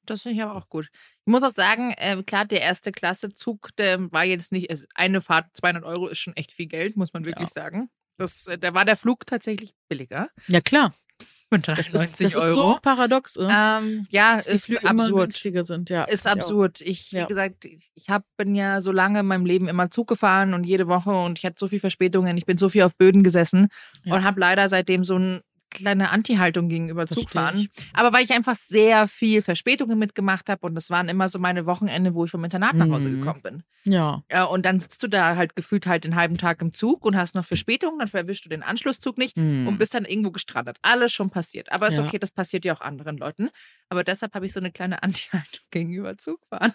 Das 0.05 0.23
finde 0.23 0.37
ich 0.37 0.43
aber 0.43 0.55
auch 0.55 0.67
gut. 0.67 0.89
Ich 0.91 1.31
muss 1.31 1.43
auch 1.43 1.53
sagen, 1.53 1.93
äh, 1.97 2.21
klar, 2.23 2.45
der 2.45 2.61
erste 2.61 2.91
Klasse-Zug, 2.91 3.69
der 3.77 4.11
war 4.11 4.25
jetzt 4.25 4.51
nicht, 4.51 4.69
also 4.69 4.85
eine 4.95 5.21
Fahrt, 5.21 5.55
200 5.55 5.83
Euro 5.85 6.07
ist 6.07 6.19
schon 6.19 6.35
echt 6.35 6.51
viel 6.51 6.67
Geld, 6.67 6.97
muss 6.97 7.13
man 7.13 7.25
wirklich 7.25 7.47
ja. 7.47 7.53
sagen. 7.53 7.89
Das, 8.17 8.47
äh, 8.47 8.57
da 8.57 8.73
war 8.73 8.85
der 8.85 8.97
Flug 8.97 9.25
tatsächlich 9.25 9.73
billiger. 9.87 10.29
Ja, 10.47 10.61
klar. 10.61 10.93
Das 11.61 11.79
ist, 11.79 11.93
das 11.93 12.19
ist 12.19 12.33
so 12.33 12.79
paradox. 12.81 13.37
Ähm, 13.39 14.07
ja, 14.09 14.39
ist 14.39 14.65
Flüge 14.65 14.87
absurd. 14.87 15.33
Sind, 15.33 15.89
ja. 15.89 16.03
Ist 16.05 16.27
absurd. 16.27 16.81
Ich, 16.81 17.11
wie 17.13 17.17
ja. 17.17 17.25
gesagt, 17.25 17.65
ich 17.65 18.09
hab, 18.09 18.23
bin 18.37 18.55
ja 18.55 18.81
so 18.81 18.91
lange 18.91 19.19
in 19.19 19.27
meinem 19.27 19.45
Leben 19.45 19.67
immer 19.67 19.91
Zug 19.91 20.07
gefahren 20.07 20.53
und 20.53 20.63
jede 20.63 20.87
Woche 20.87 21.11
und 21.11 21.37
ich 21.37 21.45
hatte 21.45 21.57
so 21.59 21.67
viele 21.67 21.81
Verspätungen. 21.81 22.37
Ich 22.37 22.45
bin 22.45 22.57
so 22.57 22.69
viel 22.69 22.83
auf 22.83 22.95
Böden 22.95 23.21
gesessen 23.23 23.67
ja. 24.03 24.15
und 24.15 24.23
habe 24.23 24.39
leider 24.39 24.67
seitdem 24.67 25.03
so 25.03 25.17
ein 25.17 25.41
kleine 25.73 26.09
Anti-Haltung 26.09 26.69
gegenüber 26.69 27.07
Versteh 27.07 27.21
Zugfahren. 27.21 27.57
Ich. 27.59 27.69
Aber 27.93 28.13
weil 28.13 28.23
ich 28.23 28.31
einfach 28.31 28.55
sehr 28.55 29.07
viel 29.07 29.41
Verspätungen 29.41 29.99
mitgemacht 29.99 30.49
habe 30.49 30.65
und 30.65 30.75
das 30.75 30.89
waren 30.89 31.09
immer 31.09 31.27
so 31.27 31.39
meine 31.39 31.65
Wochenende, 31.65 32.13
wo 32.13 32.25
ich 32.25 32.31
vom 32.31 32.43
Internat 32.43 32.75
nach 32.75 32.89
Hause 32.89 33.09
mhm. 33.09 33.19
gekommen 33.19 33.41
bin. 33.41 33.63
Ja. 33.85 34.23
ja. 34.31 34.45
Und 34.45 34.65
dann 34.65 34.79
sitzt 34.79 35.03
du 35.03 35.07
da 35.07 35.35
halt 35.35 35.55
gefühlt 35.55 35.85
halt 35.87 36.05
den 36.05 36.15
halben 36.15 36.37
Tag 36.37 36.61
im 36.61 36.73
Zug 36.73 37.05
und 37.05 37.17
hast 37.17 37.35
noch 37.35 37.45
Verspätungen, 37.45 37.99
dann 37.99 38.09
erwischst 38.11 38.45
du 38.45 38.49
den 38.49 38.63
Anschlusszug 38.63 39.17
nicht 39.17 39.35
mhm. 39.35 39.67
und 39.67 39.77
bist 39.77 39.93
dann 39.93 40.05
irgendwo 40.05 40.31
gestrandet. 40.31 40.77
Alles 40.81 41.11
schon 41.11 41.29
passiert. 41.29 41.71
Aber 41.71 41.87
ist 41.87 41.97
ja. 41.97 42.05
okay, 42.05 42.19
das 42.19 42.31
passiert 42.31 42.63
ja 42.63 42.75
auch 42.75 42.81
anderen 42.81 43.17
Leuten. 43.17 43.49
Aber 43.89 44.03
deshalb 44.03 44.33
habe 44.33 44.45
ich 44.45 44.53
so 44.53 44.59
eine 44.59 44.71
kleine 44.71 45.03
Anti-Haltung 45.03 45.65
gegenüber 45.71 46.17
Zugfahren. 46.17 46.73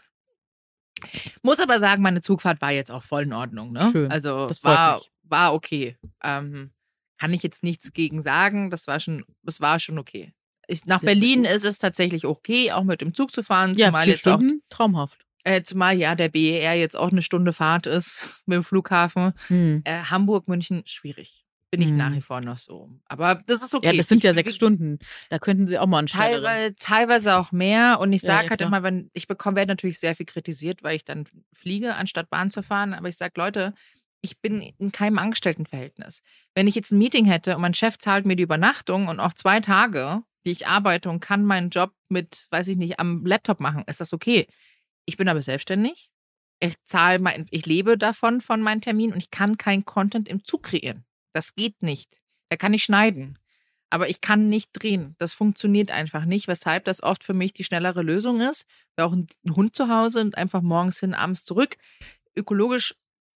Muss 1.43 1.61
aber 1.61 1.79
sagen, 1.79 2.03
meine 2.03 2.21
Zugfahrt 2.21 2.61
war 2.61 2.73
jetzt 2.73 2.91
auch 2.91 3.03
voll 3.03 3.23
in 3.23 3.33
Ordnung. 3.33 3.71
Ne? 3.71 3.89
Schön. 3.93 4.11
Also 4.11 4.47
das 4.47 4.65
war, 4.65 5.01
war 5.23 5.55
okay. 5.55 5.97
Ähm, 6.23 6.73
kann 7.19 7.33
ich 7.33 7.43
jetzt 7.43 7.63
nichts 7.63 7.93
gegen 7.93 8.23
sagen. 8.23 8.71
Das 8.71 8.87
war 8.87 9.01
schon, 9.01 9.25
das 9.43 9.61
war 9.61 9.79
schon 9.79 9.99
okay. 9.99 10.33
Ich, 10.67 10.85
nach 10.85 11.01
sehr, 11.01 11.09
Berlin 11.09 11.45
sehr 11.45 11.55
ist 11.55 11.65
es 11.65 11.79
tatsächlich 11.79 12.25
okay, 12.27 12.73
auch 12.73 12.85
mit 12.85 13.01
dem 13.01 13.15
Zug 13.15 13.33
zu 13.33 13.43
fahren. 13.43 13.75
Ja, 13.75 13.87
zumal 13.87 14.05
vier 14.05 14.13
jetzt 14.13 14.21
Stunden, 14.21 14.61
auch, 14.63 14.77
traumhaft. 14.77 15.25
Äh, 15.45 15.63
zumal 15.63 15.97
ja 15.97 16.15
der 16.15 16.29
BER 16.29 16.75
jetzt 16.75 16.97
auch 16.97 17.11
eine 17.11 17.23
Stunde 17.23 17.53
Fahrt 17.53 17.87
ist 17.87 18.43
mit 18.47 18.57
dem 18.57 18.65
Flughafen. 18.65 19.33
Hm. 19.49 19.83
Äh, 19.85 20.03
Hamburg, 20.05 20.49
München, 20.49 20.83
schwierig. 20.85 21.45
Bin 21.71 21.83
ich 21.83 21.91
hm. 21.91 21.99
nach 21.99 22.13
wie 22.15 22.23
vor 22.23 22.41
noch 22.41 22.57
so. 22.57 22.89
Aber 23.07 23.43
das 23.47 23.63
ist 23.63 23.75
okay. 23.75 23.89
Ja, 23.89 23.93
das 23.93 24.09
sind 24.09 24.25
ja 24.25 24.33
sechs 24.33 24.55
Stunden. 24.55 24.99
Da 25.29 25.39
könnten 25.39 25.67
sie 25.67 25.79
auch 25.79 25.87
mal 25.87 25.99
einen 25.99 26.07
teilweise, 26.07 26.75
teilweise 26.77 27.37
auch 27.37 27.53
mehr. 27.53 27.99
Und 28.01 28.11
ich 28.15 28.23
sage 28.23 28.39
ja, 28.39 28.45
ja, 28.45 28.51
halt 28.51 28.63
immer, 28.63 28.83
wenn 28.83 29.11
ich 29.13 29.29
bekomme, 29.29 29.57
werde 29.57 29.73
natürlich 29.73 29.99
sehr 29.99 30.15
viel 30.15 30.25
kritisiert, 30.25 30.83
weil 30.83 30.97
ich 30.97 31.05
dann 31.05 31.27
fliege, 31.53 31.95
anstatt 31.95 32.31
Bahn 32.31 32.51
zu 32.51 32.63
fahren. 32.63 32.95
Aber 32.95 33.11
ich 33.11 33.19
sage, 33.19 33.35
Leute, 33.37 33.75
ich 34.21 34.41
bin 34.41 34.61
in 34.61 34.93
keinem 34.93 35.19
Angestelltenverhältnis. 35.19 36.23
Wenn 36.55 36.67
ich 36.67 36.75
jetzt 36.75 36.91
ein 36.91 36.99
Meeting 36.99 37.25
hätte 37.25 37.55
und 37.55 37.63
mein 37.63 37.75
Chef 37.75 37.99
zahlt 37.99 38.27
mir 38.27 38.37
die 38.37 38.43
Übernachtung 38.43 39.09
und 39.09 39.21
auch 39.21 39.33
zwei 39.33 39.61
Tage, 39.61 40.23
die 40.45 40.51
ich 40.51 40.67
arbeite 40.67 41.11
und 41.11 41.21
kann 41.21 41.45
meinen 41.45 41.71
Job 41.71 41.93
mit, 42.09 42.47
weiß 42.51 42.69
ich 42.69 42.77
nicht, 42.77 42.99
am 42.99 43.25
Laptop 43.25 43.61
machen, 43.61 43.85
ist 43.87 44.01
das 44.01 44.13
okay. 44.13 44.47
Ich 45.05 45.17
bin 45.17 45.29
aber 45.29 45.41
selbstständig. 45.41 46.11
Ich 46.61 46.75
zahle 46.85 47.21
mein, 47.21 47.47
ich 47.51 47.67
lebe 47.67 47.97
davon 47.97 48.41
von 48.41 48.61
meinen 48.61 48.81
Terminen 48.81 49.13
und 49.13 49.23
ich 49.23 49.31
kann 49.31 49.59
keinen 49.59 49.85
Content 49.85 50.29
im 50.29 50.45
Zug 50.45 50.65
kreieren. 50.65 51.05
Das 51.33 51.55
geht 51.55 51.83
nicht. 51.83 52.21
Da 52.49 52.57
kann 52.57 52.75
ich 52.75 52.83
schneiden. 52.83 53.39
Aber 53.91 54.09
ich 54.09 54.21
kann 54.21 54.49
nicht 54.49 54.71
drehen. 54.73 55.15
Das 55.19 55.33
funktioniert 55.33 55.91
einfach 55.91 56.25
nicht, 56.25 56.49
weshalb 56.49 56.85
das 56.85 57.03
oft 57.03 57.25
für 57.25 57.33
mich 57.33 57.53
die 57.53 57.65
schnellere 57.65 58.03
Lösung 58.03 58.41
ist. 58.41 58.67
Wir 58.97 59.07
auch 59.07 59.13
einen 59.13 59.29
Hund 59.51 59.77
zu 59.77 59.89
Hause 59.89 60.21
und 60.21 60.37
einfach 60.37 60.61
morgens 60.61 61.01
hin, 61.01 61.15
abends 61.15 61.45
zurück. 61.45 61.77
Ökologisch 62.37 62.95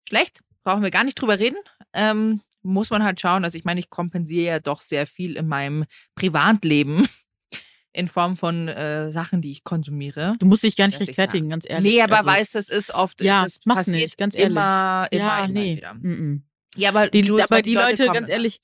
schlecht, 0.08 0.40
brauchen 0.62 0.82
wir 0.82 0.90
gar 0.90 1.04
nicht 1.04 1.20
drüber 1.20 1.38
reden. 1.38 1.56
Ähm, 1.92 2.40
muss 2.62 2.90
man 2.90 3.02
halt 3.02 3.20
schauen. 3.20 3.44
Also 3.44 3.58
ich 3.58 3.64
meine, 3.64 3.80
ich 3.80 3.90
kompensiere 3.90 4.46
ja 4.46 4.60
doch 4.60 4.80
sehr 4.80 5.06
viel 5.06 5.36
in 5.36 5.48
meinem 5.48 5.84
Privatleben 6.14 7.06
in 7.92 8.08
Form 8.08 8.36
von 8.36 8.68
äh, 8.68 9.10
Sachen, 9.10 9.42
die 9.42 9.50
ich 9.50 9.64
konsumiere. 9.64 10.34
Du 10.38 10.46
musst 10.46 10.62
dich 10.62 10.76
gar 10.76 10.86
nicht 10.86 11.00
rechtfertigen, 11.00 11.50
ganz 11.50 11.68
ehrlich. 11.68 11.94
Nee, 11.94 12.02
aber 12.02 12.18
also, 12.18 12.28
weißt 12.28 12.54
du, 12.54 12.58
es 12.58 12.68
ist 12.68 12.94
oft, 12.94 13.20
ja, 13.20 13.42
das 13.42 13.60
mach's 13.64 13.86
passiert 13.86 14.02
nicht, 14.02 14.18
ganz 14.18 14.34
ehrlich. 14.34 14.50
immer, 14.50 15.08
immer, 15.10 15.22
ja, 15.22 15.38
immer 15.44 15.48
nee. 15.48 15.76
wieder. 15.76 15.94
Mm 15.94 16.06
-mm. 16.06 16.40
Ja, 16.76 16.88
aber 16.88 17.08
die, 17.08 17.22
du, 17.22 17.38
aber 17.38 17.60
die, 17.60 17.70
die 17.70 17.76
Leute, 17.76 18.06
Leute 18.06 18.18
ganz 18.18 18.28
ehrlich, 18.28 18.60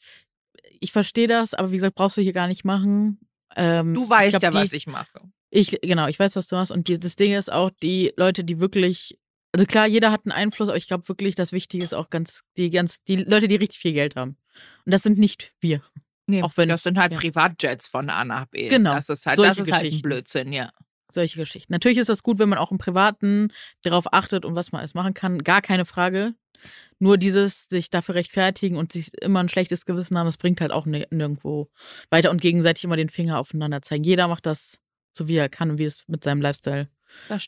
ich 0.80 0.92
verstehe 0.92 1.26
das, 1.26 1.55
aber 1.55 1.70
wie 1.70 1.76
gesagt, 1.76 1.94
brauchst 1.94 2.16
du 2.16 2.22
hier 2.22 2.32
gar 2.32 2.46
nicht 2.46 2.64
machen. 2.64 3.18
Ähm, 3.57 3.94
du 3.94 4.09
weißt 4.09 4.30
glaub, 4.30 4.42
ja, 4.42 4.51
die, 4.51 4.57
was 4.57 4.72
ich 4.72 4.86
mache. 4.86 5.20
Ich, 5.51 5.78
genau, 5.82 6.07
ich 6.07 6.18
weiß, 6.18 6.36
was 6.36 6.46
du 6.46 6.57
machst. 6.57 6.72
Und 6.72 6.88
die, 6.88 6.99
das 6.99 7.16
Ding 7.16 7.32
ist 7.34 7.53
auch, 7.53 7.70
die 7.82 8.12
Leute, 8.16 8.44
die 8.44 8.61
wirklich 8.61 9.18
also 9.53 9.66
klar, 9.66 9.86
jeder 9.86 10.12
hat 10.12 10.26
einen 10.26 10.32
Einfluss, 10.32 10.68
aber 10.68 10.76
ich 10.76 10.88
glaube 10.88 11.09
wirklich, 11.09 11.34
das 11.34 11.53
Wichtige 11.53 11.82
ist 11.82 11.94
auch 11.94 12.11
ganz, 12.11 12.42
die 12.57 12.70
ganz, 12.70 13.03
die 13.05 13.16
Leute, 13.16 13.49
die 13.49 13.57
richtig 13.57 13.80
viel 13.80 13.92
Geld 13.92 14.16
haben. 14.16 14.36
Und 14.84 14.92
das 14.92 15.03
sind 15.03 15.18
nicht 15.18 15.55
wir. 15.61 15.82
Nee, 16.26 16.42
auch 16.42 16.57
wenn, 16.57 16.68
das 16.68 16.82
sind 16.82 16.99
halt 16.99 17.12
ja. 17.12 17.18
Privatjets 17.18 17.88
von 17.88 18.11
A 18.11 18.24
nach 18.24 18.46
B. 18.46 18.68
Genau. 18.68 18.94
Das 18.94 19.09
ist 19.09 19.24
halt, 19.24 19.38
das 19.38 19.59
ist 19.59 19.72
halt 19.72 19.90
ein 19.90 20.03
Blödsinn, 20.03 20.53
ja. 20.53 20.70
Solche 21.11 21.38
Geschichten. 21.38 21.72
Natürlich 21.72 21.96
ist 21.96 22.11
das 22.11 22.22
gut, 22.22 22.38
wenn 22.38 22.51
man 22.51 22.59
auch 22.59 22.70
im 22.70 22.76
Privaten 22.76 23.51
darauf 23.82 24.12
achtet 24.12 24.44
und 24.44 24.55
was 24.55 24.72
man 24.72 24.80
alles 24.80 24.92
machen 24.92 25.14
kann. 25.14 25.38
Gar 25.38 25.62
keine 25.62 25.86
Frage. 25.86 26.34
Nur 26.99 27.16
dieses 27.16 27.68
sich 27.68 27.88
dafür 27.88 28.16
rechtfertigen 28.16 28.76
und 28.76 28.92
sich 28.92 29.14
immer 29.22 29.40
ein 29.40 29.49
schlechtes 29.49 29.86
Gewissen 29.86 30.18
haben, 30.18 30.26
das 30.26 30.36
bringt 30.36 30.61
halt 30.61 30.72
auch 30.72 30.84
nirgendwo 30.84 31.70
weiter 32.11 32.30
und 32.30 32.42
gegenseitig 32.42 32.84
immer 32.84 32.96
den 32.96 33.09
Finger 33.09 33.38
aufeinander 33.38 33.80
zeigen. 33.80 34.05
Jeder 34.05 34.28
macht 34.28 34.44
das 34.44 34.80
so, 35.12 35.28
wie 35.28 35.36
er 35.36 35.49
kann 35.49 35.70
und 35.70 35.78
wie 35.78 35.84
es 35.84 36.07
mit 36.09 36.24
seinem 36.24 36.42
Lifestyle 36.42 36.88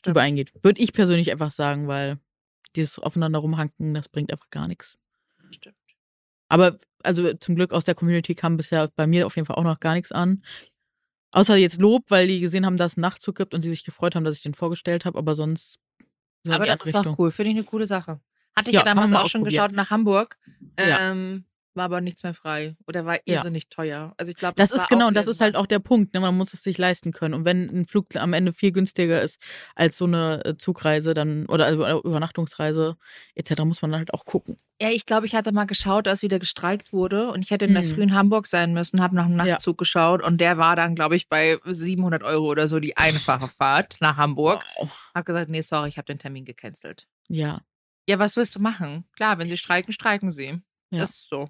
übereingeht. 0.05 0.51
Würde 0.61 0.81
ich 0.81 0.93
persönlich 0.93 1.31
einfach 1.31 1.51
sagen, 1.51 1.87
weil 1.87 2.19
dieses 2.75 2.99
aufeinander 2.99 3.39
rumhanken, 3.39 3.93
das 3.93 4.09
bringt 4.09 4.31
einfach 4.31 4.49
gar 4.49 4.67
nichts. 4.67 4.99
Stimmt. 5.51 5.75
Aber 6.47 6.77
also 7.03 7.33
zum 7.33 7.55
Glück 7.55 7.73
aus 7.73 7.83
der 7.83 7.95
Community 7.95 8.35
kam 8.35 8.57
bisher 8.57 8.89
bei 8.95 9.07
mir 9.07 9.25
auf 9.25 9.35
jeden 9.35 9.45
Fall 9.45 9.55
auch 9.55 9.63
noch 9.63 9.79
gar 9.79 9.93
nichts 9.93 10.11
an. 10.11 10.43
Außer 11.31 11.55
jetzt 11.55 11.79
Lob, 11.79 12.03
weil 12.09 12.27
die 12.27 12.41
gesehen 12.41 12.65
haben, 12.65 12.77
dass 12.77 12.93
es 12.93 12.97
einen 12.97 13.03
Nachtzug 13.03 13.35
gibt 13.35 13.53
und 13.53 13.61
sie 13.61 13.69
sich 13.69 13.85
gefreut 13.85 14.15
haben, 14.15 14.25
dass 14.25 14.35
ich 14.35 14.43
den 14.43 14.53
vorgestellt 14.53 15.05
habe, 15.05 15.17
aber 15.17 15.33
sonst. 15.33 15.79
Aber 16.49 16.65
das 16.65 16.85
ist 16.85 16.95
auch 16.95 17.17
cool, 17.17 17.31
finde 17.31 17.51
ich 17.51 17.57
eine 17.57 17.65
coole 17.65 17.85
Sache. 17.85 18.19
Hatte 18.55 18.69
ich 18.69 18.73
ja, 18.73 18.81
ja 18.81 18.85
damals 18.85 19.13
auch, 19.13 19.23
auch 19.23 19.29
schon 19.29 19.45
geschaut 19.45 19.71
nach 19.71 19.91
Hamburg. 19.91 20.37
Ja. 20.77 21.11
Ähm, 21.11 21.45
war 21.73 21.85
aber 21.85 22.01
nichts 22.01 22.23
mehr 22.23 22.33
frei 22.33 22.75
oder 22.87 23.05
war 23.05 23.19
irrsinnig 23.25 23.63
ja. 23.63 23.69
teuer. 23.69 24.13
Also 24.17 24.31
ich 24.31 24.37
glaube, 24.37 24.55
das, 24.55 24.69
das 24.69 24.81
ist 24.81 24.87
genau, 24.89 25.07
und 25.07 25.15
das 25.15 25.27
ist 25.27 25.41
halt 25.41 25.55
auch 25.55 25.65
der 25.65 25.79
Punkt. 25.79 26.13
Ne? 26.13 26.19
Man 26.19 26.35
muss 26.37 26.53
es 26.53 26.63
sich 26.63 26.77
leisten 26.77 27.11
können. 27.11 27.33
Und 27.33 27.45
wenn 27.45 27.69
ein 27.69 27.85
Flug 27.85 28.07
am 28.15 28.33
Ende 28.33 28.51
viel 28.51 28.71
günstiger 28.71 29.21
ist 29.21 29.41
als 29.75 29.97
so 29.97 30.05
eine 30.05 30.43
äh, 30.45 30.57
Zugreise, 30.57 31.13
dann 31.13 31.45
oder 31.47 31.65
also 31.65 32.01
Übernachtungsreise 32.03 32.97
etc., 33.35 33.63
muss 33.63 33.81
man 33.81 33.91
dann 33.91 33.99
halt 33.99 34.13
auch 34.13 34.25
gucken. 34.25 34.57
Ja, 34.81 34.89
ich 34.89 35.05
glaube, 35.05 35.27
ich 35.27 35.35
hatte 35.35 35.51
mal 35.51 35.65
geschaut, 35.65 36.07
als 36.07 36.23
wieder 36.23 36.39
gestreikt 36.39 36.91
wurde 36.91 37.31
und 37.31 37.43
ich 37.43 37.51
hätte 37.51 37.65
in 37.65 37.73
der 37.73 37.83
hm. 37.83 37.93
frühen 37.93 38.15
Hamburg 38.15 38.47
sein 38.47 38.73
müssen, 38.73 38.99
habe 38.99 39.15
nach 39.15 39.25
einem 39.25 39.35
Nachtzug 39.35 39.75
ja. 39.75 39.77
geschaut 39.77 40.23
und 40.23 40.41
der 40.41 40.57
war 40.57 40.75
dann, 40.75 40.95
glaube 40.95 41.15
ich, 41.15 41.29
bei 41.29 41.59
700 41.63 42.23
Euro 42.23 42.47
oder 42.47 42.67
so 42.67 42.79
die 42.79 42.97
einfache 42.97 43.47
Fahrt 43.47 43.97
nach 43.99 44.17
Hamburg. 44.17 44.65
Wow. 44.77 45.11
Habe 45.13 45.25
gesagt, 45.25 45.49
nee, 45.49 45.61
sorry, 45.61 45.89
ich 45.89 45.97
habe 45.97 46.07
den 46.07 46.17
Termin 46.17 46.45
gecancelt. 46.45 47.07
Ja. 47.27 47.61
Ja, 48.09 48.19
was 48.19 48.35
willst 48.35 48.55
du 48.55 48.59
machen? 48.59 49.05
Klar, 49.15 49.37
wenn 49.37 49.47
sie 49.47 49.57
streiken, 49.57 49.93
streiken 49.93 50.31
sie. 50.31 50.59
Ja. 50.89 50.99
Das 50.99 51.11
ist 51.11 51.29
so. 51.29 51.49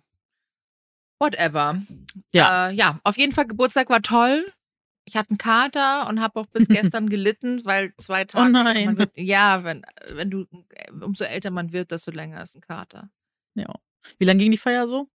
Whatever. 1.22 1.80
Ja. 2.34 2.70
Äh, 2.70 2.74
ja, 2.74 3.00
auf 3.04 3.16
jeden 3.16 3.32
Fall, 3.32 3.46
Geburtstag 3.46 3.90
war 3.90 4.02
toll. 4.02 4.52
Ich 5.06 5.16
hatte 5.16 5.30
einen 5.30 5.38
Kater 5.38 6.08
und 6.10 6.20
habe 6.20 6.40
auch 6.40 6.48
bis 6.48 6.68
gestern 6.68 7.10
gelitten, 7.10 7.64
weil 7.64 7.94
zwei 7.98 8.26
Tage. 8.26 8.48
Oh 8.48 8.50
nein. 8.50 8.98
Wird, 8.98 9.12
ja, 9.16 9.64
wenn, 9.64 9.86
wenn 10.14 10.32
du, 10.32 10.48
umso 11.00 11.24
älter 11.24 11.52
man 11.52 11.74
wird, 11.74 11.92
desto 11.92 12.10
länger 12.10 12.42
ist 12.42 12.56
ein 12.56 12.62
Kater. 12.62 13.12
Ja. 13.54 13.72
Wie 14.18 14.26
lange 14.26 14.40
ging 14.40 14.50
die 14.50 14.58
Feier 14.58 14.88
so? 14.88 15.10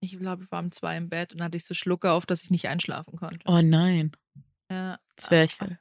Ich 0.00 0.18
glaube, 0.18 0.42
ich 0.42 0.50
war 0.50 0.60
um 0.60 0.72
zwei 0.72 0.96
im 0.96 1.08
Bett 1.08 1.32
und 1.32 1.40
hatte 1.40 1.56
ich 1.56 1.64
so 1.64 1.72
Schlucke 1.72 2.10
auf, 2.10 2.26
dass 2.26 2.42
ich 2.42 2.50
nicht 2.50 2.66
einschlafen 2.66 3.16
konnte. 3.16 3.38
Oh 3.46 3.60
nein. 3.62 4.12
Ja. 4.68 4.98
Zwerchfell. 5.16 5.78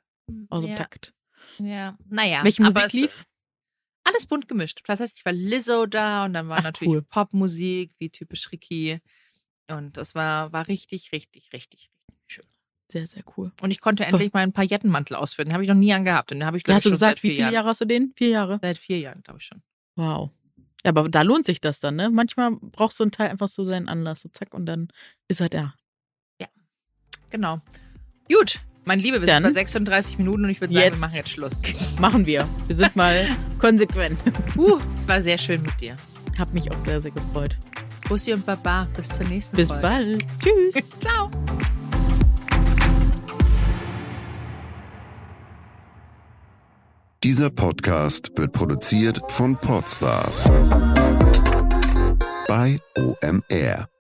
Aus 0.49 0.63
dem 0.63 0.71
ja. 0.71 0.77
Takt. 0.77 1.13
Ja, 1.57 1.97
naja. 2.07 2.43
Welche 2.43 2.61
Musik 2.61 2.93
lief? 2.93 3.25
Alles 4.03 4.25
bunt 4.25 4.47
gemischt. 4.47 4.81
Das 4.85 4.99
heißt, 4.99 5.17
ich 5.17 5.25
war 5.25 5.33
Lizzo 5.33 5.85
da 5.85 6.25
und 6.25 6.33
dann 6.33 6.49
war 6.49 6.59
Ach, 6.59 6.63
natürlich 6.63 6.93
cool. 6.93 7.01
Popmusik, 7.01 7.91
wie 7.99 8.09
typisch 8.09 8.51
Ricky. 8.51 8.99
Und 9.69 9.97
das 9.97 10.15
war, 10.15 10.51
war 10.51 10.67
richtig, 10.67 11.11
richtig, 11.11 11.53
richtig, 11.53 11.89
richtig 12.11 12.23
schön. 12.27 12.45
Sehr, 12.91 13.07
sehr 13.07 13.23
cool. 13.37 13.51
Und 13.61 13.71
ich 13.71 13.81
konnte 13.81 14.05
endlich 14.05 14.33
meinen 14.33 14.53
Paillettenmantel 14.53 15.15
ausführen. 15.15 15.47
Den 15.49 15.53
habe 15.53 15.63
ich 15.63 15.69
noch 15.69 15.75
nie 15.75 15.93
angehabt. 15.93 16.31
Den 16.31 16.45
habe 16.45 16.57
ich, 16.57 16.63
glaube 16.63 16.75
Hast 16.77 16.85
du 16.85 16.89
gesagt, 16.89 17.23
wie 17.23 17.31
viele 17.31 17.51
Jahre 17.51 17.69
hast 17.69 17.81
du 17.81 17.85
den? 17.85 18.13
Vier 18.15 18.29
Jahre? 18.29 18.59
Seit 18.61 18.77
vier 18.77 18.99
Jahren, 18.99 19.23
glaube 19.23 19.39
ich 19.39 19.45
schon. 19.45 19.61
Wow. 19.95 20.31
Ja, 20.85 20.89
aber 20.89 21.07
da 21.07 21.21
lohnt 21.21 21.45
sich 21.45 21.61
das 21.61 21.79
dann, 21.79 21.95
ne? 21.95 22.09
Manchmal 22.09 22.51
brauchst 22.51 22.99
du 22.99 23.05
ein 23.05 23.11
Teil 23.11 23.29
einfach 23.29 23.47
so 23.47 23.63
seinen 23.63 23.87
Anlass, 23.87 24.21
so 24.21 24.29
zack, 24.29 24.53
und 24.53 24.65
dann 24.65 24.89
ist 25.29 25.39
er 25.39 25.47
da. 25.47 25.75
Ja, 26.41 26.47
genau. 27.29 27.61
Gut, 28.29 28.59
mein 28.85 28.99
Liebe, 28.99 29.21
wir 29.21 29.27
Dann 29.27 29.43
sind 29.43 29.53
bei 29.53 29.59
36 29.59 30.17
Minuten 30.17 30.43
und 30.45 30.49
ich 30.49 30.59
würde 30.59 30.73
sagen, 30.73 30.91
wir 30.91 30.99
machen 30.99 31.15
jetzt 31.15 31.29
Schluss. 31.29 31.61
Machen 31.99 32.25
wir. 32.25 32.47
Wir 32.67 32.75
sind 32.75 32.95
mal 32.95 33.27
konsequent. 33.59 34.19
Uh, 34.57 34.77
es 34.97 35.07
war 35.07 35.21
sehr 35.21 35.37
schön 35.37 35.61
mit 35.61 35.79
dir. 35.79 35.95
Hab 36.37 36.53
mich 36.53 36.71
auch 36.71 36.77
sehr, 36.79 36.99
sehr 36.99 37.11
gefreut. 37.11 37.57
Bussi 38.09 38.33
und 38.33 38.45
Baba, 38.45 38.87
bis 38.95 39.09
zur 39.09 39.25
nächsten 39.27 39.55
bis 39.55 39.69
Folge. 39.69 39.87
Bis 39.87 39.91
bald. 39.91 40.25
Tschüss. 40.41 40.83
Ciao. 40.99 41.29
Dieser 47.23 47.49
Podcast 47.49 48.31
wird 48.35 48.51
produziert 48.51 49.21
von 49.29 49.55
Podstars 49.55 50.43
bei 52.47 52.77
OMR. 52.97 53.92